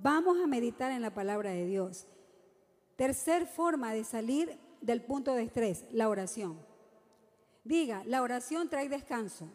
vamos 0.00 0.38
a 0.40 0.46
meditar 0.46 0.92
en 0.92 1.02
la 1.02 1.12
palabra 1.12 1.50
de 1.50 1.66
Dios. 1.66 2.06
Tercer 2.94 3.48
forma 3.48 3.92
de 3.92 4.04
salir 4.04 4.56
del 4.80 5.02
punto 5.02 5.34
de 5.34 5.42
estrés, 5.42 5.84
la 5.90 6.08
oración. 6.08 6.56
Diga, 7.64 8.04
la 8.06 8.22
oración 8.22 8.68
trae 8.68 8.88
descanso. 8.88 9.48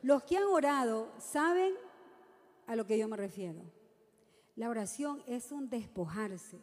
Los 0.00 0.22
que 0.22 0.36
han 0.36 0.44
orado 0.44 1.10
saben 1.18 1.74
a 2.68 2.76
lo 2.76 2.86
que 2.86 2.96
yo 2.96 3.08
me 3.08 3.16
refiero. 3.16 3.62
La 4.54 4.70
oración 4.70 5.24
es 5.26 5.50
un 5.50 5.68
despojarse. 5.68 6.60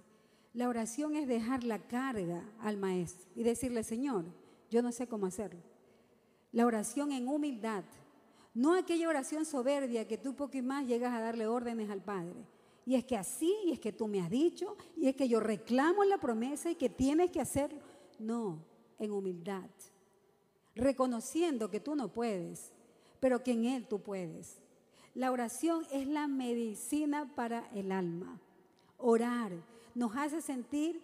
La 0.53 0.69
oración 0.69 1.17
es 1.17 1.27
dejar 1.27 1.65
la 1.65 1.79
carga 1.79 2.49
al 2.61 2.77
maestro 2.77 3.27
y 3.35 3.43
decirle, 3.43 3.83
Señor, 3.83 4.23
yo 4.69 4.81
no 4.81 4.93
sé 4.93 5.05
cómo 5.05 5.25
hacerlo. 5.25 5.59
La 6.53 6.65
oración 6.65 7.11
en 7.11 7.27
humildad, 7.27 7.83
no 8.59 8.73
aquella 8.73 9.07
oración 9.07 9.45
soberbia 9.45 10.05
que 10.05 10.17
tú 10.17 10.35
poco 10.35 10.57
y 10.57 10.61
más 10.61 10.85
llegas 10.85 11.13
a 11.13 11.21
darle 11.21 11.47
órdenes 11.47 11.89
al 11.89 12.01
Padre. 12.01 12.45
Y 12.85 12.95
es 12.95 13.05
que 13.05 13.15
así, 13.15 13.55
y 13.63 13.71
es 13.71 13.79
que 13.79 13.93
tú 13.93 14.05
me 14.05 14.19
has 14.19 14.29
dicho, 14.29 14.75
y 14.97 15.07
es 15.07 15.15
que 15.15 15.29
yo 15.29 15.39
reclamo 15.39 16.03
la 16.03 16.17
promesa 16.17 16.69
y 16.69 16.75
que 16.75 16.89
tienes 16.89 17.31
que 17.31 17.39
hacerlo. 17.39 17.79
No, 18.19 18.59
en 18.97 19.11
humildad, 19.11 19.69
reconociendo 20.75 21.69
que 21.69 21.79
tú 21.79 21.95
no 21.95 22.11
puedes, 22.11 22.73
pero 23.21 23.41
que 23.41 23.53
en 23.53 23.63
Él 23.63 23.87
tú 23.87 24.01
puedes. 24.01 24.57
La 25.15 25.31
oración 25.31 25.87
es 25.89 26.05
la 26.05 26.27
medicina 26.27 27.33
para 27.35 27.69
el 27.73 27.93
alma. 27.93 28.41
Orar 28.97 29.53
nos 29.95 30.17
hace 30.17 30.41
sentir 30.41 31.01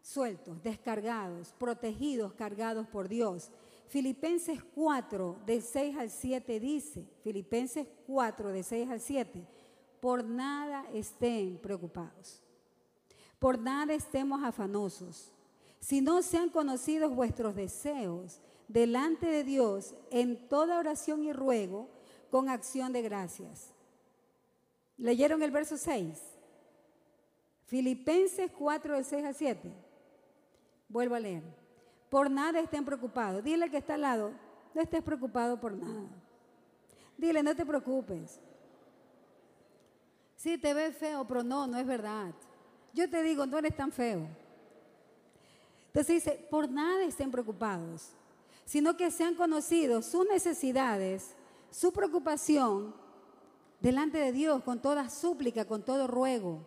sueltos, 0.00 0.62
descargados, 0.62 1.52
protegidos, 1.58 2.32
cargados 2.32 2.86
por 2.86 3.06
Dios. 3.06 3.50
Filipenses 3.90 4.62
4, 4.76 5.38
de 5.44 5.60
6 5.60 5.96
al 5.96 6.10
7 6.10 6.60
dice, 6.60 7.04
Filipenses 7.24 7.88
4, 8.06 8.52
de 8.52 8.62
6 8.62 8.88
al 8.88 9.00
7, 9.00 9.44
por 10.00 10.22
nada 10.24 10.86
estén 10.94 11.58
preocupados, 11.58 12.40
por 13.40 13.58
nada 13.58 13.92
estemos 13.92 14.44
afanosos, 14.44 15.32
si 15.80 16.00
no 16.00 16.22
sean 16.22 16.50
conocidos 16.50 17.12
vuestros 17.12 17.56
deseos 17.56 18.40
delante 18.68 19.26
de 19.26 19.42
Dios 19.42 19.96
en 20.12 20.48
toda 20.48 20.78
oración 20.78 21.24
y 21.24 21.32
ruego 21.32 21.88
con 22.30 22.48
acción 22.48 22.92
de 22.92 23.02
gracias. 23.02 23.74
¿Leyeron 24.98 25.42
el 25.42 25.50
verso 25.50 25.76
6? 25.76 26.16
Filipenses 27.66 28.52
4, 28.52 28.98
de 28.98 29.02
6 29.02 29.24
a 29.24 29.32
7. 29.32 29.72
Vuelvo 30.88 31.16
a 31.16 31.20
leer. 31.20 31.59
Por 32.10 32.30
nada 32.30 32.60
estén 32.60 32.84
preocupados. 32.84 33.42
Dile 33.42 33.70
que 33.70 33.78
está 33.78 33.94
al 33.94 34.02
lado, 34.02 34.32
no 34.74 34.82
estés 34.82 35.02
preocupado 35.02 35.58
por 35.58 35.72
nada. 35.72 36.08
Dile, 37.16 37.42
no 37.42 37.56
te 37.56 37.64
preocupes. 37.64 38.38
Sí, 40.36 40.58
te 40.58 40.74
ves 40.74 40.96
feo, 40.96 41.26
pero 41.26 41.42
no, 41.42 41.66
no 41.66 41.78
es 41.78 41.86
verdad. 41.86 42.34
Yo 42.92 43.08
te 43.08 43.22
digo, 43.22 43.46
no 43.46 43.56
eres 43.58 43.76
tan 43.76 43.92
feo. 43.92 44.26
Entonces 45.86 46.22
dice, 46.22 46.46
por 46.50 46.70
nada 46.70 47.04
estén 47.04 47.30
preocupados 47.30 48.12
sino 48.70 48.96
que 48.96 49.10
sean 49.10 49.34
conocidos 49.34 50.06
sus 50.06 50.28
necesidades, 50.28 51.34
su 51.72 51.92
preocupación 51.92 52.94
delante 53.80 54.18
de 54.18 54.30
Dios 54.30 54.62
con 54.62 54.80
toda 54.80 55.10
súplica, 55.10 55.64
con 55.64 55.82
todo 55.82 56.06
ruego. 56.06 56.60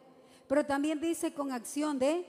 Pero 0.49 0.65
también 0.65 0.99
dice 0.99 1.33
con 1.33 1.53
acción 1.53 1.97
de 1.99 2.25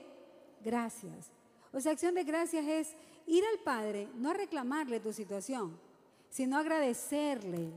gracias. 0.63 1.29
O 1.75 1.81
sea, 1.81 1.91
acción 1.91 2.15
de 2.15 2.23
gracias 2.23 2.65
es 2.65 2.95
ir 3.27 3.43
al 3.43 3.59
Padre, 3.59 4.07
no 4.15 4.29
a 4.29 4.33
reclamarle 4.33 5.01
tu 5.01 5.11
situación, 5.11 5.77
sino 6.29 6.57
agradecerle 6.57 7.69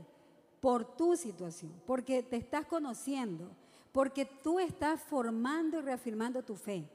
por 0.61 0.95
tu 0.95 1.17
situación, 1.17 1.73
porque 1.85 2.23
te 2.23 2.37
estás 2.37 2.65
conociendo, 2.65 3.51
porque 3.91 4.23
tú 4.25 4.57
estás 4.57 5.01
formando 5.01 5.79
y 5.79 5.81
reafirmando 5.81 6.41
tu 6.41 6.55
fe. 6.55 6.87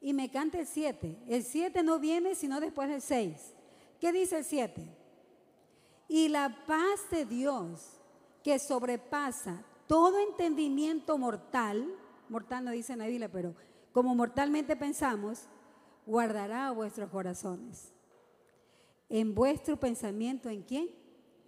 Y 0.00 0.12
me 0.12 0.28
canta 0.28 0.58
el 0.58 0.66
7. 0.66 1.18
El 1.28 1.44
7 1.44 1.84
no 1.84 2.00
viene 2.00 2.34
sino 2.34 2.58
después 2.58 2.88
del 2.88 3.00
6. 3.00 3.54
¿Qué 4.00 4.10
dice 4.10 4.38
el 4.38 4.44
7? 4.44 4.88
Y 6.08 6.30
la 6.30 6.64
paz 6.66 7.08
de 7.12 7.26
Dios, 7.26 8.00
que 8.42 8.58
sobrepasa 8.58 9.62
todo 9.86 10.18
entendimiento 10.18 11.16
mortal, 11.16 11.94
mortal 12.28 12.64
no 12.64 12.72
dice 12.72 12.96
la 12.96 13.06
Biblia, 13.06 13.30
pero 13.30 13.54
como 13.92 14.16
mortalmente 14.16 14.74
pensamos, 14.74 15.48
guardará 16.10 16.72
vuestros 16.72 17.08
corazones. 17.08 17.92
En 19.08 19.34
vuestro 19.34 19.78
pensamiento, 19.78 20.48
¿en 20.48 20.62
quién? 20.62 20.90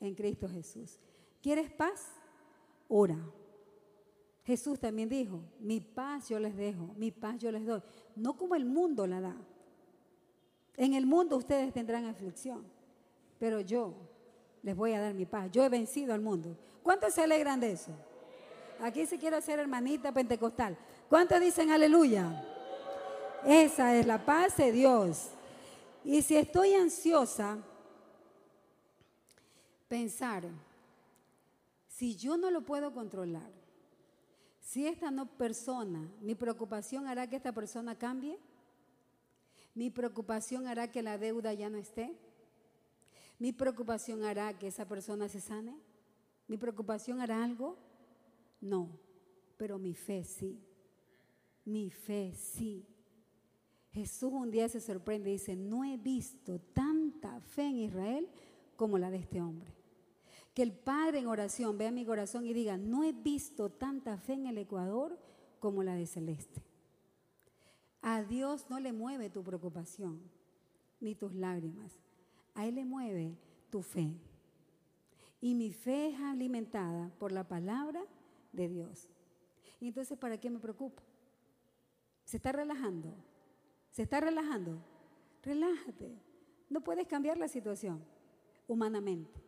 En 0.00 0.14
Cristo 0.14 0.48
Jesús. 0.48 0.98
¿Quieres 1.42 1.70
paz? 1.70 2.12
Ora. 2.88 3.18
Jesús 4.44 4.78
también 4.78 5.08
dijo, 5.08 5.40
mi 5.60 5.80
paz 5.80 6.28
yo 6.28 6.38
les 6.38 6.56
dejo, 6.56 6.94
mi 6.96 7.10
paz 7.10 7.38
yo 7.38 7.52
les 7.52 7.64
doy. 7.66 7.82
No 8.16 8.36
como 8.36 8.54
el 8.54 8.64
mundo 8.64 9.06
la 9.06 9.20
da. 9.20 9.36
En 10.76 10.94
el 10.94 11.06
mundo 11.06 11.36
ustedes 11.36 11.72
tendrán 11.72 12.06
aflicción, 12.06 12.64
pero 13.38 13.60
yo 13.60 13.94
les 14.62 14.74
voy 14.76 14.92
a 14.92 15.00
dar 15.00 15.14
mi 15.14 15.26
paz. 15.26 15.50
Yo 15.52 15.64
he 15.64 15.68
vencido 15.68 16.14
al 16.14 16.20
mundo. 16.20 16.56
¿Cuántos 16.82 17.14
se 17.14 17.22
alegran 17.22 17.60
de 17.60 17.72
eso? 17.72 17.92
Aquí 18.80 19.06
se 19.06 19.18
quiere 19.18 19.36
hacer 19.36 19.58
hermanita 19.58 20.12
pentecostal. 20.12 20.76
¿Cuántos 21.08 21.40
dicen 21.40 21.70
aleluya? 21.70 22.51
Esa 23.44 23.96
es 23.96 24.06
la 24.06 24.24
paz 24.24 24.56
de 24.56 24.70
Dios. 24.72 25.30
Y 26.04 26.22
si 26.22 26.36
estoy 26.36 26.74
ansiosa, 26.74 27.58
pensar, 29.88 30.44
si 31.88 32.16
yo 32.16 32.36
no 32.36 32.50
lo 32.50 32.62
puedo 32.62 32.92
controlar, 32.92 33.50
si 34.60 34.86
esta 34.86 35.10
no 35.10 35.26
persona, 35.26 36.08
mi 36.20 36.34
preocupación 36.34 37.06
hará 37.06 37.28
que 37.28 37.36
esta 37.36 37.52
persona 37.52 37.98
cambie, 37.98 38.38
mi 39.74 39.90
preocupación 39.90 40.66
hará 40.66 40.90
que 40.90 41.02
la 41.02 41.18
deuda 41.18 41.52
ya 41.54 41.70
no 41.70 41.78
esté. 41.78 42.14
Mi 43.38 43.52
preocupación 43.52 44.22
hará 44.22 44.56
que 44.58 44.68
esa 44.68 44.86
persona 44.86 45.28
se 45.28 45.40
sane. 45.40 45.74
Mi 46.46 46.58
preocupación 46.58 47.20
hará 47.20 47.42
algo. 47.42 47.76
No, 48.60 48.88
pero 49.56 49.78
mi 49.78 49.94
fe 49.94 50.24
sí. 50.24 50.60
Mi 51.64 51.90
fe 51.90 52.34
sí. 52.34 52.86
Jesús 53.92 54.32
un 54.32 54.50
día 54.50 54.68
se 54.68 54.80
sorprende 54.80 55.28
y 55.30 55.34
dice, 55.34 55.54
no 55.54 55.84
he 55.84 55.98
visto 55.98 56.58
tanta 56.58 57.40
fe 57.40 57.66
en 57.66 57.78
Israel 57.78 58.28
como 58.76 58.96
la 58.96 59.10
de 59.10 59.18
este 59.18 59.42
hombre. 59.42 59.70
Que 60.54 60.62
el 60.62 60.72
Padre 60.72 61.18
en 61.18 61.26
oración 61.26 61.76
vea 61.76 61.90
mi 61.90 62.04
corazón 62.04 62.46
y 62.46 62.52
diga, 62.52 62.76
no 62.76 63.04
he 63.04 63.12
visto 63.12 63.70
tanta 63.70 64.16
fe 64.16 64.34
en 64.34 64.46
el 64.46 64.58
Ecuador 64.58 65.18
como 65.60 65.82
la 65.82 65.94
de 65.94 66.06
Celeste. 66.06 66.62
A 68.00 68.22
Dios 68.22 68.66
no 68.68 68.80
le 68.80 68.92
mueve 68.92 69.30
tu 69.30 69.42
preocupación 69.42 70.20
ni 71.00 71.14
tus 71.14 71.34
lágrimas. 71.34 71.92
A 72.54 72.66
Él 72.66 72.76
le 72.76 72.84
mueve 72.84 73.36
tu 73.70 73.82
fe. 73.82 74.14
Y 75.40 75.54
mi 75.54 75.72
fe 75.72 76.08
es 76.08 76.20
alimentada 76.20 77.10
por 77.18 77.30
la 77.30 77.46
palabra 77.46 78.02
de 78.52 78.68
Dios. 78.68 79.08
Entonces, 79.80 80.16
¿para 80.16 80.38
qué 80.38 80.48
me 80.48 80.58
preocupo? 80.58 81.02
¿Se 82.24 82.36
está 82.38 82.52
relajando? 82.52 83.14
¿Se 83.92 84.02
está 84.02 84.20
relajando? 84.20 84.78
Relájate. 85.42 86.18
No 86.70 86.80
puedes 86.80 87.06
cambiar 87.06 87.36
la 87.36 87.46
situación 87.46 88.02
humanamente, 88.66 89.40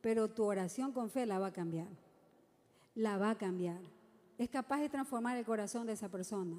pero 0.00 0.30
tu 0.30 0.44
oración 0.44 0.92
con 0.92 1.10
fe 1.10 1.26
la 1.26 1.40
va 1.40 1.48
a 1.48 1.52
cambiar. 1.52 1.88
La 2.94 3.18
va 3.18 3.30
a 3.30 3.38
cambiar. 3.38 3.80
Es 4.38 4.48
capaz 4.48 4.80
de 4.80 4.88
transformar 4.88 5.36
el 5.36 5.44
corazón 5.44 5.86
de 5.86 5.94
esa 5.94 6.08
persona 6.08 6.56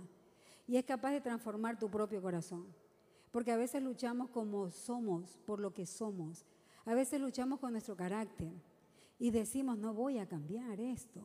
y 0.67 0.75
es 0.75 0.83
capaz 0.83 1.11
de 1.11 1.21
transformar 1.21 1.79
tu 1.79 1.89
propio 1.89 2.21
corazón. 2.21 2.65
Porque 3.31 3.51
a 3.51 3.57
veces 3.57 3.81
luchamos 3.81 4.29
como 4.29 4.69
somos, 4.69 5.37
por 5.45 5.59
lo 5.59 5.73
que 5.73 5.85
somos. 5.85 6.45
A 6.85 6.93
veces 6.93 7.21
luchamos 7.21 7.59
con 7.59 7.71
nuestro 7.71 7.95
carácter 7.95 8.51
y 9.17 9.31
decimos, 9.31 9.77
no 9.77 9.93
voy 9.93 10.17
a 10.17 10.27
cambiar 10.27 10.81
esto. 10.81 11.21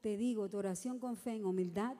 Te 0.00 0.16
digo, 0.16 0.48
tu 0.48 0.58
oración 0.58 1.00
con 1.00 1.16
fe 1.16 1.32
en 1.32 1.44
humildad 1.44 1.96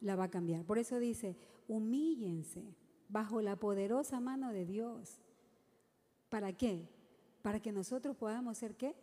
la 0.00 0.16
va 0.16 0.24
a 0.24 0.30
cambiar. 0.30 0.64
Por 0.64 0.78
eso 0.78 0.98
dice, 0.98 1.36
humíllense 1.68 2.74
bajo 3.08 3.40
la 3.40 3.56
poderosa 3.56 4.20
mano 4.20 4.52
de 4.52 4.66
Dios. 4.66 5.20
¿Para 6.28 6.52
qué? 6.52 6.88
Para 7.42 7.60
que 7.60 7.72
nosotros 7.72 8.16
podamos 8.16 8.58
ser 8.58 8.74
qué? 8.76 8.94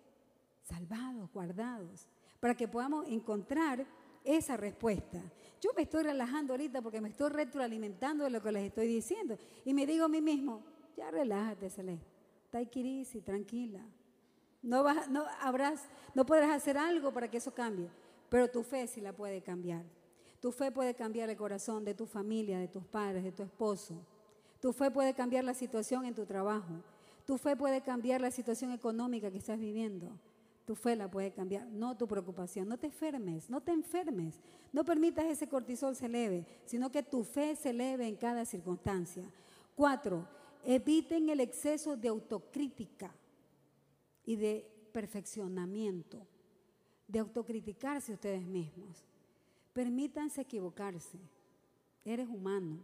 Salvados, 0.62 1.32
guardados. 1.32 2.08
Para 2.40 2.56
que 2.56 2.68
podamos 2.68 3.08
encontrar 3.08 3.86
esa 4.24 4.58
respuesta. 4.58 5.22
Yo 5.62 5.72
me 5.76 5.84
estoy 5.84 6.04
relajando 6.04 6.54
ahorita 6.54 6.82
porque 6.82 7.02
me 7.02 7.10
estoy 7.10 7.30
retroalimentando 7.30 8.24
de 8.24 8.30
lo 8.30 8.42
que 8.42 8.52
les 8.52 8.64
estoy 8.66 8.88
diciendo. 8.88 9.38
Y 9.64 9.74
me 9.74 9.86
digo 9.86 10.06
a 10.06 10.10
mí 10.10 10.22
mismo, 10.22 10.64
ya 10.98 11.10
relájate, 11.12 11.70
Celeste. 11.70 12.06
Taikirisi, 12.50 13.22
tranquila. 13.22 13.82
No, 14.62 14.84
vas, 14.84 15.10
no, 15.10 15.26
habrás, 15.42 15.84
no 16.16 16.26
podrás 16.26 16.52
hacer 16.52 16.78
algo 16.78 17.14
para 17.14 17.30
que 17.30 17.38
eso 17.38 17.54
cambie, 17.54 17.88
pero 18.30 18.50
tu 18.50 18.64
fe 18.64 18.88
sí 18.88 19.00
la 19.00 19.14
puede 19.14 19.42
cambiar. 19.42 19.84
Tu 20.46 20.52
fe 20.52 20.72
puede 20.72 20.94
cambiar 20.94 21.28
el 21.32 21.36
corazón 21.36 21.84
de 21.84 21.96
tu 21.96 22.06
familia, 22.06 22.60
de 22.60 22.68
tus 22.68 22.86
padres, 22.86 23.24
de 23.24 23.32
tu 23.32 23.42
esposo. 23.42 23.96
Tu 24.60 24.72
fe 24.74 24.92
puede 24.92 25.16
cambiar 25.16 25.44
la 25.44 25.56
situación 25.56 26.06
en 26.06 26.14
tu 26.14 26.24
trabajo. 26.24 26.84
Tu 27.26 27.36
fe 27.40 27.56
puede 27.56 27.82
cambiar 27.82 28.22
la 28.22 28.30
situación 28.30 28.72
económica 28.72 29.32
que 29.32 29.40
estás 29.40 29.58
viviendo. 29.58 30.08
Tu 30.68 30.76
fe 30.76 30.96
la 30.96 31.10
puede 31.10 31.32
cambiar, 31.32 31.66
no 31.66 31.98
tu 31.98 32.08
preocupación. 32.08 32.70
No 32.70 32.78
te 32.78 32.86
enfermes, 32.86 33.50
no 33.50 33.60
te 33.60 33.72
enfermes. 33.72 34.40
No 34.72 34.86
permitas 34.86 35.26
ese 35.26 35.48
cortisol 35.48 35.96
se 35.96 36.06
eleve, 36.06 36.46
sino 36.66 36.92
que 36.92 37.02
tu 37.02 37.24
fe 37.24 37.56
se 37.56 37.72
eleve 37.72 38.08
en 38.08 38.16
cada 38.16 38.46
circunstancia. 38.46 39.24
Cuatro, 39.76 40.28
eviten 40.64 41.28
el 41.30 41.40
exceso 41.40 41.98
de 41.98 42.10
autocrítica 42.10 43.12
y 44.24 44.36
de 44.36 44.72
perfeccionamiento, 44.92 46.20
de 47.08 47.18
autocriticarse 47.18 48.14
ustedes 48.14 48.46
mismos. 48.46 49.08
Permítanse 49.76 50.40
equivocarse. 50.40 51.20
Eres 52.06 52.30
humano. 52.30 52.80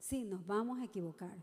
Sí, 0.00 0.24
nos 0.24 0.44
vamos 0.44 0.80
a 0.80 0.84
equivocar. 0.84 1.38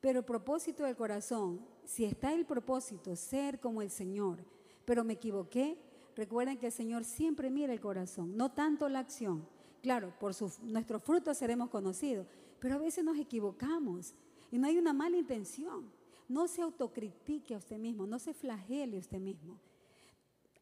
Pero 0.00 0.20
el 0.20 0.24
propósito 0.24 0.84
del 0.84 0.94
corazón, 0.94 1.66
si 1.84 2.04
está 2.04 2.32
el 2.32 2.46
propósito, 2.46 3.16
ser 3.16 3.58
como 3.58 3.82
el 3.82 3.90
Señor, 3.90 4.44
pero 4.84 5.02
me 5.02 5.14
equivoqué, 5.14 5.76
recuerden 6.14 6.58
que 6.58 6.66
el 6.66 6.72
Señor 6.72 7.02
siempre 7.02 7.50
mira 7.50 7.72
el 7.72 7.80
corazón, 7.80 8.36
no 8.36 8.52
tanto 8.52 8.88
la 8.88 9.00
acción. 9.00 9.48
Claro, 9.82 10.14
por 10.20 10.32
nuestros 10.62 11.02
frutos 11.02 11.36
seremos 11.36 11.68
conocidos, 11.68 12.24
pero 12.60 12.76
a 12.76 12.78
veces 12.78 13.02
nos 13.02 13.18
equivocamos 13.18 14.14
y 14.52 14.58
no 14.58 14.68
hay 14.68 14.78
una 14.78 14.92
mala 14.92 15.16
intención. 15.16 15.90
No 16.28 16.46
se 16.46 16.62
autocritique 16.62 17.56
a 17.56 17.58
usted 17.58 17.78
mismo, 17.78 18.06
no 18.06 18.20
se 18.20 18.32
flagele 18.32 18.96
a 18.96 19.00
usted 19.00 19.18
mismo. 19.18 19.58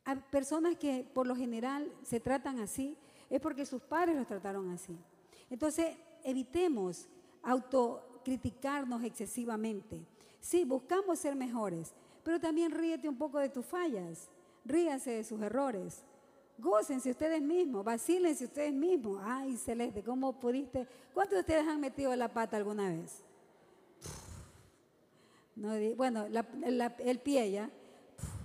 Hay 0.07 0.17
personas 0.31 0.79
que 0.79 1.07
por 1.13 1.27
lo 1.27 1.37
general 1.37 1.93
se 2.03 2.19
tratan 2.19 2.61
así, 2.61 2.97
es 3.31 3.41
porque 3.41 3.67
sus 3.67 3.83
padres 3.83 4.17
los 4.17 4.27
trataron 4.27 4.71
así. 4.71 4.97
Entonces, 5.51 5.97
evitemos 6.25 7.09
autocriticarnos 7.43 9.03
excesivamente. 9.05 10.01
Sí, 10.41 10.65
buscamos 10.65 11.19
ser 11.19 11.35
mejores, 11.35 11.95
pero 12.23 12.41
también 12.41 12.71
ríete 12.71 13.09
un 13.09 13.17
poco 13.17 13.39
de 13.39 13.49
tus 13.49 13.65
fallas, 13.65 14.31
ríase 14.65 15.11
de 15.11 15.25
sus 15.25 15.41
errores. 15.43 16.05
Gócense 16.59 17.11
ustedes 17.11 17.41
mismos, 17.41 17.85
vacílense 17.85 18.45
ustedes 18.45 18.73
mismos. 18.73 19.21
Ay, 19.23 19.57
Celeste, 19.57 20.03
¿cómo 20.03 20.39
pudiste? 20.39 20.87
¿Cuántos 21.15 21.37
de 21.37 21.41
ustedes 21.41 21.69
han 21.69 21.81
metido 21.81 22.15
la 22.17 22.33
pata 22.33 22.57
alguna 22.57 22.91
vez? 22.91 23.23
No, 25.55 25.73
bueno, 25.97 26.27
el 26.27 27.19
pie 27.21 27.51
ya, 27.51 27.71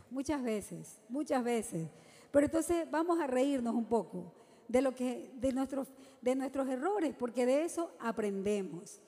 muchas 0.10 0.44
veces, 0.44 1.00
muchas 1.10 1.44
veces. 1.44 1.88
Pero 2.32 2.46
entonces 2.46 2.90
vamos 2.90 3.20
a 3.20 3.28
reírnos 3.28 3.76
un 3.76 3.86
poco 3.86 4.32
de 4.74 4.82
lo 4.82 4.96
que 4.96 5.32
de 5.36 5.54
nuestros 5.54 5.88
de 6.20 6.36
nuestros 6.36 6.68
errores, 6.68 7.14
porque 7.14 7.46
de 7.46 7.64
eso 7.64 7.92
aprendemos. 8.00 9.02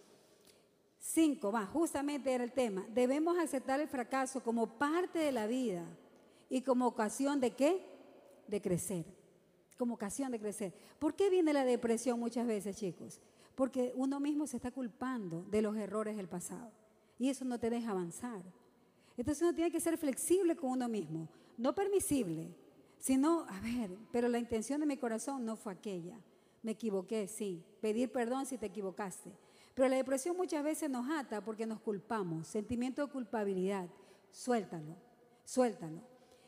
Cinco, 1.00 1.52
va, 1.52 1.66
justamente 1.66 2.32
era 2.32 2.44
el 2.44 2.52
tema. 2.52 2.86
Debemos 2.94 3.36
aceptar 3.40 3.80
el 3.80 3.88
fracaso 3.88 4.44
como 4.44 4.78
parte 4.78 5.18
de 5.18 5.32
la 5.32 5.48
vida 5.48 5.84
y 6.50 6.62
como 6.62 6.86
ocasión 6.86 7.40
de 7.40 7.56
qué? 7.56 7.84
De 8.48 8.62
crecer. 8.62 9.06
Como 9.78 9.96
ocasión 9.96 10.32
de 10.32 10.40
crecer. 10.40 10.72
¿Por 11.00 11.16
qué 11.16 11.32
viene 11.32 11.52
la 11.52 11.66
depresión 11.66 12.20
muchas 12.20 12.46
veces, 12.46 12.78
chicos? 12.78 13.20
Porque 13.56 13.92
uno 13.96 14.20
mismo 14.20 14.46
se 14.46 14.58
está 14.58 14.70
culpando 14.70 15.44
de 15.50 15.64
los 15.64 15.76
errores 15.78 16.16
del 16.16 16.28
pasado 16.28 16.72
y 17.18 17.30
eso 17.30 17.44
no 17.44 17.60
te 17.60 17.72
deja 17.72 17.90
avanzar. 17.90 18.44
Entonces 19.18 19.42
uno 19.42 19.56
tiene 19.56 19.72
que 19.72 19.80
ser 19.80 19.98
flexible 19.98 20.56
con 20.56 20.70
uno 20.72 20.88
mismo, 20.88 21.28
no 21.58 21.74
permisible, 21.74 22.54
sino, 23.00 23.46
a 23.50 23.60
ver, 23.60 23.98
pero 24.12 24.28
la 24.28 24.40
intención 24.40 24.80
de 24.80 24.86
mi 24.86 24.98
corazón 24.98 25.46
no 25.46 25.56
fue 25.56 25.74
aquella. 25.74 26.20
Me 26.64 26.72
equivoqué, 26.72 27.28
sí. 27.28 27.64
Pedir 27.82 28.12
perdón 28.12 28.46
si 28.46 28.58
te 28.58 28.66
equivocaste. 28.66 29.32
Pero 29.76 29.90
la 29.90 29.98
depresión 29.98 30.36
muchas 30.38 30.64
veces 30.64 30.90
nos 30.90 31.08
ata 31.10 31.44
porque 31.44 31.66
nos 31.66 31.80
culpamos. 31.82 32.48
Sentimiento 32.48 33.06
de 33.06 33.12
culpabilidad. 33.12 33.88
Suéltalo, 34.32 34.96
suéltalo. 35.44 36.02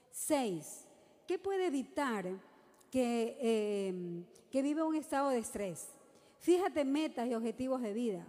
Seis, 0.09 0.87
¿qué 1.27 1.37
puede 1.37 1.67
evitar 1.67 2.25
que, 2.89 3.37
eh, 3.39 4.23
que 4.49 4.61
viva 4.61 4.85
un 4.85 4.95
estado 4.95 5.29
de 5.29 5.39
estrés? 5.39 5.89
Fíjate 6.39 6.83
metas 6.85 7.27
y 7.27 7.35
objetivos 7.35 7.81
de 7.81 7.93
vida. 7.93 8.25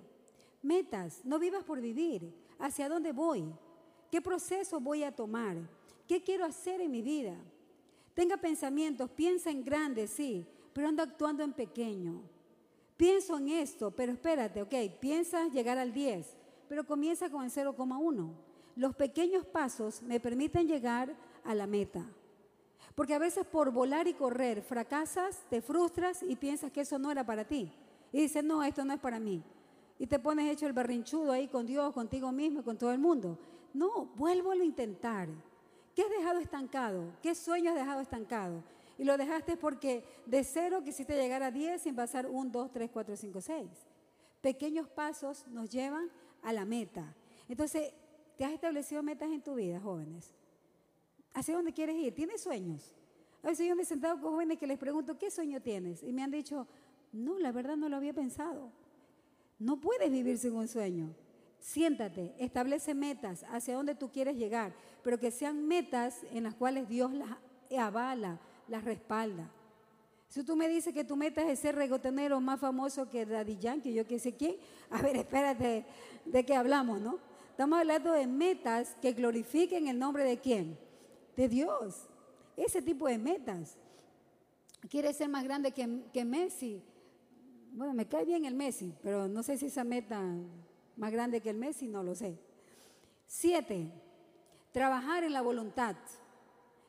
Metas, 0.63 1.25
no 1.25 1.39
vivas 1.39 1.65
por 1.65 1.81
vivir. 1.81 2.35
¿Hacia 2.59 2.89
dónde 2.89 3.13
voy? 3.13 3.45
¿Qué 4.11 4.21
proceso 4.21 4.81
voy 4.81 5.05
a 5.05 5.15
tomar? 5.15 5.57
¿Qué 6.07 6.23
quiero 6.23 6.45
hacer 6.45 6.81
en 6.81 6.91
mi 6.91 7.03
vida? 7.03 7.37
Tenga 8.19 8.37
pensamientos, 8.37 9.09
piensa 9.11 9.49
en 9.49 9.63
grande, 9.63 10.09
sí, 10.09 10.45
pero 10.73 10.89
anda 10.89 11.05
actuando 11.05 11.45
en 11.45 11.53
pequeño. 11.53 12.21
Pienso 12.97 13.39
en 13.39 13.49
esto, 13.49 13.93
pero 13.93 14.11
espérate, 14.11 14.61
ok, 14.61 14.75
piensa 14.99 15.47
llegar 15.47 15.79
al 15.79 15.93
10, 15.93 16.27
pero 16.69 16.85
comienza 16.85 17.31
con 17.31 17.45
el 17.45 17.53
0,1. 17.53 18.33
Los 18.75 18.97
pequeños 18.97 19.47
pasos 19.47 20.03
me 20.03 20.19
permiten 20.19 20.67
llegar 20.67 21.15
a 21.45 21.55
la 21.55 21.69
meta. 21.69 22.05
Porque 22.97 23.15
a 23.15 23.21
veces 23.21 23.47
por 23.47 23.71
volar 23.71 24.09
y 24.09 24.15
correr 24.15 24.63
fracasas, 24.63 25.45
te 25.49 25.63
frustras 25.63 26.25
y 26.25 26.35
piensas 26.35 26.73
que 26.73 26.81
eso 26.81 26.99
no 26.99 27.13
era 27.13 27.25
para 27.25 27.47
ti. 27.47 27.71
Y 28.11 28.23
dices, 28.23 28.43
no, 28.43 28.65
esto 28.65 28.85
no 28.85 28.95
es 28.95 28.99
para 28.99 29.21
mí 29.21 29.45
y 30.01 30.09
te 30.09 30.19
pones 30.19 30.51
hecho 30.51 30.67
el 30.67 30.73
berrinchudo 30.73 31.31
ahí 31.31 31.47
con 31.47 31.67
Dios, 31.67 31.93
contigo 31.93 32.31
mismo 32.33 32.61
y 32.61 32.65
con 32.65 32.79
todo 32.79 32.91
el 32.91 32.99
mundo. 32.99 33.39
No, 33.75 34.07
vuelvo 34.17 34.53
a 34.53 34.57
intentar. 34.57 35.29
¿Qué 35.99 36.05
has 36.05 36.11
dejado 36.11 36.39
estancado? 36.39 37.13
¿Qué 37.21 37.35
sueño 37.35 37.71
has 37.71 37.77
dejado 37.77 38.01
estancado? 38.01 38.63
Y 38.99 39.03
lo 39.03 39.19
dejaste 39.19 39.57
porque 39.57 40.05
de 40.27 40.45
cero 40.45 40.81
quisiste 40.85 41.17
llegar 41.17 41.43
a 41.43 41.51
10 41.51 41.83
sin 41.83 41.97
pasar 41.97 42.29
1, 42.31 42.51
2, 42.53 42.71
3, 42.71 42.91
4, 42.93 43.17
5, 43.17 43.41
6. 43.41 43.69
Pequeños 44.41 44.89
pasos 44.89 45.45
nos 45.49 45.69
llevan 45.69 46.09
a 46.43 46.53
la 46.53 46.65
meta. 46.65 47.17
Entonces, 47.49 47.93
¿te 48.37 48.45
has 48.45 48.53
establecido 48.53 49.03
metas 49.03 49.29
en 49.33 49.43
tu 49.43 49.57
vida, 49.57 49.81
jóvenes? 49.81 50.31
¿Hacia 51.35 51.57
dónde 51.57 51.73
quieres 51.73 51.97
ir? 51.97 52.15
¿Tienes 52.15 52.43
sueños? 52.43 52.95
A 53.43 53.49
veces 53.49 53.67
yo 53.67 53.75
me 53.75 53.83
he 53.83 53.85
sentado 53.85 54.21
con 54.21 54.35
jóvenes 54.35 54.57
que 54.57 54.69
les 54.69 54.79
pregunto, 54.79 55.19
¿qué 55.19 55.33
sueño 55.33 55.61
tienes? 55.61 56.05
Y 56.05 56.13
me 56.13 56.23
han 56.23 56.31
dicho, 56.31 56.69
no, 57.11 57.41
la 57.41 57.51
verdad 57.51 57.77
no 57.77 57.89
lo 57.89 57.97
había 57.97 58.15
pensado. 58.15 58.71
No 59.59 59.81
puedes 59.81 60.13
vivir 60.13 60.39
sin 60.39 60.55
un 60.55 60.69
sueño. 60.69 61.13
Siéntate, 61.61 62.35
establece 62.39 62.95
metas 62.95 63.45
hacia 63.51 63.75
donde 63.75 63.95
tú 63.95 64.11
quieres 64.11 64.37
llegar, 64.37 64.73
pero 65.03 65.19
que 65.19 65.31
sean 65.31 65.67
metas 65.67 66.21
en 66.33 66.45
las 66.45 66.55
cuales 66.55 66.89
Dios 66.89 67.13
las 67.13 67.31
avala, 67.77 68.39
las 68.69 68.85
respalda. 68.85 69.51
Si 70.29 70.45
tú 70.45 70.57
me 70.57 70.69
dices 70.69 70.93
que 70.93 71.05
tu 71.05 71.17
meta 71.17 71.43
es 71.51 71.59
ser 71.59 71.75
regotenero 71.75 72.41
más 72.41 72.61
famoso 72.61 73.09
que 73.09 73.25
Daddy 73.25 73.59
Yankee, 73.59 73.95
yo 73.95 74.07
qué 74.07 74.19
sé 74.19 74.35
quién, 74.35 74.57
a 74.91 75.01
ver, 75.01 75.17
espérate, 75.17 75.87
¿de 76.25 76.45
qué 76.45 76.55
hablamos, 76.55 77.01
no? 77.01 77.19
Estamos 77.51 77.79
hablando 77.81 78.13
de 78.13 78.27
metas 78.27 78.95
que 79.01 79.13
glorifiquen 79.13 79.89
el 79.89 79.99
nombre 79.99 80.25
de 80.25 80.39
quién? 80.39 80.79
De 81.35 81.49
Dios. 81.49 82.07
Ese 82.57 82.83
tipo 82.83 83.09
de 83.09 83.19
metas. 83.19 83.77
¿Quieres 84.89 85.17
ser 85.17 85.29
más 85.29 85.45
grande 85.45 85.73
que, 85.73 86.03
que 86.13 86.25
Messi? 86.25 86.83
Bueno, 87.73 87.95
me 87.95 88.07
cae 88.07 88.25
bien 88.25 88.45
el 88.45 88.55
Messi, 88.55 88.95
pero 89.03 89.29
no 89.29 89.43
sé 89.43 89.57
si 89.57 89.67
esa 89.67 89.83
meta 89.83 90.23
más 90.99 91.13
grande 91.13 91.41
que 91.41 91.51
el 91.51 91.57
Messi, 91.57 91.87
no 91.87 92.03
lo 92.03 92.15
sé. 92.15 92.39
Siete, 93.27 93.91
trabajar 94.73 95.25
en 95.25 95.33
la 95.33 95.41
voluntad. 95.41 95.97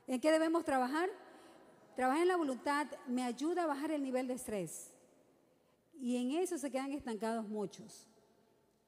¿En 0.07 0.19
qué 0.19 0.31
debemos 0.31 0.65
trabajar? 0.65 1.09
Trabajar 1.95 2.23
en 2.23 2.27
la 2.27 2.37
voluntad 2.37 2.87
me 3.07 3.23
ayuda 3.23 3.63
a 3.63 3.67
bajar 3.67 3.91
el 3.91 4.01
nivel 4.01 4.27
de 4.27 4.33
estrés. 4.33 4.93
Y 6.01 6.17
en 6.17 6.31
eso 6.31 6.57
se 6.57 6.71
quedan 6.71 6.91
estancados 6.91 7.47
muchos. 7.47 8.07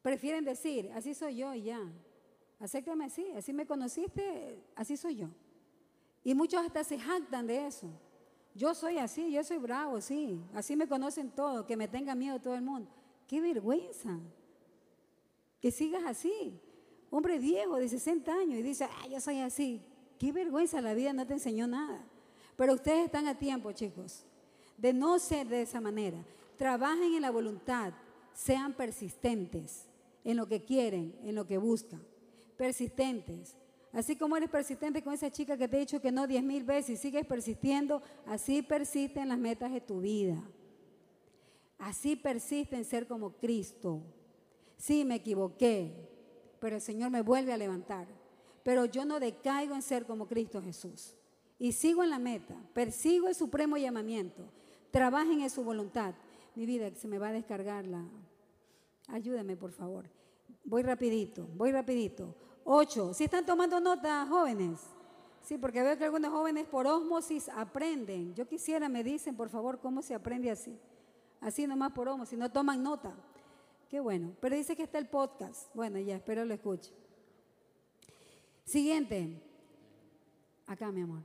Prefieren 0.02 0.44
decir, 0.44 0.92
así 0.96 1.14
soy 1.14 1.36
yo 1.36 1.54
y 1.54 1.64
ya. 1.64 1.80
Acéptame 2.60 3.06
así, 3.06 3.32
así 3.32 3.54
me 3.54 3.68
conociste, 3.68 4.60
así 4.76 4.98
soy 4.98 5.18
yo. 5.18 5.28
Y 6.24 6.34
muchos 6.34 6.64
hasta 6.66 6.84
se 6.84 6.98
jactan 6.98 7.46
de 7.46 7.68
eso. 7.68 7.90
Yo 8.56 8.74
soy 8.74 8.98
así, 8.98 9.32
yo 9.32 9.44
soy 9.44 9.58
bravo, 9.60 10.02
sí. 10.02 10.42
Así 10.54 10.76
me 10.76 10.88
conocen 10.88 11.30
todos, 11.30 11.66
que 11.66 11.78
me 11.78 11.88
tenga 11.88 12.16
miedo 12.16 12.40
todo 12.40 12.56
el 12.56 12.62
mundo. 12.62 12.90
¡Qué 13.28 13.40
vergüenza! 13.40 14.20
Que 15.62 15.72
sigas 15.72 16.04
así. 16.06 16.60
Hombre 17.10 17.38
viejo 17.40 17.78
de 17.78 17.88
60 17.88 18.34
años 18.34 18.60
y 18.60 18.64
dice, 18.64 18.86
ah, 18.86 19.08
yo 19.08 19.22
soy 19.22 19.40
así. 19.40 19.82
¡Qué 20.18 20.32
vergüenza! 20.32 20.82
La 20.82 20.94
vida 20.94 21.14
no 21.14 21.26
te 21.26 21.34
enseñó 21.34 21.68
nada. 21.68 22.04
Pero 22.56 22.74
ustedes 22.74 23.06
están 23.06 23.28
a 23.28 23.38
tiempo, 23.38 23.72
chicos, 23.72 24.26
de 24.78 24.94
no 24.94 25.20
ser 25.20 25.48
de 25.48 25.62
esa 25.62 25.82
manera. 25.82 26.24
Trabajen 26.58 27.14
en 27.14 27.22
la 27.22 27.32
voluntad, 27.32 27.94
sean 28.34 28.74
persistentes 28.74 29.88
en 30.24 30.38
lo 30.38 30.48
que 30.48 30.64
quieren, 30.64 31.16
en 31.24 31.36
lo 31.36 31.46
que 31.46 31.58
buscan. 31.58 32.02
Persistentes. 32.58 33.58
Así 33.92 34.16
como 34.16 34.38
eres 34.38 34.50
persistente 34.50 35.04
con 35.04 35.14
esa 35.14 35.30
chica 35.30 35.58
que 35.58 35.68
te 35.68 35.76
ha 35.76 35.80
dicho 35.80 36.00
que 36.00 36.12
no 36.12 36.28
diez 36.28 36.44
mil 36.44 36.64
veces 36.64 36.92
y 36.92 36.98
sigues 36.98 37.26
persistiendo, 37.26 38.02
así 38.26 38.62
persiste 38.62 39.20
en 39.20 39.30
las 39.30 39.38
metas 39.38 39.72
de 39.72 39.82
tu 39.82 40.00
vida. 40.00 40.42
Así 41.78 42.16
persiste 42.16 42.76
en 42.76 42.86
ser 42.86 43.08
como 43.08 43.32
Cristo. 43.32 44.02
Sí, 44.82 45.06
me 45.06 45.18
equivoqué, 45.18 45.94
pero 46.60 46.78
el 46.78 46.82
Señor 46.82 47.12
me 47.12 47.22
vuelve 47.22 47.54
a 47.54 47.58
levantar. 47.58 48.08
Pero 48.64 48.86
yo 48.86 49.06
no 49.06 49.20
decaigo 49.20 49.76
en 49.76 49.84
ser 49.84 50.08
como 50.08 50.28
Cristo 50.28 50.60
Jesús. 50.60 51.16
Y 51.60 51.74
sigo 51.74 52.04
en 52.04 52.10
la 52.10 52.18
meta, 52.18 52.56
persigo 52.74 53.28
el 53.28 53.36
supremo 53.36 53.78
llamamiento, 53.78 54.44
trabajen 54.90 55.42
en 55.42 55.52
su 55.52 55.64
voluntad. 55.64 56.16
Mi 56.56 56.66
vida 56.66 56.90
se 56.96 57.08
me 57.08 57.20
va 57.20 57.28
a 57.28 57.32
descargar 57.32 57.86
la... 57.86 58.04
Ayúdame, 59.08 59.56
por 59.56 59.72
favor. 59.72 60.10
Voy 60.64 60.82
rapidito, 60.82 61.48
voy 61.56 61.72
rapidito. 61.72 62.34
Ocho. 62.64 63.14
¿Si 63.14 63.26
están 63.26 63.46
tomando 63.46 63.80
nota, 63.80 64.26
jóvenes? 64.28 64.80
Sí, 65.44 65.60
porque 65.60 65.84
veo 65.84 65.96
que 65.96 66.06
algunos 66.06 66.32
jóvenes 66.32 66.66
por 66.66 66.88
osmosis 66.88 67.50
aprenden. 67.50 68.34
Yo 68.34 68.48
quisiera, 68.48 68.90
me 68.90 69.04
dicen, 69.04 69.36
por 69.36 69.50
favor, 69.50 69.80
cómo 69.80 70.02
se 70.02 70.16
aprende 70.16 70.50
así. 70.50 70.76
Así 71.40 71.68
nomás 71.68 71.92
por 71.92 72.10
osmosis, 72.10 72.40
no 72.40 72.52
toman 72.52 72.82
nota. 72.82 73.16
Qué 73.92 74.00
bueno. 74.00 74.34
Pero 74.40 74.56
dice 74.56 74.74
que 74.74 74.84
está 74.84 75.00
el 75.00 75.10
podcast. 75.10 75.68
Bueno, 75.76 76.00
ya, 76.00 76.16
espero 76.16 76.46
lo 76.46 76.54
escuche. 76.54 76.94
Siguiente. 78.64 79.44
Acá, 80.66 80.94
mi 80.94 81.02
amor. 81.02 81.24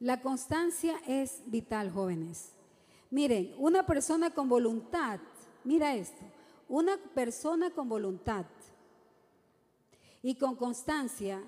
La 0.00 0.22
constancia 0.22 0.98
es 1.06 1.42
vital, 1.44 1.90
jóvenes. 1.90 2.54
Miren, 3.10 3.54
una 3.58 3.84
persona 3.84 4.32
con 4.32 4.48
voluntad, 4.48 5.20
mira 5.62 5.94
esto, 5.94 6.24
una 6.70 6.96
persona 7.14 7.70
con 7.70 7.90
voluntad 7.90 8.46
y 10.22 10.36
con 10.36 10.56
constancia 10.56 11.42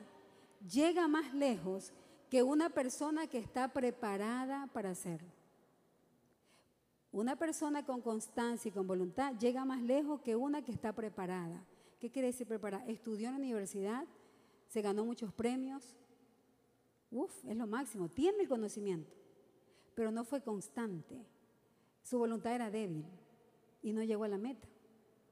llega 0.70 1.09
más 1.09 1.32
lejos 1.32 1.93
que 2.28 2.43
una 2.43 2.68
persona 2.68 3.26
que 3.26 3.38
está 3.38 3.68
preparada 3.68 4.68
para 4.74 4.91
hacerlo. 4.91 5.39
Una 7.12 7.36
persona 7.36 7.84
con 7.84 8.00
constancia 8.00 8.68
y 8.68 8.72
con 8.72 8.86
voluntad 8.86 9.36
llega 9.38 9.64
más 9.64 9.82
lejos 9.82 10.20
que 10.20 10.36
una 10.36 10.62
que 10.62 10.70
está 10.70 10.92
preparada. 10.92 11.64
¿Qué 11.98 12.11
quiere 12.11 12.28
decir 12.28 12.46
preparada? 12.46 12.86
Estudió 12.86 13.28
en 13.28 13.34
la 13.34 13.40
universidad, 13.40 14.06
se 14.68 14.80
ganó 14.80 15.04
muchos 15.04 15.32
premios. 15.32 15.96
Uf, 17.11 17.44
es 17.44 17.56
lo 17.56 17.66
máximo. 17.66 18.08
Tiene 18.08 18.42
el 18.42 18.48
conocimiento, 18.48 19.12
pero 19.94 20.12
no 20.12 20.24
fue 20.24 20.40
constante. 20.40 21.26
Su 22.02 22.18
voluntad 22.18 22.54
era 22.54 22.70
débil 22.70 23.04
y 23.82 23.92
no 23.92 24.04
llegó 24.04 24.24
a 24.24 24.28
la 24.28 24.38
meta, 24.38 24.68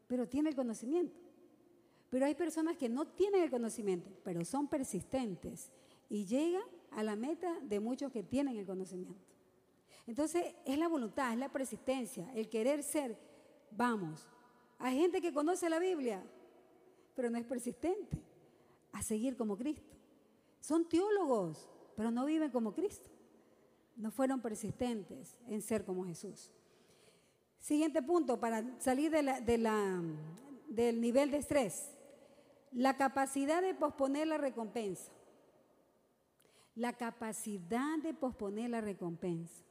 pero 0.08 0.28
tiene 0.28 0.50
el 0.50 0.56
conocimiento. 0.56 1.16
Pero 2.10 2.26
hay 2.26 2.34
personas 2.34 2.76
que 2.76 2.88
no 2.88 3.06
tienen 3.06 3.42
el 3.42 3.50
conocimiento, 3.50 4.10
pero 4.24 4.44
son 4.44 4.66
persistentes 4.66 5.70
y 6.08 6.24
llegan 6.24 6.64
a 6.90 7.02
la 7.02 7.16
meta 7.16 7.60
de 7.60 7.78
muchos 7.80 8.10
que 8.10 8.22
tienen 8.22 8.56
el 8.56 8.66
conocimiento. 8.66 9.27
Entonces, 10.08 10.54
es 10.64 10.78
la 10.78 10.88
voluntad, 10.88 11.34
es 11.34 11.38
la 11.38 11.50
persistencia, 11.50 12.32
el 12.34 12.48
querer 12.48 12.82
ser, 12.82 13.14
vamos. 13.70 14.26
Hay 14.78 14.98
gente 14.98 15.20
que 15.20 15.34
conoce 15.34 15.68
la 15.68 15.78
Biblia, 15.78 16.24
pero 17.14 17.28
no 17.28 17.36
es 17.36 17.44
persistente 17.44 18.16
a 18.90 19.02
seguir 19.02 19.36
como 19.36 19.58
Cristo. 19.58 19.94
Son 20.60 20.88
teólogos, 20.88 21.68
pero 21.94 22.10
no 22.10 22.24
viven 22.24 22.50
como 22.50 22.72
Cristo. 22.72 23.10
No 23.96 24.10
fueron 24.10 24.40
persistentes 24.40 25.36
en 25.46 25.60
ser 25.60 25.84
como 25.84 26.06
Jesús. 26.06 26.50
Siguiente 27.58 28.00
punto, 28.00 28.40
para 28.40 28.64
salir 28.80 29.10
del 29.10 31.00
nivel 31.02 31.30
de 31.30 31.36
estrés. 31.36 31.90
La 32.72 32.96
capacidad 32.96 33.60
de 33.60 33.74
posponer 33.74 34.26
la 34.26 34.38
recompensa. 34.38 35.12
La 36.74 36.94
capacidad 36.94 37.98
de 37.98 38.14
posponer 38.14 38.70
la 38.70 38.80
recompensa. 38.80 39.67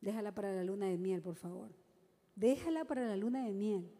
Déjala 0.00 0.32
para 0.32 0.52
la 0.52 0.64
luna 0.64 0.86
de 0.86 0.98
miel, 0.98 1.22
por 1.22 1.34
favor. 1.34 1.68
Déjala 2.36 2.84
para 2.84 3.06
la 3.06 3.16
luna 3.16 3.44
de 3.44 3.52
miel. 3.52 3.90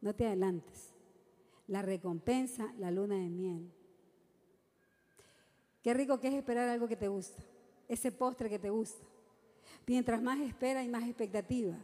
No 0.00 0.14
te 0.14 0.26
adelantes. 0.26 0.92
La 1.66 1.80
recompensa, 1.80 2.72
la 2.78 2.90
luna 2.90 3.16
de 3.16 3.30
miel. 3.30 3.72
Qué 5.82 5.94
rico 5.94 6.20
que 6.20 6.28
es 6.28 6.34
esperar 6.34 6.68
algo 6.68 6.86
que 6.86 6.96
te 6.96 7.08
gusta. 7.08 7.42
Ese 7.88 8.12
postre 8.12 8.48
que 8.48 8.58
te 8.58 8.70
gusta. 8.70 9.04
Mientras 9.86 10.22
más 10.22 10.38
espera 10.40 10.84
y 10.84 10.88
más 10.88 11.04
expectativa. 11.04 11.76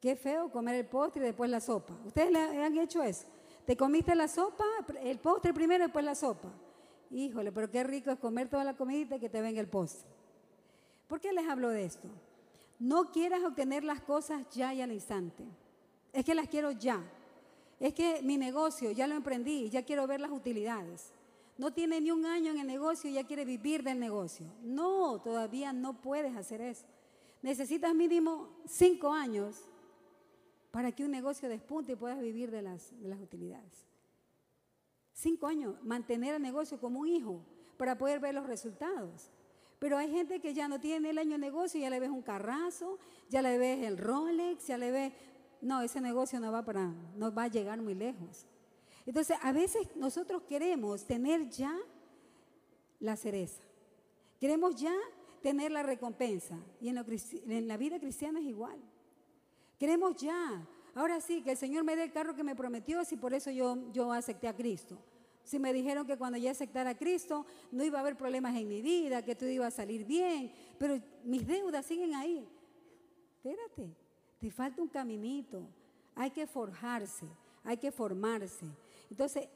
Qué 0.00 0.16
feo 0.16 0.50
comer 0.50 0.76
el 0.76 0.86
postre 0.86 1.22
y 1.22 1.26
después 1.26 1.50
la 1.50 1.60
sopa. 1.60 1.94
¿Ustedes 2.06 2.34
han 2.34 2.76
hecho 2.78 3.02
eso? 3.02 3.26
Te 3.66 3.76
comiste 3.76 4.14
la 4.14 4.26
sopa, 4.26 4.64
el 5.02 5.18
postre 5.18 5.52
primero 5.52 5.84
y 5.84 5.86
después 5.86 6.04
la 6.04 6.14
sopa. 6.14 6.50
Híjole, 7.10 7.52
pero 7.52 7.70
qué 7.70 7.84
rico 7.84 8.10
es 8.10 8.18
comer 8.18 8.48
toda 8.48 8.64
la 8.64 8.76
comida 8.76 9.16
y 9.16 9.20
que 9.20 9.28
te 9.28 9.42
venga 9.42 9.60
el 9.60 9.68
postre. 9.68 10.08
¿Por 11.06 11.20
qué 11.20 11.32
les 11.32 11.46
hablo 11.46 11.68
de 11.68 11.84
esto? 11.84 12.08
No 12.80 13.12
quieras 13.12 13.44
obtener 13.44 13.84
las 13.84 14.00
cosas 14.00 14.48
ya 14.50 14.72
y 14.72 14.80
al 14.80 14.90
instante. 14.90 15.44
Es 16.14 16.24
que 16.24 16.34
las 16.34 16.48
quiero 16.48 16.72
ya. 16.72 17.00
Es 17.78 17.92
que 17.92 18.22
mi 18.22 18.38
negocio 18.38 18.90
ya 18.90 19.06
lo 19.06 19.14
emprendí, 19.14 19.68
ya 19.68 19.84
quiero 19.84 20.06
ver 20.06 20.20
las 20.20 20.30
utilidades. 20.30 21.12
No 21.58 21.72
tiene 21.72 22.00
ni 22.00 22.10
un 22.10 22.24
año 22.24 22.52
en 22.52 22.58
el 22.58 22.66
negocio 22.66 23.10
y 23.10 23.14
ya 23.14 23.26
quiere 23.26 23.44
vivir 23.44 23.82
del 23.82 24.00
negocio. 24.00 24.46
No, 24.62 25.20
todavía 25.20 25.74
no 25.74 26.00
puedes 26.00 26.34
hacer 26.34 26.62
eso. 26.62 26.86
Necesitas 27.42 27.94
mínimo 27.94 28.48
cinco 28.66 29.12
años 29.12 29.62
para 30.70 30.90
que 30.90 31.04
un 31.04 31.10
negocio 31.10 31.50
despunte 31.50 31.92
y 31.92 31.96
puedas 31.96 32.20
vivir 32.20 32.50
de 32.50 32.62
las, 32.62 32.98
de 32.98 33.08
las 33.08 33.20
utilidades. 33.20 33.86
Cinco 35.12 35.46
años, 35.46 35.74
mantener 35.82 36.34
el 36.34 36.42
negocio 36.42 36.80
como 36.80 37.00
un 37.00 37.08
hijo 37.08 37.42
para 37.76 37.98
poder 37.98 38.20
ver 38.20 38.34
los 38.34 38.46
resultados. 38.46 39.30
Pero 39.80 39.96
hay 39.96 40.10
gente 40.10 40.40
que 40.40 40.52
ya 40.52 40.68
no 40.68 40.78
tiene 40.78 41.10
el 41.10 41.18
año 41.18 41.32
de 41.32 41.38
negocio 41.38 41.80
ya 41.80 41.88
le 41.88 41.98
ves 41.98 42.10
un 42.10 42.20
carrazo, 42.20 42.98
ya 43.30 43.40
le 43.40 43.56
ves 43.56 43.82
el 43.84 43.96
Rolex, 43.96 44.66
ya 44.66 44.76
le 44.76 44.90
ves, 44.90 45.12
no, 45.62 45.80
ese 45.80 46.02
negocio 46.02 46.38
no 46.38 46.52
va 46.52 46.62
para, 46.62 46.92
no 47.16 47.34
va 47.34 47.44
a 47.44 47.48
llegar 47.48 47.80
muy 47.80 47.94
lejos. 47.94 48.46
Entonces, 49.06 49.38
a 49.42 49.52
veces 49.52 49.88
nosotros 49.96 50.42
queremos 50.42 51.06
tener 51.06 51.48
ya 51.48 51.74
la 53.00 53.16
cereza. 53.16 53.62
Queremos 54.38 54.76
ya 54.76 54.94
tener 55.42 55.72
la 55.72 55.82
recompensa. 55.82 56.58
Y 56.78 56.90
en, 56.90 57.02
en 57.48 57.66
la 57.66 57.78
vida 57.78 57.98
cristiana 57.98 58.38
es 58.38 58.46
igual. 58.46 58.78
Queremos 59.78 60.14
ya. 60.16 60.68
Ahora 60.94 61.22
sí, 61.22 61.40
que 61.40 61.52
el 61.52 61.56
Señor 61.56 61.84
me 61.84 61.96
dé 61.96 62.04
el 62.04 62.12
carro 62.12 62.34
que 62.34 62.44
me 62.44 62.54
prometió, 62.54 63.02
si 63.06 63.16
por 63.16 63.32
eso 63.32 63.50
yo, 63.50 63.90
yo 63.92 64.12
acepté 64.12 64.46
a 64.46 64.54
Cristo. 64.54 64.98
Si 65.44 65.58
me 65.58 65.72
dijeron 65.72 66.06
que 66.06 66.16
cuando 66.16 66.38
ya 66.38 66.52
aceptara 66.52 66.90
a 66.90 66.96
Cristo 66.96 67.44
no 67.72 67.84
iba 67.84 67.98
a 67.98 68.00
haber 68.02 68.16
problemas 68.16 68.56
en 68.56 68.68
mi 68.68 68.82
vida, 68.82 69.24
que 69.24 69.34
todo 69.34 69.48
iba 69.48 69.66
a 69.66 69.70
salir 69.70 70.04
bien, 70.04 70.52
pero 70.78 71.00
mis 71.24 71.46
deudas 71.46 71.86
siguen 71.86 72.14
ahí. 72.14 72.46
Espérate, 73.36 73.90
te 74.38 74.50
falta 74.50 74.82
un 74.82 74.88
caminito. 74.88 75.66
Hay 76.14 76.30
que 76.30 76.46
forjarse, 76.46 77.26
hay 77.64 77.76
que 77.76 77.90
formarse. 77.90 78.66
Entonces, 79.10 79.48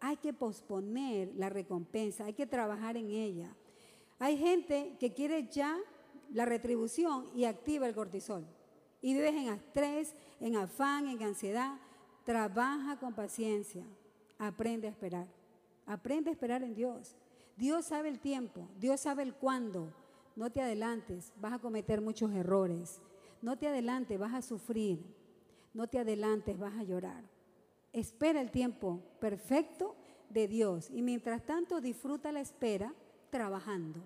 hay 0.00 0.16
que 0.16 0.32
posponer 0.32 1.32
la 1.34 1.48
recompensa, 1.48 2.24
hay 2.24 2.32
que 2.32 2.46
trabajar 2.46 2.96
en 2.96 3.10
ella. 3.10 3.54
Hay 4.18 4.36
gente 4.36 4.96
que 4.98 5.12
quiere 5.12 5.48
ya 5.48 5.78
la 6.32 6.44
retribución 6.44 7.26
y 7.34 7.44
activa 7.44 7.86
el 7.86 7.94
cortisol 7.94 8.44
y 9.00 9.14
vives 9.14 9.34
en 9.34 9.48
estrés, 9.48 10.14
en 10.40 10.56
afán, 10.56 11.08
en 11.08 11.22
ansiedad, 11.22 11.78
trabaja 12.24 12.98
con 12.98 13.14
paciencia. 13.14 13.84
Aprende 14.38 14.86
a 14.86 14.90
esperar. 14.90 15.26
Aprende 15.86 16.30
a 16.30 16.32
esperar 16.32 16.62
en 16.62 16.74
Dios. 16.74 17.16
Dios 17.56 17.86
sabe 17.86 18.08
el 18.08 18.20
tiempo, 18.20 18.68
Dios 18.78 19.00
sabe 19.00 19.22
el 19.22 19.34
cuándo. 19.34 19.92
No 20.36 20.50
te 20.50 20.62
adelantes, 20.62 21.32
vas 21.40 21.54
a 21.54 21.58
cometer 21.58 22.00
muchos 22.00 22.30
errores. 22.32 23.00
No 23.42 23.58
te 23.58 23.66
adelantes, 23.66 24.18
vas 24.18 24.34
a 24.34 24.42
sufrir. 24.42 25.04
No 25.74 25.88
te 25.88 25.98
adelantes, 25.98 26.58
vas 26.58 26.74
a 26.78 26.84
llorar. 26.84 27.24
Espera 27.92 28.40
el 28.40 28.50
tiempo 28.50 29.00
perfecto 29.18 29.96
de 30.30 30.46
Dios 30.46 30.90
y 30.90 31.02
mientras 31.02 31.44
tanto 31.44 31.80
disfruta 31.80 32.30
la 32.32 32.40
espera 32.40 32.94
trabajando, 33.30 34.00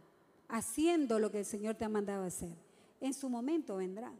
haciendo 0.48 1.18
lo 1.18 1.30
que 1.30 1.40
el 1.40 1.44
Señor 1.44 1.74
te 1.74 1.84
ha 1.84 1.88
mandado 1.88 2.24
hacer. 2.24 2.56
En 3.00 3.12
su 3.12 3.28
momento 3.28 3.76
vendrá. 3.76 4.12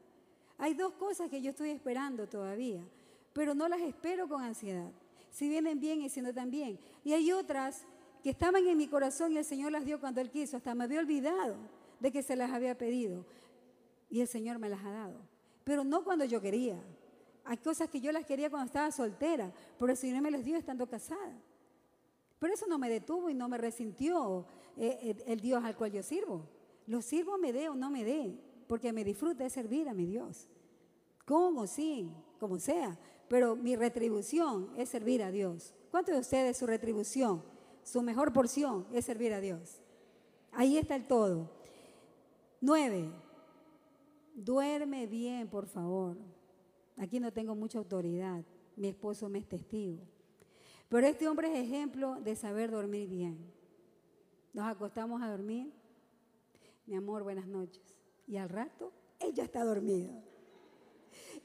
Hay 0.58 0.74
dos 0.74 0.92
cosas 0.94 1.30
que 1.30 1.40
yo 1.40 1.50
estoy 1.50 1.70
esperando 1.70 2.28
todavía, 2.28 2.82
pero 3.32 3.54
no 3.54 3.68
las 3.68 3.80
espero 3.80 4.28
con 4.28 4.42
ansiedad. 4.42 4.90
Si 5.33 5.49
vienen 5.49 5.80
bien 5.80 6.03
y 6.03 6.11
si 6.11 6.20
no 6.20 6.33
tan 6.33 6.51
bien. 6.51 6.78
Y 7.05 7.14
hay 7.14 7.33
otras 7.33 7.87
que 8.22 8.30
estaban 8.30 8.66
en 8.66 8.76
mi 8.76 8.87
corazón 8.87 9.33
y 9.33 9.39
el 9.39 9.45
Señor 9.45 9.72
las 9.72 9.85
dio 9.85 9.99
cuando 9.99 10.20
Él 10.20 10.30
quiso. 10.30 10.59
Hasta 10.59 10.74
me 10.74 10.85
había 10.85 11.01
olvidado 11.01 11.57
de 11.99 12.12
que 12.12 12.22
se 12.22 12.37
las 12.37 12.51
había 12.53 12.76
pedido. 12.76 13.24
Y 14.11 14.20
el 14.20 14.28
Señor 14.28 14.59
me 14.59 14.68
las 14.68 14.85
ha 14.85 14.91
dado. 14.91 15.18
Pero 15.64 15.85
no 15.85 16.05
cuando 16.05 16.26
yo 16.26 16.41
quería. 16.43 16.78
Hay 17.45 17.57
cosas 17.57 17.89
que 17.89 18.01
yo 18.01 18.12
las 18.12 18.26
quería 18.26 18.51
cuando 18.51 18.66
estaba 18.66 18.93
soltera, 18.93 19.51
pero 19.78 19.91
el 19.91 19.97
Señor 19.97 20.20
me 20.20 20.30
las 20.30 20.45
dio 20.45 20.59
estando 20.59 20.87
casada. 20.87 21.41
Pero 22.39 22.53
eso 22.53 22.66
no 22.66 22.78
me 22.78 22.91
detuvo 22.91 23.30
y 23.30 23.35
no 23.35 23.49
me 23.49 23.57
resintió 23.57 24.45
eh, 24.76 24.99
eh, 25.01 25.24
el 25.26 25.41
Dios 25.41 25.64
al 25.64 25.76
cual 25.76 25.93
yo 25.93 26.03
sirvo. 26.03 26.47
Lo 26.87 27.01
sirvo 27.01 27.39
me 27.39 27.55
dé 27.55 27.70
o 27.70 27.74
no 27.74 27.91
me 27.91 28.05
dé, 28.05 28.39
porque 28.68 28.93
me 28.93 29.03
disfruta 29.03 29.45
de 29.45 29.51
servir 29.51 29.89
a 29.89 29.95
mi 29.95 30.05
Dios. 30.05 30.47
Con 31.24 31.57
o 31.57 31.64
como 32.39 32.59
sea. 32.59 32.99
Pero 33.28 33.56
mi 33.56 33.76
retribución 33.76 34.70
es 34.76 34.88
servir 34.88 35.22
a 35.22 35.30
Dios. 35.30 35.74
¿Cuántos 35.90 36.14
de 36.14 36.20
ustedes 36.20 36.56
su 36.56 36.66
retribución, 36.66 37.42
su 37.82 38.02
mejor 38.02 38.32
porción 38.32 38.86
es 38.92 39.04
servir 39.04 39.32
a 39.32 39.40
Dios? 39.40 39.80
Ahí 40.52 40.76
está 40.76 40.96
el 40.96 41.06
todo. 41.06 41.50
Nueve, 42.60 43.10
duerme 44.34 45.06
bien, 45.06 45.48
por 45.48 45.66
favor. 45.66 46.16
Aquí 46.96 47.20
no 47.20 47.32
tengo 47.32 47.54
mucha 47.54 47.78
autoridad. 47.78 48.44
Mi 48.76 48.88
esposo 48.88 49.28
me 49.28 49.38
es 49.38 49.48
testigo. 49.48 49.98
Pero 50.88 51.06
este 51.06 51.26
hombre 51.26 51.48
es 51.52 51.66
ejemplo 51.66 52.20
de 52.20 52.36
saber 52.36 52.70
dormir 52.70 53.08
bien. 53.08 53.38
Nos 54.52 54.66
acostamos 54.66 55.22
a 55.22 55.30
dormir. 55.30 55.72
Mi 56.86 56.94
amor, 56.94 57.22
buenas 57.22 57.46
noches. 57.46 57.82
Y 58.26 58.36
al 58.36 58.48
rato, 58.48 58.92
él 59.18 59.32
ya 59.32 59.44
está 59.44 59.64
dormido. 59.64 60.12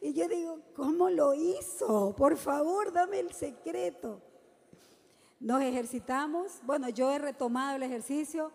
Y 0.01 0.13
yo 0.13 0.27
digo, 0.27 0.59
¿cómo 0.75 1.09
lo 1.09 1.33
hizo? 1.33 2.15
Por 2.15 2.37
favor, 2.37 2.91
dame 2.91 3.19
el 3.19 3.31
secreto. 3.33 4.21
Nos 5.39 5.61
ejercitamos. 5.61 6.59
Bueno, 6.63 6.89
yo 6.89 7.11
he 7.11 7.19
retomado 7.19 7.75
el 7.75 7.83
ejercicio, 7.83 8.51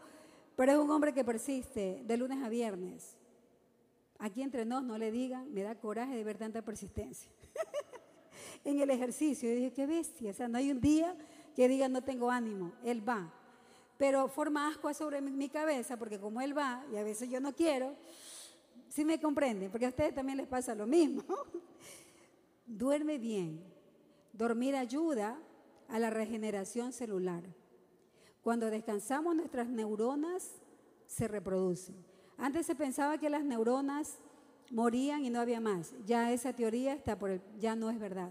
pero 0.57 0.73
es 0.73 0.79
un 0.79 0.91
hombre 0.91 1.13
que 1.13 1.25
persiste 1.25 2.03
de 2.05 2.17
lunes 2.17 2.43
a 2.43 2.49
viernes. 2.49 3.17
Aquí 4.19 4.43
entre 4.43 4.65
nos, 4.65 4.85
no 4.85 4.99
le 4.99 5.11
digan, 5.11 5.53
me 5.53 5.63
da 5.63 5.75
coraje 5.75 6.15
de 6.15 6.23
ver 6.23 6.39
tanta 6.39 6.63
persistencia. 6.63 7.31
en 8.65 8.81
el 8.81 8.91
ejercicio, 8.91 9.49
yo 9.49 9.57
dije, 9.57 9.73
qué 9.73 9.87
bestia. 9.87 10.31
O 10.31 10.35
sea, 10.35 10.47
no 10.47 10.59
hay 10.59 10.71
un 10.71 10.81
día 10.81 11.17
que 11.57 11.69
diga, 11.69 11.89
no 11.89 12.03
tengo 12.03 12.31
ánimo. 12.31 12.73
Él 12.85 13.07
va. 13.07 13.33
Pero 13.99 14.29
forma 14.29 14.69
ascua 14.69 14.95
sobre 14.95 15.21
mi 15.21 15.49
cabeza, 15.49 15.97
porque 15.97 16.19
como 16.19 16.41
él 16.41 16.57
va, 16.57 16.85
y 16.93 16.97
a 16.97 17.05
veces 17.05 17.31
yo 17.31 17.41
no 17.41 17.53
quiero, 17.53 17.95
¿Sí 18.93 19.07
me 19.07 19.19
comprenden? 19.19 19.71
Porque 19.71 19.87
a 19.87 19.89
ustedes 19.89 20.15
también 20.15 20.37
les 20.37 20.47
pasa 20.47 20.75
lo 20.75 20.87
mismo. 20.87 21.23
Duerme 22.67 23.17
bien. 23.17 23.65
Dormir 24.35 24.77
ayuda 24.77 25.39
a 25.89 25.99
la 25.99 26.11
regeneración 26.11 26.93
celular. 26.93 27.43
Cuando 28.43 28.67
descansamos 28.67 29.35
nuestras 29.35 29.71
neuronas 29.71 30.61
se 31.07 31.27
reproducen. 31.27 31.97
Antes 32.37 32.67
se 32.67 32.75
pensaba 32.75 33.17
que 33.17 33.31
las 33.31 33.45
neuronas 33.45 34.19
morían 34.71 35.25
y 35.25 35.31
no 35.31 35.41
había 35.41 35.61
más. 35.61 35.95
Ya 36.05 36.31
esa 36.31 36.53
teoría 36.53 36.93
está 36.93 37.19
por 37.19 37.41
ya 37.59 37.75
no 37.75 37.89
es 37.89 37.99
verdad. 37.99 38.31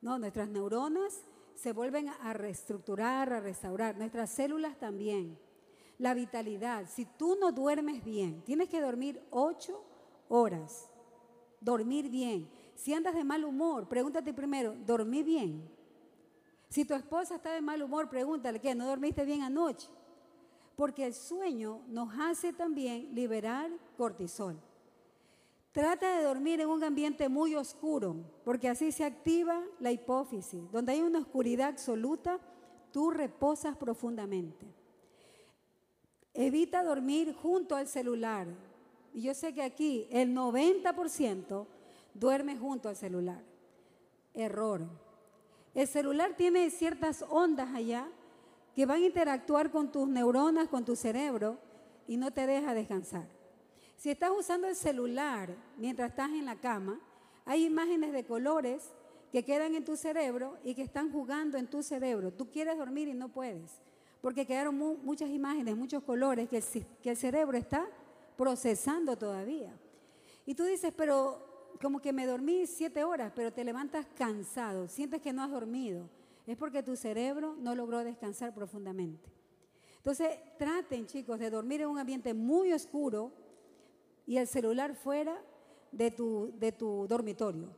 No, 0.00 0.18
nuestras 0.18 0.48
neuronas 0.48 1.20
se 1.54 1.74
vuelven 1.74 2.08
a 2.08 2.32
reestructurar, 2.32 3.30
a 3.30 3.40
restaurar. 3.40 3.98
Nuestras 3.98 4.30
células 4.30 4.78
también 4.78 5.36
la 5.98 6.14
vitalidad. 6.14 6.86
Si 6.88 7.04
tú 7.04 7.36
no 7.40 7.52
duermes 7.52 8.04
bien, 8.04 8.42
tienes 8.42 8.68
que 8.68 8.80
dormir 8.80 9.22
ocho 9.30 9.84
horas. 10.28 10.90
Dormir 11.60 12.08
bien. 12.08 12.48
Si 12.74 12.92
andas 12.92 13.14
de 13.14 13.24
mal 13.24 13.44
humor, 13.44 13.88
pregúntate 13.88 14.34
primero, 14.34 14.74
¿dormí 14.84 15.22
bien? 15.22 15.68
Si 16.68 16.84
tu 16.84 16.94
esposa 16.94 17.36
está 17.36 17.52
de 17.52 17.60
mal 17.60 17.82
humor, 17.82 18.08
pregúntale, 18.08 18.58
¿qué? 18.58 18.74
¿No 18.74 18.86
dormiste 18.86 19.24
bien 19.24 19.42
anoche? 19.42 19.88
Porque 20.74 21.06
el 21.06 21.12
sueño 21.12 21.82
nos 21.86 22.08
hace 22.18 22.52
también 22.52 23.14
liberar 23.14 23.70
cortisol. 23.96 24.58
Trata 25.70 26.16
de 26.16 26.24
dormir 26.24 26.60
en 26.60 26.68
un 26.68 26.82
ambiente 26.82 27.28
muy 27.28 27.54
oscuro, 27.54 28.16
porque 28.44 28.68
así 28.68 28.90
se 28.90 29.04
activa 29.04 29.62
la 29.80 29.92
hipófisis. 29.92 30.70
Donde 30.70 30.92
hay 30.92 31.02
una 31.02 31.20
oscuridad 31.20 31.68
absoluta, 31.68 32.38
tú 32.90 33.10
reposas 33.10 33.76
profundamente. 33.76 34.66
Evita 36.34 36.82
dormir 36.82 37.34
junto 37.34 37.76
al 37.76 37.86
celular. 37.86 38.46
Y 39.12 39.22
yo 39.22 39.34
sé 39.34 39.52
que 39.52 39.62
aquí 39.62 40.06
el 40.10 40.34
90% 40.34 41.66
duerme 42.14 42.56
junto 42.56 42.88
al 42.88 42.96
celular. 42.96 43.42
Error. 44.34 44.86
El 45.74 45.86
celular 45.86 46.34
tiene 46.36 46.70
ciertas 46.70 47.24
ondas 47.28 47.74
allá 47.74 48.08
que 48.74 48.86
van 48.86 49.02
a 49.02 49.06
interactuar 49.06 49.70
con 49.70 49.92
tus 49.92 50.08
neuronas, 50.08 50.68
con 50.68 50.84
tu 50.84 50.96
cerebro 50.96 51.58
y 52.06 52.16
no 52.16 52.30
te 52.30 52.46
deja 52.46 52.74
descansar. 52.74 53.26
Si 53.96 54.10
estás 54.10 54.30
usando 54.36 54.66
el 54.66 54.74
celular 54.74 55.54
mientras 55.76 56.10
estás 56.10 56.30
en 56.30 56.46
la 56.46 56.56
cama, 56.56 57.00
hay 57.44 57.64
imágenes 57.64 58.12
de 58.12 58.24
colores 58.24 58.90
que 59.30 59.44
quedan 59.44 59.74
en 59.74 59.84
tu 59.84 59.96
cerebro 59.96 60.58
y 60.64 60.74
que 60.74 60.82
están 60.82 61.12
jugando 61.12 61.58
en 61.58 61.68
tu 61.68 61.82
cerebro. 61.82 62.32
Tú 62.32 62.50
quieres 62.50 62.76
dormir 62.76 63.08
y 63.08 63.14
no 63.14 63.28
puedes 63.28 63.80
porque 64.22 64.46
quedaron 64.46 64.78
muchas 65.02 65.28
imágenes, 65.30 65.76
muchos 65.76 66.02
colores 66.04 66.48
que 66.48 66.62
el, 67.10 67.16
cerebro 67.16 67.58
está 67.58 67.84
procesando 68.36 69.18
todavía. 69.18 69.76
Y 70.46 70.54
tú 70.54 70.64
dices, 70.64 70.94
pero 70.96 71.74
como 71.82 72.00
que 72.00 72.12
me 72.12 72.24
dormí 72.24 72.66
siete 72.68 73.02
horas, 73.02 73.32
pero 73.34 73.52
te 73.52 73.64
levantas 73.64 74.06
cansado, 74.16 74.86
sientes 74.86 75.20
que 75.20 75.32
no 75.32 75.42
has 75.42 75.50
dormido. 75.50 76.08
Es 76.46 76.56
porque 76.56 76.84
tu 76.84 76.94
cerebro 76.94 77.56
no 77.58 77.74
logró 77.74 78.04
descansar 78.04 78.54
profundamente. 78.54 79.28
Entonces, 79.96 80.38
traten, 80.56 81.06
chicos, 81.06 81.40
de 81.40 81.50
dormir 81.50 81.80
en 81.80 81.88
un 81.88 81.98
ambiente 81.98 82.32
muy 82.32 82.72
oscuro 82.72 83.32
y 84.24 84.36
el 84.36 84.46
celular 84.46 84.94
fuera 84.94 85.36
de 85.90 86.12
tu, 86.12 86.52
de 86.58 86.70
tu 86.70 87.08
dormitorio. 87.08 87.70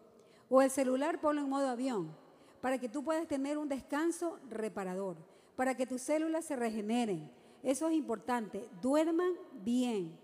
O 0.50 0.60
el 0.60 0.70
celular 0.70 1.22
ponlo 1.22 1.40
en 1.40 1.48
modo 1.48 1.68
avión, 1.68 2.14
para 2.60 2.78
que 2.78 2.88
tú 2.90 3.02
puedas 3.02 3.26
tener 3.26 3.56
un 3.56 3.68
descanso 3.68 4.38
reparador 4.50 5.33
para 5.56 5.74
que 5.74 5.86
tus 5.86 6.02
células 6.02 6.44
se 6.44 6.56
regeneren. 6.56 7.30
Eso 7.62 7.88
es 7.88 7.94
importante. 7.94 8.68
Duerman 8.82 9.32
bien. 9.52 10.18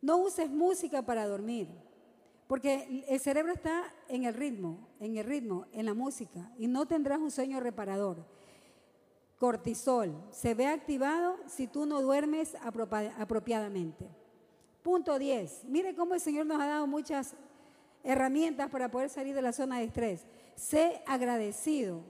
No 0.00 0.18
uses 0.18 0.50
música 0.50 1.02
para 1.02 1.26
dormir, 1.26 1.68
porque 2.48 3.04
el 3.08 3.20
cerebro 3.20 3.52
está 3.52 3.94
en 4.08 4.24
el 4.24 4.34
ritmo, 4.34 4.88
en 4.98 5.16
el 5.16 5.24
ritmo, 5.24 5.66
en 5.72 5.86
la 5.86 5.94
música, 5.94 6.50
y 6.58 6.66
no 6.66 6.86
tendrás 6.86 7.20
un 7.20 7.30
sueño 7.30 7.60
reparador. 7.60 8.24
Cortisol 9.38 10.12
se 10.30 10.54
ve 10.54 10.66
activado 10.66 11.36
si 11.46 11.66
tú 11.68 11.86
no 11.86 12.02
duermes 12.02 12.56
apropiadamente. 12.62 14.08
Punto 14.82 15.18
10. 15.18 15.64
Mire 15.64 15.94
cómo 15.94 16.14
el 16.14 16.20
Señor 16.20 16.46
nos 16.46 16.60
ha 16.60 16.66
dado 16.66 16.86
muchas 16.88 17.34
herramientas 18.02 18.68
para 18.70 18.90
poder 18.90 19.08
salir 19.08 19.34
de 19.34 19.42
la 19.42 19.52
zona 19.52 19.78
de 19.78 19.84
estrés. 19.84 20.26
Sé 20.56 21.02
agradecido 21.06 22.02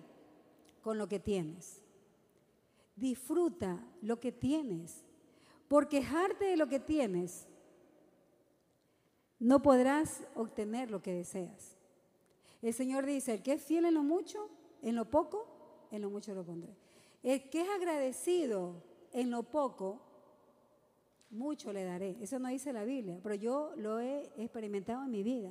con 0.82 0.96
lo 0.96 1.08
que 1.08 1.20
tienes. 1.20 1.81
Disfruta 3.02 3.84
lo 4.00 4.20
que 4.20 4.30
tienes. 4.30 5.02
Por 5.66 5.88
quejarte 5.88 6.44
de 6.44 6.56
lo 6.56 6.68
que 6.68 6.78
tienes, 6.78 7.48
no 9.40 9.60
podrás 9.60 10.22
obtener 10.36 10.88
lo 10.88 11.02
que 11.02 11.12
deseas. 11.12 11.76
El 12.62 12.72
Señor 12.72 13.04
dice, 13.04 13.34
el 13.34 13.42
que 13.42 13.54
es 13.54 13.64
fiel 13.64 13.86
en 13.86 13.94
lo 13.94 14.04
mucho, 14.04 14.48
en 14.82 14.94
lo 14.94 15.10
poco, 15.10 15.48
en 15.90 16.00
lo 16.00 16.10
mucho 16.10 16.32
lo 16.32 16.44
pondré. 16.44 16.76
El 17.24 17.50
que 17.50 17.62
es 17.62 17.68
agradecido 17.70 18.84
en 19.12 19.32
lo 19.32 19.42
poco, 19.42 20.00
mucho 21.28 21.72
le 21.72 21.82
daré. 21.82 22.16
Eso 22.20 22.38
no 22.38 22.50
dice 22.50 22.72
la 22.72 22.84
Biblia, 22.84 23.18
pero 23.20 23.34
yo 23.34 23.72
lo 23.74 23.98
he 23.98 24.30
experimentado 24.36 25.02
en 25.02 25.10
mi 25.10 25.24
vida. 25.24 25.50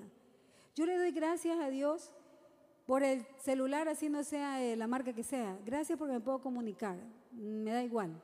Yo 0.73 0.85
le 0.85 0.97
doy 0.97 1.11
gracias 1.11 1.59
a 1.59 1.69
Dios 1.69 2.13
por 2.85 3.03
el 3.03 3.25
celular, 3.39 3.89
así 3.89 4.07
no 4.07 4.23
sea 4.23 4.57
la 4.77 4.87
marca 4.87 5.11
que 5.11 5.23
sea. 5.23 5.59
Gracias 5.65 5.99
porque 5.99 6.13
me 6.13 6.21
puedo 6.21 6.39
comunicar 6.39 6.97
me 7.31 7.71
da 7.71 7.83
igual. 7.83 8.21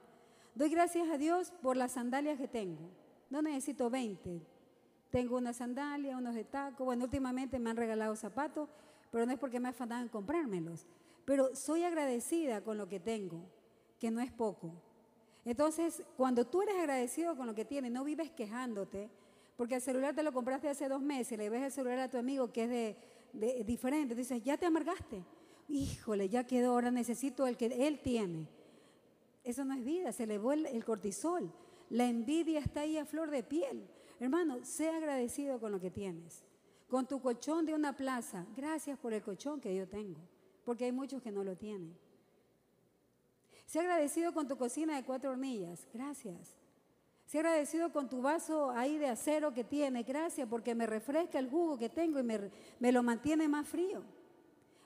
Doy 0.55 0.69
gracias 0.69 1.07
a 1.09 1.17
Dios 1.17 1.51
por 1.61 1.77
las 1.77 1.93
sandalias 1.93 2.39
que 2.39 2.47
tengo. 2.47 2.89
No 3.29 3.41
necesito 3.41 3.89
20. 3.89 4.41
Tengo 5.11 5.37
una 5.37 5.53
sandalia, 5.53 6.17
unos 6.17 6.35
de 6.35 6.43
taco. 6.43 6.85
Bueno, 6.85 7.05
últimamente 7.05 7.59
me 7.59 7.69
han 7.69 7.77
regalado 7.77 8.15
zapatos, 8.15 8.69
pero 9.11 9.25
no 9.25 9.31
es 9.31 9.39
porque 9.39 9.59
me 9.59 9.69
afanado 9.69 10.01
en 10.01 10.09
comprármelos. 10.09 10.87
Pero 11.25 11.55
soy 11.55 11.83
agradecida 11.83 12.61
con 12.61 12.77
lo 12.77 12.87
que 12.87 12.99
tengo, 12.99 13.41
que 13.99 14.11
no 14.11 14.21
es 14.21 14.31
poco. 14.31 14.73
Entonces, 15.45 16.03
cuando 16.17 16.45
tú 16.45 16.61
eres 16.61 16.75
agradecido 16.75 17.37
con 17.37 17.47
lo 17.47 17.55
que 17.55 17.65
tienes, 17.65 17.91
no 17.91 18.03
vives 18.03 18.31
quejándote, 18.31 19.09
porque 19.55 19.75
el 19.75 19.81
celular 19.81 20.13
te 20.13 20.23
lo 20.23 20.33
compraste 20.33 20.69
hace 20.69 20.89
dos 20.89 21.01
meses, 21.01 21.37
le 21.37 21.49
ves 21.49 21.63
el 21.63 21.71
celular 21.71 21.99
a 21.99 22.09
tu 22.09 22.17
amigo 22.17 22.51
que 22.51 22.63
es 22.63 22.69
de 23.33 23.63
diferente, 23.63 24.15
dices, 24.15 24.43
ya 24.43 24.57
te 24.57 24.65
amargaste. 24.65 25.23
Híjole, 25.69 26.29
ya 26.29 26.45
quedó, 26.45 26.71
ahora 26.71 26.91
necesito 26.91 27.45
el 27.45 27.57
que 27.57 27.65
él 27.87 27.99
tiene. 27.99 28.47
Eso 29.47 29.63
no 29.63 29.73
es 29.73 29.81
vida, 29.81 30.11
se 30.11 30.23
elevó 30.23 30.51
el, 30.51 30.65
el 30.65 30.83
cortisol. 30.83 31.49
La 31.89 32.05
envidia 32.05 32.59
está 32.59 32.81
ahí 32.81 32.97
a 32.97 33.05
flor 33.05 33.31
de 33.31 33.43
piel. 33.43 33.87
Hermano, 34.19 34.65
sea 34.65 34.97
agradecido 34.97 35.57
con 35.57 35.71
lo 35.71 35.79
que 35.79 35.89
tienes. 35.89 36.43
Con 36.89 37.07
tu 37.07 37.21
colchón 37.21 37.65
de 37.65 37.73
una 37.73 37.95
plaza, 37.95 38.45
gracias 38.57 38.99
por 38.99 39.13
el 39.13 39.21
colchón 39.21 39.61
que 39.61 39.73
yo 39.73 39.87
tengo, 39.87 40.19
porque 40.65 40.83
hay 40.83 40.91
muchos 40.91 41.21
que 41.21 41.31
no 41.31 41.45
lo 41.45 41.55
tienen. 41.55 41.97
Sea 43.65 43.83
agradecido 43.83 44.33
con 44.33 44.49
tu 44.49 44.57
cocina 44.57 44.97
de 44.97 45.05
cuatro 45.05 45.31
hornillas. 45.31 45.87
Gracias. 45.93 46.57
Sea 47.25 47.39
agradecido 47.39 47.93
con 47.93 48.09
tu 48.09 48.21
vaso 48.21 48.71
ahí 48.71 48.97
de 48.97 49.07
acero 49.07 49.53
que 49.53 49.63
tiene. 49.63 50.03
Gracias 50.03 50.45
porque 50.49 50.75
me 50.75 50.85
refresca 50.85 51.39
el 51.39 51.49
jugo 51.49 51.77
que 51.77 51.87
tengo 51.87 52.19
y 52.19 52.23
me, 52.23 52.51
me 52.81 52.91
lo 52.91 53.01
mantiene 53.01 53.47
más 53.47 53.65
frío. 53.65 54.03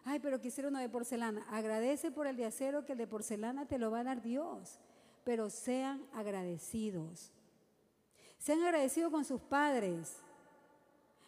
Ay, 0.04 0.20
pero 0.20 0.40
quisiera 0.40 0.70
uno 0.70 0.80
de 0.80 0.90
porcelana. 0.90 1.46
Agradece 1.50 2.12
por 2.12 2.28
el 2.28 2.36
de 2.36 2.46
acero 2.46 2.86
que 2.86 2.94
el 2.94 2.98
de 2.98 3.08
porcelana 3.08 3.68
te 3.68 3.78
lo 3.78 3.92
va 3.92 4.00
a 4.00 4.04
dar 4.04 4.22
Dios. 4.22 4.80
Pero 5.24 5.50
sean 5.50 6.04
agradecidos. 6.14 7.32
Sean 8.38 8.64
agradecidos 8.64 9.12
con 9.12 9.24
sus 9.24 9.40
padres. 9.42 10.18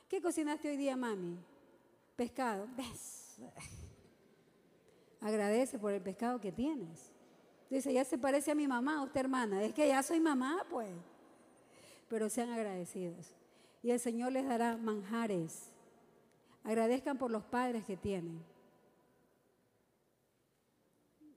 ¿Qué 0.09 0.21
cocinaste 0.21 0.69
hoy 0.69 0.77
día, 0.77 0.95
mami? 0.95 1.37
Pescado. 2.15 2.67
Agradece 5.21 5.77
por 5.77 5.93
el 5.93 6.01
pescado 6.01 6.41
que 6.41 6.51
tienes. 6.51 7.11
Dice, 7.69 7.93
ya 7.93 8.03
se 8.03 8.17
parece 8.17 8.51
a 8.51 8.55
mi 8.55 8.67
mamá, 8.67 9.03
usted 9.03 9.21
hermana. 9.21 9.63
Es 9.63 9.73
que 9.73 9.87
ya 9.87 10.03
soy 10.03 10.19
mamá, 10.19 10.65
pues. 10.69 10.91
Pero 12.09 12.29
sean 12.29 12.51
agradecidos. 12.51 13.33
Y 13.81 13.91
el 13.91 13.99
Señor 13.99 14.31
les 14.31 14.47
dará 14.47 14.77
manjares. 14.77 15.71
Agradezcan 16.63 17.17
por 17.17 17.31
los 17.31 17.43
padres 17.43 17.85
que 17.85 17.97
tienen. 17.97 18.52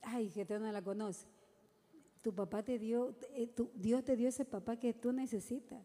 Ay, 0.09 0.31
que 0.31 0.45
tú 0.45 0.59
no 0.59 0.71
la 0.71 0.83
conoce. 0.83 1.27
Tu 2.23 2.33
papá 2.33 2.63
te 2.63 2.79
dio, 2.79 3.15
eh, 3.35 3.51
Dios 3.75 4.05
te 4.05 4.17
dio 4.17 4.29
ese 4.29 4.45
papá 4.45 4.77
que 4.77 4.95
tú 4.95 5.13
necesitas. 5.13 5.83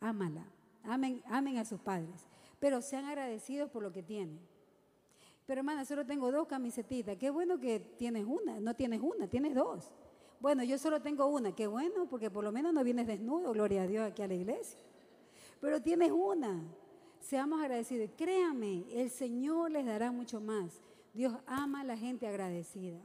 Ámala. 0.00 0.46
Amen, 0.84 1.20
amen 1.26 1.58
a 1.58 1.64
sus 1.64 1.80
padres. 1.80 2.28
Pero 2.60 2.80
sean 2.80 3.04
agradecidos 3.06 3.70
por 3.70 3.82
lo 3.82 3.90
que 3.90 4.02
tienen. 4.02 4.38
Pero 5.46 5.60
hermana, 5.60 5.84
solo 5.84 6.06
tengo 6.06 6.30
dos 6.30 6.46
camisetitas. 6.46 7.16
Qué 7.16 7.30
bueno 7.30 7.58
que 7.58 7.80
tienes 7.80 8.24
una. 8.24 8.60
No 8.60 8.74
tienes 8.74 9.00
una, 9.02 9.26
tienes 9.26 9.54
dos. 9.54 9.90
Bueno, 10.40 10.62
yo 10.62 10.78
solo 10.78 11.02
tengo 11.02 11.26
una. 11.26 11.54
Qué 11.54 11.66
bueno, 11.66 12.06
porque 12.08 12.30
por 12.30 12.44
lo 12.44 12.52
menos 12.52 12.72
no 12.72 12.84
vienes 12.84 13.06
desnudo, 13.06 13.52
gloria 13.52 13.82
a 13.82 13.86
Dios, 13.88 14.06
aquí 14.06 14.22
a 14.22 14.28
la 14.28 14.34
iglesia. 14.34 14.78
Pero 15.60 15.82
tienes 15.82 16.12
una. 16.12 16.62
Seamos 17.18 17.60
agradecidos. 17.60 18.10
Créame, 18.16 18.84
el 18.92 19.10
Señor 19.10 19.72
les 19.72 19.86
dará 19.86 20.12
mucho 20.12 20.40
más. 20.40 20.80
Dios 21.12 21.34
ama 21.46 21.80
a 21.80 21.84
la 21.84 21.96
gente 21.96 22.28
agradecida. 22.28 23.00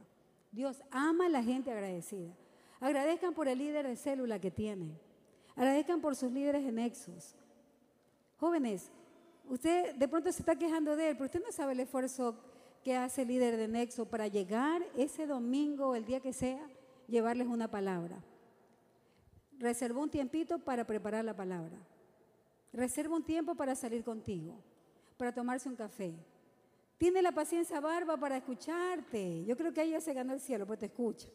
Dios 0.52 0.82
ama 0.90 1.26
a 1.26 1.28
la 1.28 1.42
gente 1.42 1.70
agradecida. 1.70 2.34
Agradezcan 2.80 3.34
por 3.34 3.48
el 3.48 3.58
líder 3.58 3.86
de 3.86 3.96
célula 3.96 4.38
que 4.38 4.50
tienen. 4.50 4.98
Agradezcan 5.54 6.00
por 6.00 6.16
sus 6.16 6.32
líderes 6.32 6.64
en 6.64 6.76
Nexus. 6.76 7.34
Jóvenes, 8.38 8.90
usted 9.48 9.94
de 9.94 10.08
pronto 10.08 10.32
se 10.32 10.40
está 10.40 10.56
quejando 10.56 10.96
de 10.96 11.10
él, 11.10 11.16
pero 11.16 11.26
usted 11.26 11.42
no 11.44 11.52
sabe 11.52 11.72
el 11.74 11.80
esfuerzo 11.80 12.36
que 12.82 12.96
hace 12.96 13.22
el 13.22 13.28
líder 13.28 13.56
de 13.56 13.68
Nexo 13.68 14.06
para 14.06 14.26
llegar 14.26 14.82
ese 14.96 15.26
domingo, 15.26 15.94
el 15.94 16.06
día 16.06 16.20
que 16.20 16.32
sea, 16.32 16.66
llevarles 17.06 17.48
una 17.48 17.70
palabra. 17.70 18.22
Reservó 19.58 20.00
un 20.00 20.10
tiempito 20.10 20.58
para 20.58 20.86
preparar 20.86 21.24
la 21.24 21.36
palabra. 21.36 21.76
Reserva 22.72 23.16
un 23.16 23.24
tiempo 23.24 23.54
para 23.54 23.74
salir 23.74 24.02
contigo, 24.04 24.54
para 25.18 25.34
tomarse 25.34 25.68
un 25.68 25.76
café, 25.76 26.14
tiene 27.00 27.22
la 27.22 27.32
paciencia 27.32 27.80
barba 27.80 28.18
para 28.18 28.36
escucharte. 28.36 29.42
Yo 29.46 29.56
creo 29.56 29.72
que 29.72 29.82
ella 29.82 30.02
se 30.02 30.12
ganó 30.12 30.34
el 30.34 30.40
cielo, 30.40 30.66
pues 30.66 30.80
te 30.80 30.84
escucha. 30.84 31.28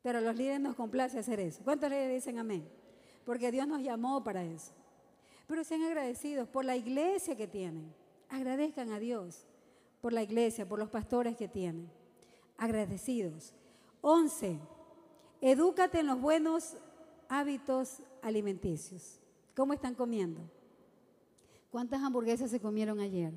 Pero 0.00 0.16
a 0.16 0.20
los 0.22 0.34
líderes 0.34 0.60
nos 0.60 0.74
complace 0.76 1.18
hacer 1.18 1.38
eso. 1.40 1.62
¿Cuántos 1.62 1.90
líderes 1.90 2.24
dicen 2.24 2.38
amén? 2.38 2.66
Porque 3.26 3.52
Dios 3.52 3.68
nos 3.68 3.82
llamó 3.82 4.24
para 4.24 4.42
eso. 4.42 4.72
Pero 5.46 5.62
sean 5.62 5.82
agradecidos 5.82 6.48
por 6.48 6.64
la 6.64 6.74
iglesia 6.74 7.36
que 7.36 7.46
tienen. 7.46 7.92
Agradezcan 8.30 8.92
a 8.92 8.98
Dios 8.98 9.44
por 10.00 10.14
la 10.14 10.22
iglesia, 10.22 10.66
por 10.66 10.78
los 10.78 10.88
pastores 10.88 11.36
que 11.36 11.46
tienen. 11.46 11.90
Agradecidos. 12.56 13.52
Once, 14.00 14.58
edúcate 15.42 16.00
en 16.00 16.06
los 16.06 16.18
buenos 16.18 16.78
hábitos 17.28 18.00
alimenticios. 18.22 19.20
¿Cómo 19.54 19.74
están 19.74 19.94
comiendo? 19.94 20.40
¿Cuántas 21.70 22.02
hamburguesas 22.02 22.50
se 22.50 22.58
comieron 22.58 23.00
ayer? 23.00 23.34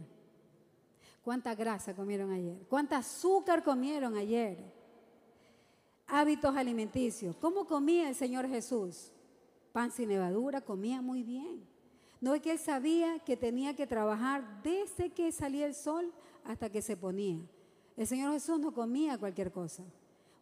¿Cuánta 1.23 1.53
grasa 1.53 1.95
comieron 1.95 2.31
ayer? 2.31 2.57
¿Cuánta 2.67 2.97
azúcar 2.97 3.63
comieron 3.63 4.15
ayer? 4.15 4.57
Hábitos 6.07 6.55
alimenticios. 6.55 7.35
¿Cómo 7.37 7.65
comía 7.65 8.09
el 8.09 8.15
Señor 8.15 8.47
Jesús? 8.47 9.11
Pan 9.71 9.91
sin 9.91 10.09
levadura, 10.09 10.61
comía 10.61 11.01
muy 11.01 11.23
bien. 11.23 11.65
No 12.19 12.35
es 12.35 12.41
que 12.41 12.51
él 12.51 12.59
sabía 12.59 13.19
que 13.19 13.37
tenía 13.37 13.75
que 13.75 13.87
trabajar 13.87 14.61
desde 14.63 15.11
que 15.11 15.31
salía 15.31 15.65
el 15.65 15.73
sol 15.73 16.11
hasta 16.43 16.69
que 16.69 16.81
se 16.81 16.97
ponía. 16.97 17.39
El 17.95 18.07
Señor 18.07 18.33
Jesús 18.33 18.59
no 18.59 18.73
comía 18.73 19.17
cualquier 19.17 19.51
cosa. 19.51 19.83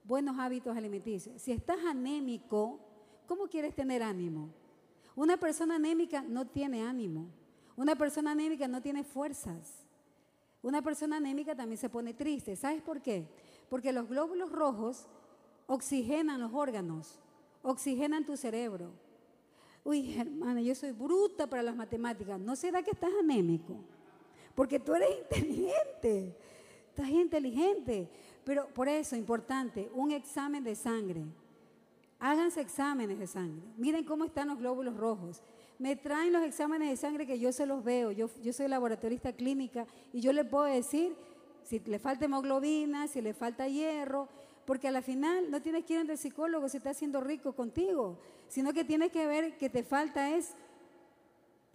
Buenos 0.04 0.40
hábitos 0.40 0.76
alimenticios. 0.76 1.42
Si 1.42 1.52
estás 1.52 1.80
anémico, 1.86 2.80
¿cómo 3.28 3.48
quieres 3.48 3.76
tener 3.76 4.02
ánimo? 4.02 4.50
Una 5.16 5.38
persona 5.38 5.76
anémica 5.76 6.22
no 6.22 6.48
tiene 6.48 6.84
ánimo. 6.84 7.28
Una 7.76 7.96
persona 7.96 8.32
anémica 8.32 8.68
no 8.68 8.82
tiene 8.82 9.04
fuerzas. 9.04 9.86
Una 10.62 10.82
persona 10.82 11.18
anémica 11.18 11.56
también 11.56 11.78
se 11.78 11.90
pone 11.90 12.14
triste. 12.14 12.56
¿Sabes 12.56 12.82
por 12.82 13.02
qué? 13.02 13.28
Porque 13.70 13.94
los 13.94 14.08
glóbulos 14.10 14.52
rojos 14.52 15.08
oxigenan 15.68 16.42
los 16.42 16.54
órganos, 16.54 17.20
oxigenan 17.62 18.26
tu 18.26 18.36
cerebro. 18.36 18.92
Uy, 19.84 20.18
hermana, 20.18 20.62
yo 20.62 20.76
soy 20.76 20.92
bruta 20.92 21.48
para 21.48 21.64
las 21.64 21.76
matemáticas. 21.76 22.40
¿No 22.40 22.56
será 22.56 22.84
que 22.84 22.92
estás 22.92 23.12
anémico? 23.20 23.76
Porque 24.54 24.80
tú 24.80 24.94
eres 24.94 25.10
inteligente, 25.20 26.36
estás 26.90 27.10
inteligente. 27.10 28.10
Pero 28.44 28.68
por 28.68 28.90
eso, 28.90 29.16
importante, 29.16 29.90
un 29.94 30.12
examen 30.12 30.64
de 30.64 30.76
sangre. 30.76 31.24
Háganse 32.20 32.60
exámenes 32.60 33.18
de 33.18 33.28
sangre. 33.28 33.66
Miren 33.78 34.04
cómo 34.04 34.26
están 34.26 34.50
los 34.50 34.58
glóbulos 34.58 34.98
rojos 34.98 35.42
me 35.80 35.96
traen 35.96 36.34
los 36.34 36.44
exámenes 36.44 36.90
de 36.90 36.98
sangre 36.98 37.26
que 37.26 37.40
yo 37.40 37.52
se 37.54 37.66
los 37.66 37.84
veo. 37.84 38.12
Yo, 38.12 38.28
soy 38.54 38.68
laboratorista 38.68 39.32
clínica 39.34 39.88
y 40.12 40.20
yo 40.20 40.34
le 40.34 40.44
puedo 40.44 40.66
decir 40.66 41.16
si 41.64 41.80
le 41.80 42.00
falta 42.00 42.26
hemoglobina, 42.26 43.08
si 43.08 43.22
le 43.22 43.34
falta 43.34 43.68
hierro, 43.68 44.28
porque 44.66 44.90
a 44.90 44.92
la 44.92 45.02
final 45.02 45.50
no 45.50 45.62
tienes 45.62 45.86
que 45.86 45.94
ir 45.94 46.00
al 46.00 46.18
psicólogo 46.18 46.68
si 46.68 46.78
está 46.78 46.90
haciendo 46.90 47.22
rico 47.22 47.54
contigo, 47.54 48.20
sino 48.50 48.74
que 48.74 48.84
tienes 48.84 49.12
que 49.12 49.26
ver 49.26 49.58
que 49.58 49.70
te 49.70 49.84
falta 49.84 50.36
es 50.36 50.54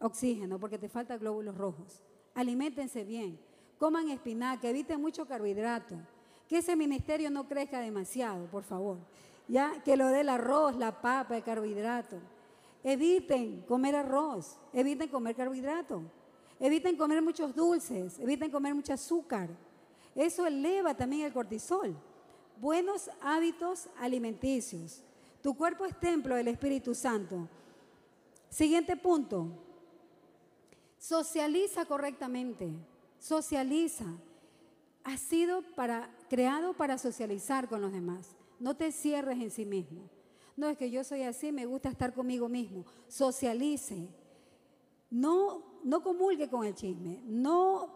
oxígeno, 0.01 0.61
porque 0.61 0.79
te 0.79 0.89
falta 0.89 1.17
glóbulos 1.17 1.57
rojos. 1.57 2.03
Aliméntense 2.35 3.05
bien, 3.05 3.39
coman 3.79 4.11
espinaca, 4.11 4.69
eviten 4.69 5.01
mucho 5.01 5.27
carbohidrato, 5.27 5.97
que 6.47 6.59
ese 6.59 6.77
ministerio 6.77 7.31
no 7.31 7.49
crezca 7.49 7.81
demasiado, 7.81 8.47
por 8.51 8.65
favor. 8.65 8.99
Ya 9.49 9.83
que 9.83 9.97
lo 9.97 10.09
dé 10.09 10.21
el 10.21 10.29
arroz, 10.29 10.77
la 10.77 11.01
papa, 11.01 11.37
el 11.37 11.43
carbohidrato. 11.43 12.19
Eviten 12.85 13.63
comer 13.63 13.97
arroz, 13.97 14.59
eviten 14.73 15.09
comer 15.09 15.35
carbohidrato, 15.35 16.03
eviten 16.61 16.99
comer 16.99 17.23
muchos 17.23 17.55
dulces, 17.55 18.19
eviten 18.19 18.51
comer 18.51 18.75
mucho 18.75 18.93
azúcar. 18.93 19.49
Eso 20.15 20.47
eleva 20.47 20.95
también 20.95 21.25
el 21.25 21.33
cortisol. 21.33 21.97
Buenos 22.61 23.11
hábitos 23.23 23.89
alimenticios. 23.99 25.03
Tu 25.43 25.55
cuerpo 25.57 25.87
es 25.87 25.99
templo 25.99 26.35
del 26.37 26.49
Espíritu 26.49 26.95
Santo. 26.95 27.49
Siguiente 28.51 28.97
punto. 28.97 29.49
Socializa 30.99 31.87
correctamente. 31.87 32.71
Socializa. 33.19 34.05
Ha 35.05 35.17
sido 35.17 35.63
para, 35.75 36.15
creado 36.29 36.75
para 36.75 36.99
socializar 36.99 37.69
con 37.69 37.81
los 37.81 37.93
demás. 37.93 38.37
No 38.61 38.77
te 38.77 38.93
cierres 38.93 39.41
en 39.41 39.51
sí 39.51 39.65
mismo. 39.65 40.09
No, 40.57 40.69
es 40.69 40.79
que 40.79 40.91
yo 40.91 41.03
soy 41.03 41.23
así, 41.23 41.51
me 41.51 41.67
gusta 41.67 41.89
estar 41.89 42.15
conmigo 42.15 42.49
mismo. 42.49 42.85
Socialice. 43.09 44.09
No, 45.11 45.81
no 45.83 46.03
comulgue 46.03 46.49
con 46.49 46.65
el 46.65 46.75
chisme. 46.75 47.21
No 47.25 47.89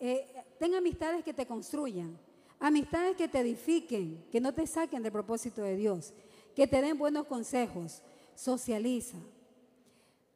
eh, 0.00 0.44
amistades 0.76 1.24
que 1.24 1.32
te 1.32 1.46
construyan. 1.46 2.18
Amistades 2.60 3.16
que 3.16 3.28
te 3.28 3.38
edifiquen, 3.38 4.24
que 4.30 4.40
no 4.40 4.52
te 4.52 4.66
saquen 4.66 5.02
del 5.02 5.12
propósito 5.12 5.62
de 5.62 5.76
Dios, 5.76 6.12
que 6.54 6.66
te 6.66 6.82
den 6.82 6.98
buenos 6.98 7.26
consejos. 7.26 8.02
Socializa. 8.34 9.18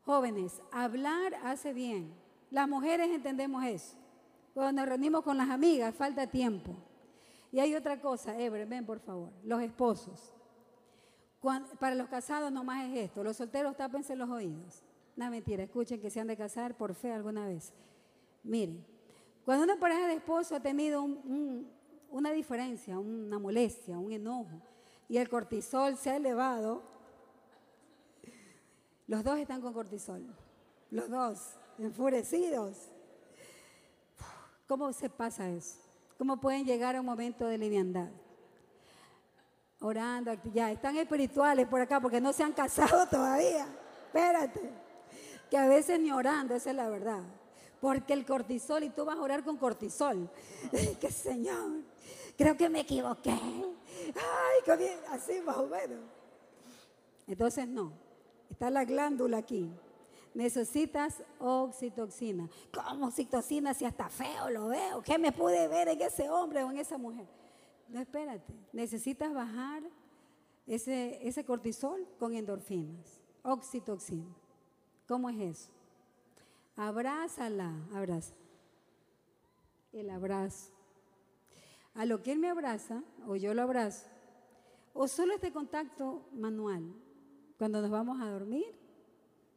Jóvenes, 0.05 0.61
hablar 0.71 1.35
hace 1.45 1.73
bien. 1.73 2.13
Las 2.51 2.69
mujeres 2.69 3.11
entendemos 3.11 3.65
eso. 3.65 3.97
Cuando 4.55 4.81
nos 4.81 4.89
reunimos 4.89 5.23
con 5.23 5.37
las 5.37 5.51
amigas, 5.51 5.95
falta 5.95 6.27
tiempo. 6.27 6.75
Y 7.51 7.61
hay 7.61 7.75
otra 7.75 8.01
cosa, 8.01 8.39
Ebre, 8.39 8.65
ven 8.65 8.87
por 8.87 9.01
favor. 9.01 9.31
Los 9.45 9.63
esposos 9.63 10.32
para 11.79 11.95
los 11.97 12.09
casados 12.09 12.53
nomás 12.53 12.89
es 12.89 13.11
esto, 13.11 13.25
los 13.25 13.37
solteros 13.37 13.77
tápense 13.77 14.15
los 14.15 14.31
oídos. 14.31 14.83
No, 15.17 15.29
mentira, 15.31 15.65
escuchen 15.65 16.01
que 16.01 16.09
se 16.09 16.21
han 16.21 16.29
de 16.29 16.37
casar 16.37 16.77
por 16.77 16.95
fe 16.95 17.13
alguna 17.13 17.47
vez. 17.47 17.73
Miren, 18.45 18.85
cuando 19.45 19.65
una 19.65 19.79
pareja 19.79 20.07
de 20.07 20.15
esposo 20.15 20.55
ha 20.55 20.61
tenido 20.61 21.03
una 21.03 22.31
diferencia, 22.31 22.99
una 22.99 23.39
molestia, 23.39 23.99
un 23.99 24.13
enojo, 24.13 24.63
y 25.09 25.19
el 25.19 25.29
cortisol 25.29 25.97
se 25.97 26.11
ha 26.11 26.17
elevado, 26.17 26.83
los 29.09 29.25
dos 29.25 29.39
están 29.39 29.61
con 29.61 29.75
cortisol, 29.75 30.25
los 30.91 31.11
dos, 31.11 31.57
enfurecidos. 31.79 32.93
¿Cómo 34.67 34.93
se 34.93 35.11
pasa 35.11 35.51
eso? 35.51 35.81
¿Cómo 36.17 36.41
pueden 36.41 36.65
llegar 36.65 36.97
a 36.97 37.01
un 37.01 37.07
momento 37.07 37.47
de 37.47 37.59
liviandad? 37.59 38.11
Orando, 39.83 40.33
ya, 40.55 40.71
están 40.71 40.97
espirituales 40.97 41.67
por 41.67 41.81
acá 41.81 42.01
porque 42.01 42.21
no 42.21 42.33
se 42.33 42.45
han 42.45 42.53
casado 42.53 43.07
todavía. 43.11 43.67
Espérate. 44.07 44.61
Que 45.51 45.59
a 45.59 45.67
veces 45.67 46.01
ni 46.01 46.13
orando, 46.13 46.55
esa 46.55 46.71
es 46.71 46.77
la 46.77 46.89
verdad. 46.89 47.23
Porque 47.81 48.13
el 48.13 48.25
cortisol, 48.25 48.85
y 48.85 48.91
tú 48.91 49.05
vas 49.05 49.17
a 49.19 49.21
orar 49.21 49.43
con 49.43 49.57
cortisol. 49.57 50.31
que 51.01 51.11
Señor, 51.11 51.83
creo 52.39 52.57
que 52.57 52.69
me 52.69 52.81
equivoqué. 52.81 53.33
Ay, 53.33 54.97
así 55.11 55.41
más 55.41 55.57
o 55.57 55.67
menos. 55.67 55.99
Entonces 57.27 57.67
no, 57.67 57.93
está 58.51 58.71
la 58.71 58.85
glándula 58.85 59.39
aquí. 59.39 59.69
Necesitas 60.33 61.23
oxitoxina. 61.41 62.49
¿Cómo 62.73 63.09
oxitoxina 63.09 63.75
si 63.75 63.85
hasta 63.85 64.09
feo 64.09 64.49
lo 64.49 64.69
veo? 64.69 65.03
¿Qué 65.03 65.19
me 65.19 65.33
pude 65.33 65.67
ver 65.69 65.89
en 65.89 66.01
ese 66.01 66.31
hombre 66.31 66.63
o 66.63 66.71
en 66.71 66.79
esa 66.79 66.97
mujer? 66.97 67.27
No, 67.93 68.01
espérate. 68.01 68.55
Necesitas 68.73 69.35
bajar 69.35 69.83
ese, 70.67 71.27
ese 71.29 71.45
cortisol 71.45 72.09
con 72.19 72.35
endorfinas. 72.35 73.21
Oxitoxina. 73.43 74.35
¿Cómo 75.07 75.29
es 75.29 75.39
eso? 75.39 75.71
Abrázala, 76.75 77.75
abraza. 77.93 78.35
El 79.93 80.09
abrazo. 80.09 80.73
A 81.95 82.07
lo 82.07 82.23
que 82.23 82.33
él 82.33 82.39
me 82.39 82.49
abraza, 82.49 83.03
o 83.27 83.37
yo 83.37 83.53
lo 83.53 83.61
abrazo, 83.61 84.07
o 84.95 85.07
solo 85.07 85.35
este 85.35 85.53
contacto 85.53 86.27
manual, 86.33 86.95
cuando 87.59 87.83
nos 87.83 87.91
vamos 87.91 88.23
a 88.23 88.31
dormir, 88.31 88.75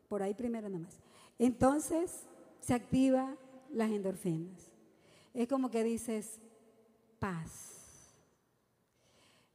por 0.10 0.22
ahí 0.22 0.34
primero 0.34 0.68
nada 0.68 0.84
más. 0.84 1.00
Entonces 1.40 2.26
se 2.60 2.74
activa 2.74 3.38
las 3.72 3.92
endorfinas. 3.92 4.72
Es 5.34 5.48
como 5.48 5.72
que 5.72 5.86
dices, 5.86 6.42
paz. 7.20 7.75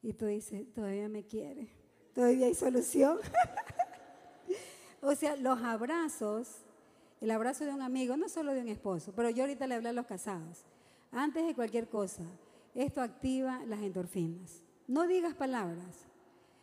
Y 0.03 0.12
tú 0.14 0.26
dices, 0.26 0.72
todavía 0.72 1.09
me 1.09 1.24
quiere, 1.24 1.68
todavía 2.14 2.46
hay 2.46 2.55
solución. 2.55 3.18
o 5.03 5.14
sea, 5.14 5.36
los 5.36 5.61
abrazos, 5.62 6.62
el 7.20 7.30
abrazo 7.30 7.64
de 7.64 7.72
un 7.72 7.82
amigo, 7.82 8.16
no 8.16 8.28
solo 8.28 8.53
de 8.53 8.61
un 8.61 8.68
esposo, 8.68 9.12
pero 9.14 9.30
yo 9.30 9.44
ahorita 9.44 9.66
le 9.66 9.74
hablé 9.74 9.90
a 9.90 9.92
los 9.92 10.07
casados. 10.07 10.64
Antes 11.12 11.46
de 11.46 11.55
cualquier 11.55 11.88
cosa, 11.88 12.24
esto 12.74 13.03
activa 13.03 13.62
las 13.66 13.80
endorfinas. 13.80 14.62
No 14.86 15.07
digas 15.07 15.34
palabras, 15.34 16.07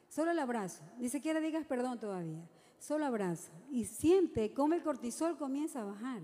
solo 0.09 0.31
el 0.31 0.39
abrazo. 0.39 0.83
Ni 0.97 1.09
siquiera 1.09 1.39
digas 1.39 1.65
perdón 1.65 1.99
todavía 1.99 2.47
solo 2.79 3.05
abraza 3.05 3.51
y 3.71 3.85
siente 3.85 4.53
cómo 4.53 4.73
el 4.73 4.83
cortisol 4.83 5.37
comienza 5.37 5.81
a 5.81 5.85
bajar. 5.85 6.21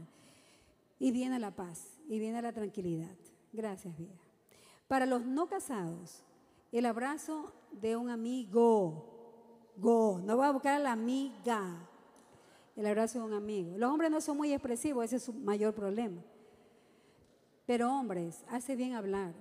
Y 0.99 1.11
viene 1.11 1.39
la 1.39 1.51
paz 1.51 1.99
y 2.07 2.20
viene 2.20 2.41
la 2.41 2.53
tranquilidad. 2.53 3.16
Gracias, 3.51 3.97
vida. 3.97 4.16
Para 4.88 5.05
los 5.05 5.26
no 5.26 5.47
casados, 5.47 6.24
el 6.78 6.86
abrazo 6.86 7.53
de 7.71 7.95
un 7.95 8.09
amigo. 8.09 9.09
Go, 9.78 10.19
no 10.24 10.38
va 10.38 10.47
a 10.47 10.51
buscar 10.51 10.76
a 10.76 10.80
la 10.80 10.91
amiga. 10.91 11.88
El 12.76 12.86
abrazo 12.86 13.19
de 13.19 13.26
un 13.26 13.34
amigo. 13.34 13.78
Los 13.78 13.91
hombres 13.91 14.09
no 14.09 14.21
son 14.21 14.38
muy 14.38 14.51
expresivos, 14.51 15.05
ese 15.05 15.17
es 15.17 15.24
su 15.24 15.34
mayor 15.34 15.74
problema. 15.74 16.21
Pero 17.65 17.91
hombres, 17.91 18.43
hace 18.49 18.76
bien 18.76 18.93
hablar. 18.93 19.34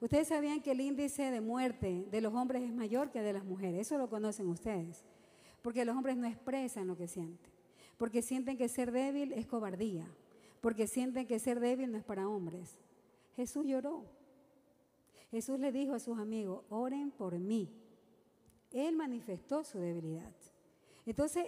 Ustedes 0.00 0.28
sabían 0.28 0.60
que 0.60 0.72
el 0.72 0.80
índice 0.80 1.30
de 1.30 1.40
muerte 1.40 2.06
de 2.10 2.20
los 2.20 2.32
hombres 2.34 2.62
es 2.62 2.72
mayor 2.72 3.10
que 3.10 3.22
de 3.22 3.32
las 3.32 3.44
mujeres. 3.44 3.80
Eso 3.86 3.98
lo 3.98 4.08
conocen 4.08 4.48
ustedes. 4.48 5.04
Porque 5.62 5.84
los 5.84 5.96
hombres 5.96 6.16
no 6.16 6.26
expresan 6.26 6.86
lo 6.86 6.96
que 6.96 7.08
sienten. 7.08 7.52
Porque 7.96 8.22
sienten 8.22 8.56
que 8.56 8.68
ser 8.68 8.92
débil 8.92 9.32
es 9.32 9.46
cobardía. 9.46 10.06
Porque 10.60 10.86
sienten 10.86 11.26
que 11.26 11.38
ser 11.38 11.60
débil 11.60 11.90
no 11.90 11.98
es 11.98 12.04
para 12.04 12.28
hombres. 12.28 12.78
Jesús 13.34 13.66
lloró. 13.66 14.04
Jesús 15.30 15.58
le 15.58 15.72
dijo 15.72 15.94
a 15.94 15.98
sus 15.98 16.18
amigos, 16.18 16.64
oren 16.70 17.10
por 17.10 17.38
mí. 17.38 17.70
Él 18.72 18.96
manifestó 18.96 19.64
su 19.64 19.78
debilidad. 19.78 20.32
Entonces, 21.04 21.44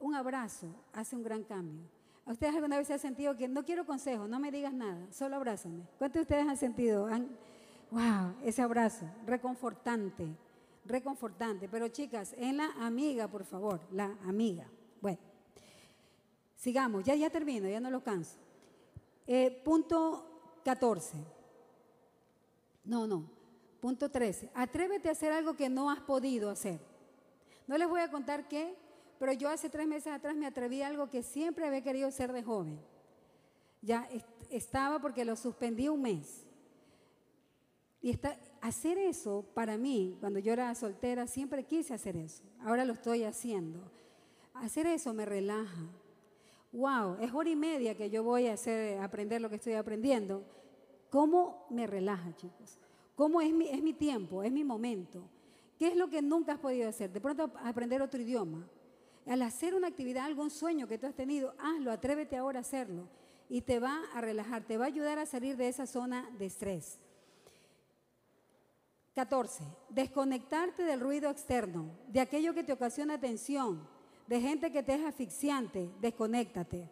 un 0.00 0.14
abrazo 0.14 0.68
hace 0.92 1.16
un 1.16 1.22
gran 1.22 1.42
cambio. 1.42 1.82
¿A 2.24 2.32
ustedes 2.32 2.54
alguna 2.54 2.76
vez 2.76 2.88
se 2.88 2.92
han 2.92 2.98
sentido 2.98 3.36
que 3.36 3.46
no 3.46 3.64
quiero 3.64 3.86
consejo, 3.86 4.26
no 4.26 4.40
me 4.40 4.50
digas 4.50 4.72
nada, 4.72 5.06
solo 5.12 5.36
abrázame? 5.36 5.84
¿Cuántos 5.96 6.20
de 6.20 6.22
ustedes 6.22 6.48
han 6.48 6.56
sentido? 6.56 7.08
wow, 7.90 8.34
ese 8.44 8.62
abrazo, 8.62 9.06
reconfortante, 9.24 10.26
reconfortante. 10.84 11.68
Pero 11.68 11.88
chicas, 11.88 12.34
en 12.36 12.56
la 12.56 12.72
amiga, 12.80 13.28
por 13.28 13.44
favor, 13.44 13.80
la 13.92 14.16
amiga. 14.24 14.66
Bueno, 15.00 15.18
sigamos, 16.56 17.04
ya, 17.04 17.14
ya 17.14 17.30
termino, 17.30 17.68
ya 17.68 17.78
no 17.78 17.90
lo 17.90 18.02
canso. 18.02 18.38
Eh, 19.26 19.62
punto 19.64 20.60
14. 20.64 21.35
No, 22.86 23.06
no. 23.06 23.28
Punto 23.80 24.10
13. 24.10 24.50
Atrévete 24.54 25.08
a 25.08 25.12
hacer 25.12 25.32
algo 25.32 25.54
que 25.54 25.68
no 25.68 25.90
has 25.90 26.00
podido 26.00 26.48
hacer. 26.50 26.80
No 27.66 27.76
les 27.76 27.88
voy 27.88 28.00
a 28.00 28.10
contar 28.10 28.48
qué, 28.48 28.74
pero 29.18 29.32
yo 29.32 29.48
hace 29.48 29.68
tres 29.68 29.86
meses 29.86 30.12
atrás 30.12 30.36
me 30.36 30.46
atreví 30.46 30.82
a 30.82 30.88
algo 30.88 31.10
que 31.10 31.22
siempre 31.22 31.66
había 31.66 31.82
querido 31.82 32.10
ser 32.10 32.32
de 32.32 32.42
joven. 32.42 32.80
Ya 33.82 34.08
estaba 34.50 35.00
porque 35.00 35.24
lo 35.24 35.36
suspendí 35.36 35.88
un 35.88 36.02
mes. 36.02 36.46
Y 38.00 38.10
está, 38.10 38.38
hacer 38.60 38.98
eso 38.98 39.44
para 39.54 39.76
mí, 39.76 40.16
cuando 40.20 40.38
yo 40.38 40.52
era 40.52 40.74
soltera, 40.74 41.26
siempre 41.26 41.64
quise 41.64 41.94
hacer 41.94 42.16
eso. 42.16 42.42
Ahora 42.60 42.84
lo 42.84 42.92
estoy 42.92 43.24
haciendo. 43.24 43.80
Hacer 44.54 44.86
eso 44.86 45.12
me 45.12 45.24
relaja. 45.24 45.88
Wow, 46.72 47.16
es 47.20 47.32
hora 47.32 47.48
y 47.48 47.56
media 47.56 47.96
que 47.96 48.10
yo 48.10 48.22
voy 48.22 48.46
a 48.46 48.54
hacer, 48.54 49.00
aprender 49.00 49.40
lo 49.40 49.48
que 49.48 49.56
estoy 49.56 49.74
aprendiendo. 49.74 50.44
¿Cómo 51.16 51.64
me 51.70 51.86
relaja, 51.86 52.36
chicos? 52.36 52.78
¿Cómo 53.14 53.40
es 53.40 53.50
mi, 53.50 53.70
es 53.70 53.82
mi 53.82 53.94
tiempo, 53.94 54.42
es 54.42 54.52
mi 54.52 54.64
momento? 54.64 55.22
¿Qué 55.78 55.88
es 55.88 55.96
lo 55.96 56.10
que 56.10 56.20
nunca 56.20 56.52
has 56.52 56.58
podido 56.58 56.90
hacer? 56.90 57.10
De 57.10 57.22
pronto 57.22 57.50
aprender 57.64 58.02
otro 58.02 58.20
idioma. 58.20 58.68
Al 59.24 59.40
hacer 59.40 59.74
una 59.74 59.88
actividad, 59.88 60.26
algún 60.26 60.50
sueño 60.50 60.86
que 60.86 60.98
tú 60.98 61.06
has 61.06 61.14
tenido, 61.14 61.54
hazlo, 61.58 61.90
atrévete 61.90 62.36
ahora 62.36 62.58
a 62.58 62.60
hacerlo. 62.60 63.08
Y 63.48 63.62
te 63.62 63.78
va 63.78 63.98
a 64.12 64.20
relajar, 64.20 64.64
te 64.64 64.76
va 64.76 64.84
a 64.84 64.88
ayudar 64.88 65.18
a 65.18 65.24
salir 65.24 65.56
de 65.56 65.68
esa 65.68 65.86
zona 65.86 66.30
de 66.38 66.44
estrés. 66.44 67.00
14. 69.14 69.64
Desconectarte 69.88 70.82
del 70.82 71.00
ruido 71.00 71.30
externo, 71.30 71.92
de 72.08 72.20
aquello 72.20 72.52
que 72.52 72.62
te 72.62 72.74
ocasiona 72.74 73.18
tensión, 73.18 73.88
de 74.26 74.38
gente 74.38 74.70
que 74.70 74.82
te 74.82 74.92
es 74.92 75.02
asfixiante. 75.02 75.88
Desconéctate. 75.98 76.90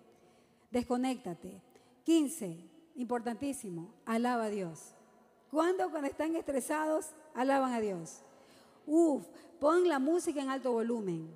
Desconéctate. 0.71 1.61
15. 2.05 2.74
Importantísimo. 2.97 3.93
Alaba 4.05 4.45
a 4.45 4.51
Dios. 4.51 4.95
¿Cuándo? 5.51 5.91
Cuando 5.91 6.09
están 6.09 6.35
estresados, 6.37 7.11
alaban 7.35 7.73
a 7.73 7.81
Dios. 7.81 8.23
Uf, 8.87 9.25
pon 9.61 9.89
la 9.89 9.99
música 9.99 10.43
en 10.43 10.51
alto 10.51 10.73
volumen. 10.73 11.29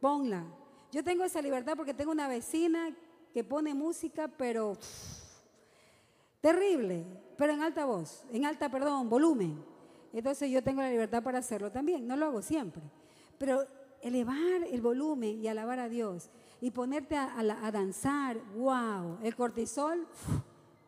Ponla. 0.00 0.44
Yo 0.92 1.02
tengo 1.02 1.24
esa 1.24 1.42
libertad 1.42 1.74
porque 1.76 1.94
tengo 1.94 2.12
una 2.12 2.28
vecina 2.28 2.94
que 3.32 3.42
pone 3.42 3.74
música, 3.74 4.28
pero 4.28 4.78
terrible, 6.40 7.04
pero 7.36 7.52
en 7.52 7.62
alta 7.62 7.84
voz, 7.84 8.24
en 8.32 8.44
alta, 8.44 8.68
perdón, 8.68 9.08
volumen. 9.08 9.64
Entonces 10.12 10.50
yo 10.50 10.62
tengo 10.62 10.82
la 10.82 10.90
libertad 10.90 11.22
para 11.22 11.38
hacerlo 11.38 11.72
también, 11.72 12.06
no 12.06 12.16
lo 12.16 12.26
hago 12.26 12.42
siempre. 12.42 12.82
Pero 13.38 13.66
elevar 14.02 14.62
el 14.70 14.80
volumen 14.80 15.40
y 15.42 15.48
alabar 15.48 15.80
a 15.80 15.88
Dios 15.88 16.30
y 16.60 16.70
ponerte 16.70 17.16
a, 17.16 17.70
danzar, 17.72 18.38
wow, 18.54 19.18
el 19.22 19.34
cortisol 19.34 20.06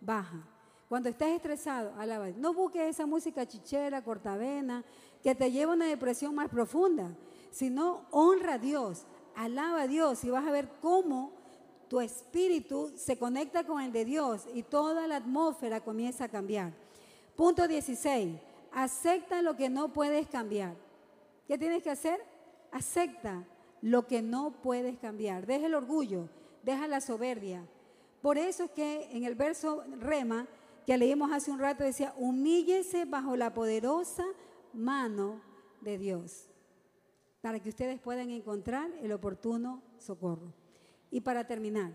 baja. 0.07 0.41
Cuando 0.89 1.09
estás 1.09 1.31
estresado, 1.31 1.93
alaba. 1.99 2.29
No 2.29 2.55
busques 2.55 2.83
esa 2.83 3.07
música 3.07 3.45
chichera, 3.45 4.05
cortavena, 4.05 4.85
que 5.23 5.35
te 5.35 5.51
lleva 5.51 5.73
a 5.73 5.75
una 5.75 5.87
depresión 5.87 6.35
más 6.35 6.49
profunda, 6.49 7.11
sino 7.51 8.07
honra 8.13 8.55
a 8.55 8.59
Dios, 8.59 9.05
alaba 9.35 9.83
a 9.83 9.87
Dios 9.89 10.23
y 10.23 10.31
vas 10.31 10.47
a 10.47 10.53
ver 10.53 10.69
cómo 10.81 11.33
tu 11.89 12.01
espíritu 12.01 12.93
se 12.97 13.19
conecta 13.19 13.65
con 13.65 13.83
el 13.83 13.93
de 13.93 14.05
Dios 14.05 14.47
y 14.55 14.63
toda 14.63 15.07
la 15.09 15.17
atmósfera 15.17 15.81
comienza 15.81 16.25
a 16.25 16.29
cambiar. 16.29 16.73
Punto 17.35 17.67
16. 17.67 18.37
Acepta 18.73 19.43
lo 19.43 19.57
que 19.57 19.69
no 19.69 19.93
puedes 19.93 20.29
cambiar. 20.29 20.77
¿Qué 21.49 21.59
tienes 21.59 21.83
que 21.83 21.91
hacer? 21.91 22.23
Acepta 22.71 23.45
lo 23.83 24.07
que 24.07 24.23
no 24.23 24.53
puedes 24.63 24.99
cambiar. 24.99 25.47
Deja 25.47 25.67
el 25.67 25.75
orgullo, 25.75 26.29
deja 26.63 26.87
la 26.87 27.01
soberbia. 27.01 27.65
Por 28.23 28.39
eso 28.39 28.65
es 28.65 28.71
que 28.71 29.09
en 29.17 29.25
el 29.25 29.35
verso 29.35 29.85
rema 29.99 30.47
que 30.87 30.97
leímos 30.97 31.33
hace 31.33 31.51
un 31.51 31.59
rato 31.59 31.85
decía, 31.85 32.15
humíllese 32.17 33.05
bajo 33.05 33.37
la 33.37 33.53
poderosa 33.53 34.25
mano 34.73 35.41
de 35.81 35.99
Dios, 35.99 36.49
para 37.41 37.61
que 37.61 37.69
ustedes 37.69 38.01
puedan 38.01 38.31
encontrar 38.31 38.91
el 39.03 39.13
oportuno 39.13 39.83
socorro. 39.99 40.53
Y 41.11 41.21
para 41.21 41.47
terminar, 41.47 41.93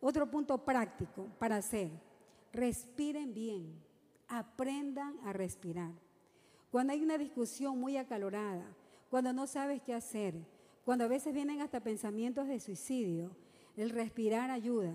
otro 0.00 0.30
punto 0.30 0.64
práctico 0.64 1.28
para 1.38 1.56
hacer, 1.56 1.90
respiren 2.52 3.34
bien, 3.34 3.82
aprendan 4.28 5.18
a 5.24 5.32
respirar. 5.32 5.92
Cuando 6.70 6.92
hay 6.92 7.02
una 7.02 7.18
discusión 7.18 7.78
muy 7.78 7.96
acalorada, 7.96 8.66
cuando 9.10 9.32
no 9.32 9.46
sabes 9.46 9.80
qué 9.82 9.94
hacer, 9.94 10.34
cuando 10.84 11.04
a 11.04 11.08
veces 11.08 11.32
vienen 11.32 11.60
hasta 11.60 11.80
pensamientos 11.80 12.48
de 12.48 12.60
suicidio, 12.60 13.36
el 13.76 13.90
respirar 13.90 14.50
ayuda. 14.50 14.94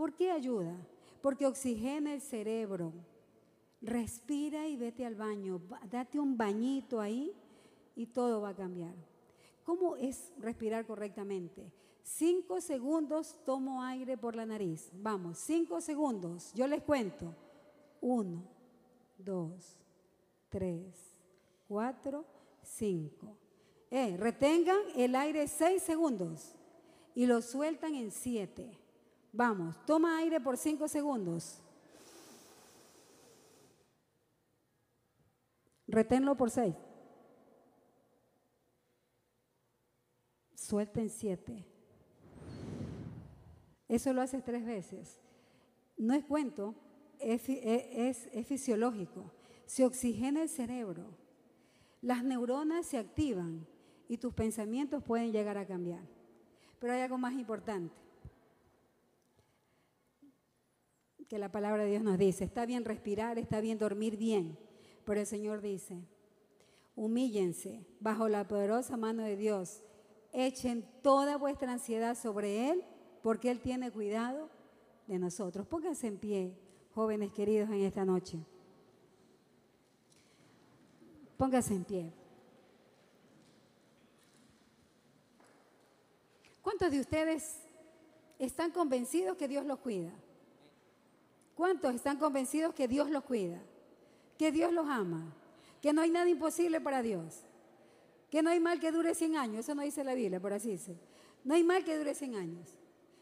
¿Por 0.00 0.14
qué 0.14 0.30
ayuda? 0.30 0.74
Porque 1.20 1.44
oxigena 1.44 2.14
el 2.14 2.22
cerebro. 2.22 2.90
Respira 3.82 4.66
y 4.66 4.74
vete 4.74 5.04
al 5.04 5.14
baño. 5.14 5.60
Date 5.90 6.18
un 6.18 6.38
bañito 6.38 7.02
ahí 7.02 7.34
y 7.94 8.06
todo 8.06 8.40
va 8.40 8.48
a 8.48 8.56
cambiar. 8.56 8.94
¿Cómo 9.62 9.96
es 9.96 10.32
respirar 10.38 10.86
correctamente? 10.86 11.70
Cinco 12.02 12.62
segundos 12.62 13.36
tomo 13.44 13.82
aire 13.82 14.16
por 14.16 14.34
la 14.34 14.46
nariz. 14.46 14.90
Vamos, 14.94 15.36
cinco 15.36 15.82
segundos. 15.82 16.50
Yo 16.54 16.66
les 16.66 16.82
cuento. 16.82 17.34
Uno, 18.00 18.42
dos, 19.18 19.76
tres, 20.48 21.14
cuatro, 21.68 22.24
cinco. 22.62 23.36
Eh, 23.90 24.16
retengan 24.16 24.80
el 24.96 25.14
aire 25.14 25.46
seis 25.46 25.82
segundos 25.82 26.54
y 27.14 27.26
lo 27.26 27.42
sueltan 27.42 27.94
en 27.94 28.10
siete. 28.10 28.79
Vamos, 29.32 29.76
toma 29.86 30.18
aire 30.18 30.40
por 30.40 30.56
cinco 30.56 30.88
segundos. 30.88 31.62
Reténlo 35.86 36.36
por 36.36 36.50
seis. 36.50 36.74
Suelten 40.54 41.08
siete. 41.10 41.64
Eso 43.88 44.12
lo 44.12 44.22
haces 44.22 44.44
tres 44.44 44.64
veces. 44.64 45.20
No 45.96 46.14
es 46.14 46.24
cuento, 46.24 46.74
es, 47.18 47.48
es 47.48 48.46
fisiológico. 48.46 49.32
Se 49.66 49.84
oxigena 49.84 50.42
el 50.42 50.48
cerebro, 50.48 51.16
las 52.00 52.24
neuronas 52.24 52.86
se 52.86 52.98
activan 52.98 53.66
y 54.08 54.18
tus 54.18 54.34
pensamientos 54.34 55.02
pueden 55.02 55.32
llegar 55.32 55.58
a 55.58 55.66
cambiar. 55.66 56.02
Pero 56.78 56.92
hay 56.92 57.00
algo 57.02 57.18
más 57.18 57.34
importante 57.34 58.09
que 61.30 61.38
la 61.38 61.52
palabra 61.52 61.84
de 61.84 61.90
Dios 61.90 62.02
nos 62.02 62.18
dice. 62.18 62.42
Está 62.42 62.66
bien 62.66 62.84
respirar, 62.84 63.38
está 63.38 63.60
bien 63.60 63.78
dormir 63.78 64.16
bien, 64.16 64.58
pero 65.04 65.20
el 65.20 65.26
Señor 65.26 65.60
dice, 65.60 66.02
humíllense 66.96 67.86
bajo 68.00 68.28
la 68.28 68.48
poderosa 68.48 68.96
mano 68.96 69.22
de 69.22 69.36
Dios, 69.36 69.84
echen 70.32 70.84
toda 71.02 71.36
vuestra 71.36 71.70
ansiedad 71.70 72.16
sobre 72.16 72.70
Él, 72.70 72.84
porque 73.22 73.48
Él 73.48 73.60
tiene 73.60 73.92
cuidado 73.92 74.50
de 75.06 75.20
nosotros. 75.20 75.68
Pónganse 75.68 76.08
en 76.08 76.18
pie, 76.18 76.58
jóvenes 76.96 77.30
queridos, 77.32 77.70
en 77.70 77.82
esta 77.82 78.04
noche. 78.04 78.44
Pónganse 81.36 81.74
en 81.74 81.84
pie. 81.84 82.12
¿Cuántos 86.60 86.90
de 86.90 86.98
ustedes 86.98 87.60
están 88.36 88.72
convencidos 88.72 89.36
que 89.36 89.46
Dios 89.46 89.64
los 89.64 89.78
cuida? 89.78 90.12
¿Cuántos 91.60 91.94
están 91.94 92.16
convencidos 92.16 92.72
que 92.72 92.88
Dios 92.88 93.10
los 93.10 93.22
cuida? 93.22 93.60
Que 94.38 94.50
Dios 94.50 94.72
los 94.72 94.88
ama, 94.88 95.36
que 95.82 95.92
no 95.92 96.00
hay 96.00 96.10
nada 96.10 96.26
imposible 96.26 96.80
para 96.80 97.02
Dios, 97.02 97.42
que 98.30 98.42
no 98.42 98.48
hay 98.48 98.58
mal 98.58 98.80
que 98.80 98.90
dure 98.90 99.14
100 99.14 99.36
años, 99.36 99.58
eso 99.58 99.74
no 99.74 99.82
dice 99.82 100.02
la 100.02 100.14
Biblia, 100.14 100.40
por 100.40 100.54
así 100.54 100.70
dice. 100.70 100.96
No 101.44 101.52
hay 101.52 101.62
mal 101.62 101.84
que 101.84 101.98
dure 101.98 102.14
100 102.14 102.34
años, 102.34 102.78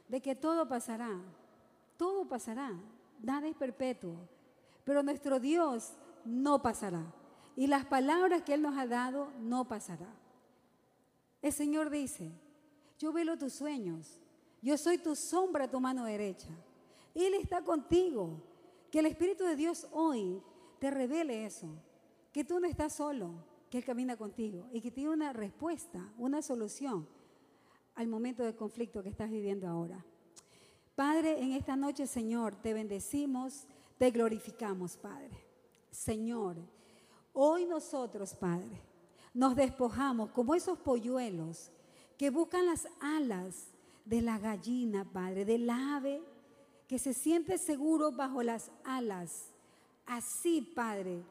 de 0.06 0.20
que 0.20 0.36
todo 0.36 0.68
pasará, 0.68 1.20
todo 1.96 2.28
pasará, 2.28 2.78
nada 3.20 3.48
es 3.48 3.56
perpetuo, 3.56 4.14
pero 4.84 5.02
nuestro 5.02 5.40
Dios 5.40 5.94
no 6.24 6.62
pasará 6.62 7.12
y 7.56 7.66
las 7.66 7.86
palabras 7.86 8.42
que 8.42 8.54
Él 8.54 8.62
nos 8.62 8.78
ha 8.78 8.86
dado 8.86 9.32
no 9.40 9.66
pasará. 9.66 10.14
El 11.42 11.52
Señor 11.52 11.90
dice, 11.90 12.30
yo 13.00 13.12
velo 13.12 13.36
tus 13.36 13.54
sueños. 13.54 14.20
Yo 14.62 14.78
soy 14.78 14.98
tu 14.98 15.16
sombra, 15.16 15.68
tu 15.68 15.80
mano 15.80 16.04
derecha. 16.04 16.50
Él 17.14 17.34
está 17.34 17.62
contigo. 17.62 18.42
Que 18.90 19.00
el 19.00 19.06
Espíritu 19.06 19.44
de 19.44 19.56
Dios 19.56 19.86
hoy 19.92 20.42
te 20.78 20.90
revele 20.90 21.44
eso. 21.44 21.68
Que 22.32 22.44
tú 22.44 22.58
no 22.58 22.66
estás 22.66 22.94
solo, 22.94 23.32
que 23.70 23.78
Él 23.78 23.84
camina 23.84 24.16
contigo 24.16 24.66
y 24.72 24.80
que 24.80 24.90
tiene 24.90 25.10
una 25.10 25.32
respuesta, 25.32 26.10
una 26.16 26.40
solución 26.40 27.06
al 27.94 28.06
momento 28.06 28.42
de 28.44 28.54
conflicto 28.54 29.02
que 29.02 29.08
estás 29.08 29.30
viviendo 29.30 29.66
ahora. 29.68 30.04
Padre, 30.94 31.42
en 31.42 31.52
esta 31.52 31.76
noche, 31.76 32.06
Señor, 32.06 32.56
te 32.56 32.72
bendecimos, 32.72 33.66
te 33.98 34.10
glorificamos, 34.10 34.96
Padre. 34.96 35.44
Señor, 35.90 36.56
hoy 37.32 37.66
nosotros, 37.66 38.34
Padre, 38.34 38.82
nos 39.34 39.54
despojamos 39.54 40.30
como 40.30 40.54
esos 40.54 40.78
polluelos 40.78 41.70
que 42.16 42.30
buscan 42.30 42.66
las 42.66 42.88
alas 43.00 43.68
de 44.04 44.22
la 44.22 44.38
gallina, 44.38 45.04
Padre, 45.04 45.44
del 45.44 45.68
ave, 45.70 46.22
que 46.88 46.98
se 46.98 47.12
siente 47.12 47.58
seguro 47.58 48.10
bajo 48.10 48.42
las 48.42 48.70
alas. 48.82 49.50
Así, 50.06 50.62
Padre, 50.62 51.22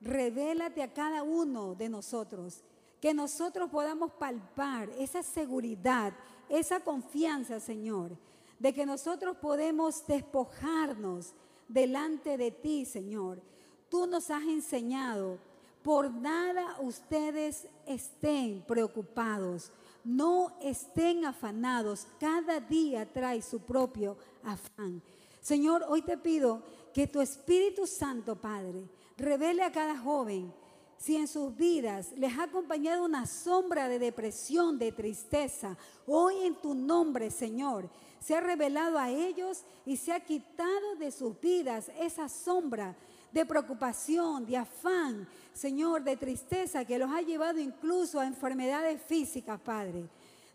revélate 0.00 0.80
a 0.80 0.94
cada 0.94 1.24
uno 1.24 1.74
de 1.74 1.88
nosotros, 1.88 2.62
que 3.00 3.12
nosotros 3.12 3.68
podamos 3.68 4.12
palpar 4.12 4.88
esa 4.90 5.24
seguridad, 5.24 6.14
esa 6.48 6.78
confianza, 6.78 7.58
Señor, 7.58 8.16
de 8.60 8.72
que 8.72 8.86
nosotros 8.86 9.36
podemos 9.38 10.06
despojarnos 10.06 11.34
delante 11.66 12.38
de 12.38 12.52
ti, 12.52 12.84
Señor. 12.84 13.42
Tú 13.88 14.06
nos 14.06 14.30
has 14.30 14.44
enseñado, 14.44 15.38
por 15.82 16.12
nada 16.12 16.76
ustedes 16.80 17.66
estén 17.86 18.62
preocupados 18.62 19.72
no 20.04 20.52
estén 20.60 21.24
afanados, 21.24 22.06
cada 22.18 22.60
día 22.60 23.10
trae 23.12 23.40
su 23.42 23.60
propio 23.60 24.16
afán. 24.44 25.02
Señor, 25.40 25.84
hoy 25.88 26.02
te 26.02 26.16
pido 26.16 26.62
que 26.92 27.06
tu 27.06 27.20
Espíritu 27.20 27.86
Santo, 27.86 28.36
Padre, 28.36 28.88
revele 29.16 29.62
a 29.62 29.72
cada 29.72 29.98
joven 29.98 30.52
si 30.96 31.16
en 31.16 31.26
sus 31.26 31.56
vidas 31.56 32.12
les 32.16 32.38
ha 32.38 32.44
acompañado 32.44 33.04
una 33.04 33.26
sombra 33.26 33.88
de 33.88 33.98
depresión, 33.98 34.78
de 34.78 34.92
tristeza, 34.92 35.76
hoy 36.06 36.44
en 36.44 36.54
tu 36.54 36.74
nombre, 36.74 37.28
Señor, 37.32 37.90
se 38.20 38.36
ha 38.36 38.40
revelado 38.40 38.96
a 38.98 39.10
ellos 39.10 39.64
y 39.84 39.96
se 39.96 40.12
ha 40.12 40.20
quitado 40.20 40.94
de 41.00 41.10
sus 41.10 41.40
vidas 41.40 41.90
esa 41.98 42.28
sombra 42.28 42.96
de 43.32 43.44
preocupación, 43.44 44.46
de 44.46 44.56
afán, 44.58 45.26
Señor, 45.52 46.04
de 46.04 46.16
tristeza 46.16 46.84
que 46.84 46.98
los 46.98 47.10
ha 47.10 47.22
llevado 47.22 47.58
incluso 47.58 48.20
a 48.20 48.26
enfermedades 48.26 49.02
físicas, 49.02 49.60
Padre. 49.60 50.08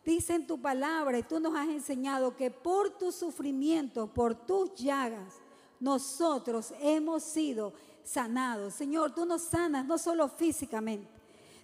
Dice 0.07 0.35
en 0.35 0.47
tu 0.47 0.57
palabra 0.57 1.19
y 1.19 1.23
tú 1.23 1.37
nos 1.37 1.53
has 1.53 1.67
enseñado 1.67 2.33
que 2.33 2.49
por 2.49 2.91
tu 2.91 3.11
sufrimiento, 3.11 4.07
por 4.07 4.35
tus 4.35 4.73
llagas, 4.75 5.33
nosotros 5.81 6.73
hemos 6.79 7.23
sido 7.23 7.73
sanados. 8.05 8.73
Señor, 8.73 9.13
tú 9.13 9.25
nos 9.25 9.41
sanas 9.41 9.85
no 9.85 9.97
solo 9.97 10.29
físicamente, 10.29 11.09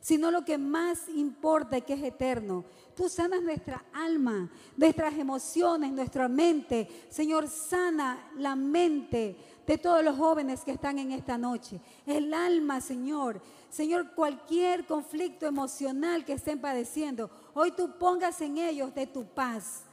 sino 0.02 0.30
lo 0.30 0.44
que 0.44 0.58
más 0.58 1.08
importa 1.08 1.80
que 1.80 1.94
es 1.94 2.04
eterno. 2.04 2.66
Tú 2.98 3.08
sanas 3.08 3.42
nuestra 3.42 3.86
alma, 3.94 4.52
nuestras 4.76 5.18
emociones, 5.18 5.94
nuestra 5.94 6.28
mente. 6.28 6.90
Señor, 7.10 7.48
sana 7.48 8.30
la 8.36 8.58
mente 8.58 9.38
de 9.66 9.78
todos 9.78 10.04
los 10.04 10.18
jóvenes 10.18 10.64
que 10.64 10.72
están 10.72 11.00
en 11.00 11.12
esta 11.12 11.38
noche. 11.38 11.80
El 12.06 12.34
alma, 12.34 12.82
Señor. 12.82 13.42
Señor, 13.70 14.14
cualquier 14.14 14.86
conflicto 14.86 15.48
emocional 15.48 16.26
que 16.26 16.34
estén 16.34 16.60
padeciendo, 16.60 17.30
hoy 17.54 17.72
tú 17.72 17.98
pongas 17.98 18.40
en 18.42 18.58
ellos 18.58 18.94
de 18.94 19.08
tu 19.08 19.26
paz, 19.26 19.84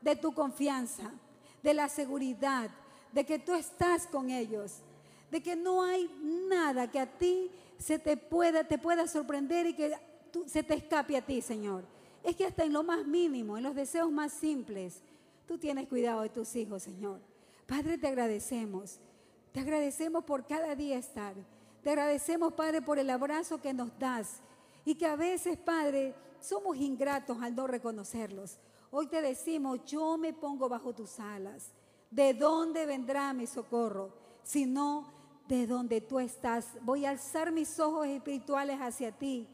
de 0.00 0.16
tu 0.16 0.32
confianza, 0.32 1.10
de 1.62 1.74
la 1.74 1.88
seguridad, 1.88 2.70
de 3.12 3.24
que 3.24 3.38
tú 3.38 3.54
estás 3.54 4.06
con 4.06 4.30
ellos, 4.30 4.78
de 5.30 5.42
que 5.42 5.56
no 5.56 5.82
hay 5.82 6.10
nada 6.48 6.90
que 6.90 7.00
a 7.00 7.06
ti 7.06 7.50
se 7.78 7.98
te 7.98 8.16
pueda, 8.16 8.64
te 8.64 8.78
pueda 8.78 9.06
sorprender 9.06 9.66
y 9.66 9.74
que 9.74 9.94
se 10.46 10.62
te 10.62 10.74
escape 10.74 11.16
a 11.16 11.24
ti, 11.24 11.40
Señor. 11.40 11.84
Es 12.22 12.36
que 12.36 12.44
hasta 12.44 12.64
en 12.64 12.72
lo 12.72 12.82
más 12.82 13.06
mínimo, 13.06 13.56
en 13.56 13.64
los 13.64 13.74
deseos 13.74 14.10
más 14.10 14.32
simples, 14.32 15.00
tú 15.46 15.56
tienes 15.56 15.88
cuidado 15.88 16.20
de 16.22 16.28
tus 16.28 16.54
hijos, 16.56 16.82
Señor. 16.82 17.20
Padre, 17.66 17.96
te 17.96 18.08
agradecemos. 18.08 19.00
Te 19.52 19.60
agradecemos 19.60 20.24
por 20.24 20.46
cada 20.46 20.74
día 20.74 20.98
estar. 20.98 21.34
Te 21.82 21.90
agradecemos, 21.90 22.52
Padre, 22.52 22.82
por 22.82 22.98
el 22.98 23.10
abrazo 23.10 23.60
que 23.60 23.72
nos 23.72 23.96
das. 23.98 24.40
Y 24.84 24.94
que 24.94 25.06
a 25.06 25.16
veces, 25.16 25.58
Padre, 25.58 26.14
somos 26.40 26.76
ingratos 26.76 27.38
al 27.42 27.54
no 27.54 27.66
reconocerlos. 27.66 28.58
Hoy 28.90 29.06
te 29.06 29.22
decimos, 29.22 29.84
yo 29.84 30.16
me 30.16 30.32
pongo 30.32 30.68
bajo 30.68 30.92
tus 30.92 31.20
alas. 31.20 31.72
¿De 32.10 32.34
dónde 32.34 32.86
vendrá 32.86 33.32
mi 33.32 33.46
socorro? 33.46 34.10
Si 34.42 34.66
no, 34.66 35.06
de 35.48 35.66
donde 35.66 36.00
tú 36.00 36.18
estás. 36.18 36.66
Voy 36.82 37.04
a 37.04 37.10
alzar 37.10 37.52
mis 37.52 37.78
ojos 37.78 38.06
espirituales 38.06 38.80
hacia 38.80 39.12
ti 39.12 39.48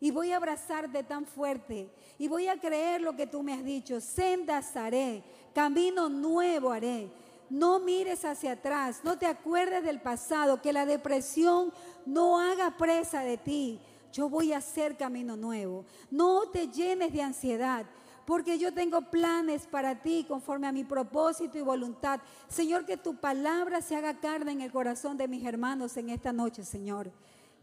y 0.00 0.10
voy 0.10 0.32
a 0.32 0.36
abrazarte 0.36 1.02
tan 1.02 1.26
fuerte 1.26 1.90
y 2.18 2.26
voy 2.28 2.48
a 2.48 2.58
creer 2.58 3.00
lo 3.02 3.14
que 3.14 3.26
tú 3.26 3.42
me 3.42 3.52
has 3.52 3.64
dicho. 3.64 4.00
Sendas 4.00 4.76
haré, 4.76 5.22
camino 5.54 6.08
nuevo 6.08 6.70
haré. 6.70 7.10
No 7.50 7.80
mires 7.80 8.24
hacia 8.24 8.52
atrás, 8.52 9.00
no 9.02 9.18
te 9.18 9.26
acuerdes 9.26 9.82
del 9.82 10.00
pasado, 10.00 10.62
que 10.62 10.72
la 10.72 10.86
depresión 10.86 11.72
no 12.06 12.38
haga 12.38 12.76
presa 12.76 13.22
de 13.22 13.36
ti. 13.36 13.80
Yo 14.12 14.28
voy 14.28 14.52
a 14.52 14.58
hacer 14.58 14.96
camino 14.96 15.36
nuevo. 15.36 15.84
No 16.10 16.48
te 16.50 16.68
llenes 16.68 17.12
de 17.12 17.22
ansiedad, 17.22 17.86
porque 18.24 18.58
yo 18.58 18.72
tengo 18.72 19.02
planes 19.10 19.66
para 19.66 20.00
ti 20.00 20.24
conforme 20.26 20.68
a 20.68 20.72
mi 20.72 20.84
propósito 20.84 21.58
y 21.58 21.62
voluntad. 21.62 22.20
Señor, 22.48 22.86
que 22.86 22.96
tu 22.96 23.16
palabra 23.16 23.82
se 23.82 23.96
haga 23.96 24.20
carne 24.20 24.52
en 24.52 24.60
el 24.60 24.70
corazón 24.70 25.16
de 25.16 25.26
mis 25.26 25.44
hermanos 25.44 25.96
en 25.96 26.10
esta 26.10 26.32
noche, 26.32 26.64
Señor. 26.64 27.10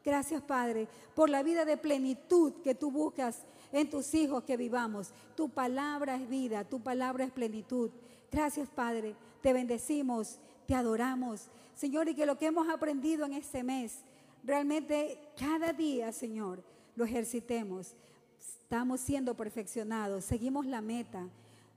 Gracias, 0.03 0.41
Padre, 0.41 0.87
por 1.15 1.29
la 1.29 1.43
vida 1.43 1.65
de 1.65 1.77
plenitud 1.77 2.53
que 2.63 2.75
tú 2.75 2.91
buscas 2.91 3.43
en 3.71 3.89
tus 3.89 4.13
hijos 4.13 4.43
que 4.43 4.57
vivamos. 4.57 5.11
Tu 5.35 5.49
palabra 5.49 6.15
es 6.15 6.29
vida, 6.29 6.63
tu 6.63 6.81
palabra 6.81 7.23
es 7.23 7.31
plenitud. 7.31 7.89
Gracias, 8.31 8.69
Padre. 8.69 9.15
Te 9.47 9.53
bendecimos, 9.53 10.39
te 10.65 10.75
adoramos. 10.75 11.47
Señor, 11.73 12.09
y 12.09 12.15
que 12.15 12.25
lo 12.25 12.37
que 12.37 12.47
hemos 12.47 12.67
aprendido 12.67 13.25
en 13.25 13.31
este 13.31 13.63
mes, 13.63 13.99
realmente 14.43 15.17
cada 15.39 15.71
día, 15.71 16.11
Señor, 16.11 16.61
lo 16.97 17.05
ejercitemos. 17.05 17.95
Estamos 18.37 18.99
siendo 18.99 19.37
perfeccionados, 19.37 20.25
seguimos 20.25 20.65
la 20.65 20.81
meta. 20.81 21.29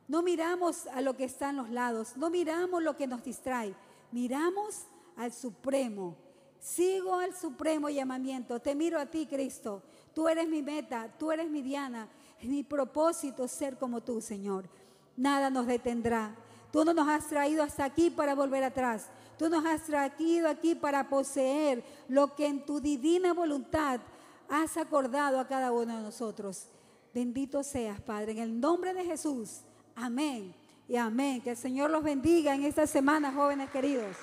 No 0.09 0.21
miramos 0.21 0.89
a 0.89 1.01
lo 1.01 1.17
que 1.17 1.23
está 1.23 1.51
en 1.51 1.59
los 1.59 1.71
lados, 1.71 2.17
no 2.17 2.29
miramos 2.29 2.83
lo 2.83 2.97
que 2.97 3.07
nos 3.07 3.23
distrae, 3.23 3.73
miramos 4.11 4.87
al 5.17 5.33
Supremo. 5.33 6.17
Sigo 6.59 7.15
al 7.15 7.37
Supremo 7.37 7.89
llamamiento, 7.89 8.59
te 8.59 8.75
miro 8.75 8.99
a 8.99 9.07
ti, 9.07 9.27
Cristo. 9.27 9.81
Tú 10.13 10.27
eres 10.27 10.49
mi 10.49 10.61
meta, 10.61 11.09
tú 11.17 11.31
eres 11.31 11.49
mi 11.49 11.63
Diana. 11.63 12.09
Es 12.41 12.49
mi 12.49 12.65
propósito 12.65 13.47
ser 13.47 13.79
como 13.79 14.01
tú, 14.01 14.21
Señor. 14.21 14.69
Nada 15.17 15.51
nos 15.51 15.69
detendrá. 15.69 16.35
Tú 16.73 16.85
no 16.85 16.95
nos 16.95 17.09
has 17.09 17.27
traído 17.27 17.63
hasta 17.63 17.85
aquí 17.85 18.11
para 18.11 18.35
volver 18.35 18.63
atrás. 18.65 19.07
Tú 19.39 19.49
nos 19.49 19.65
has 19.65 19.83
traído 19.83 20.49
aquí 20.49 20.75
para 20.75 21.09
poseer 21.09 21.83
lo 22.09 22.35
que 22.35 22.47
en 22.47 22.65
tu 22.65 22.81
divina 22.81 23.33
voluntad 23.33 24.01
has 24.49 24.77
acordado 24.77 25.41
a 25.41 25.49
cada 25.49 25.73
uno 25.73 25.97
de 25.97 26.03
nosotros. 26.03 26.67
Bendito 27.15 27.63
seas, 27.63 28.01
Padre, 28.01 28.33
en 28.33 28.39
el 28.39 28.61
nombre 28.61 28.95
de 28.95 29.05
Jesús. 29.05 29.61
Amén 29.97 30.55
y 30.89 30.97
amén. 30.97 31.41
Que 31.41 31.51
el 31.51 31.57
Señor 31.57 31.91
los 31.91 32.05
bendiga 32.05 32.55
en 32.55 32.65
esta 32.65 32.87
semana, 32.87 33.33
jóvenes 33.33 33.71
queridos. 33.71 34.17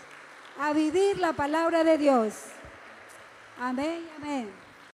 A 0.59 0.73
vivir 0.73 1.19
la 1.19 1.33
palabra 1.33 1.83
de 1.83 1.97
Dios. 1.97 2.33
Amén 3.59 4.05
y 4.05 4.21
amén. 4.21 4.66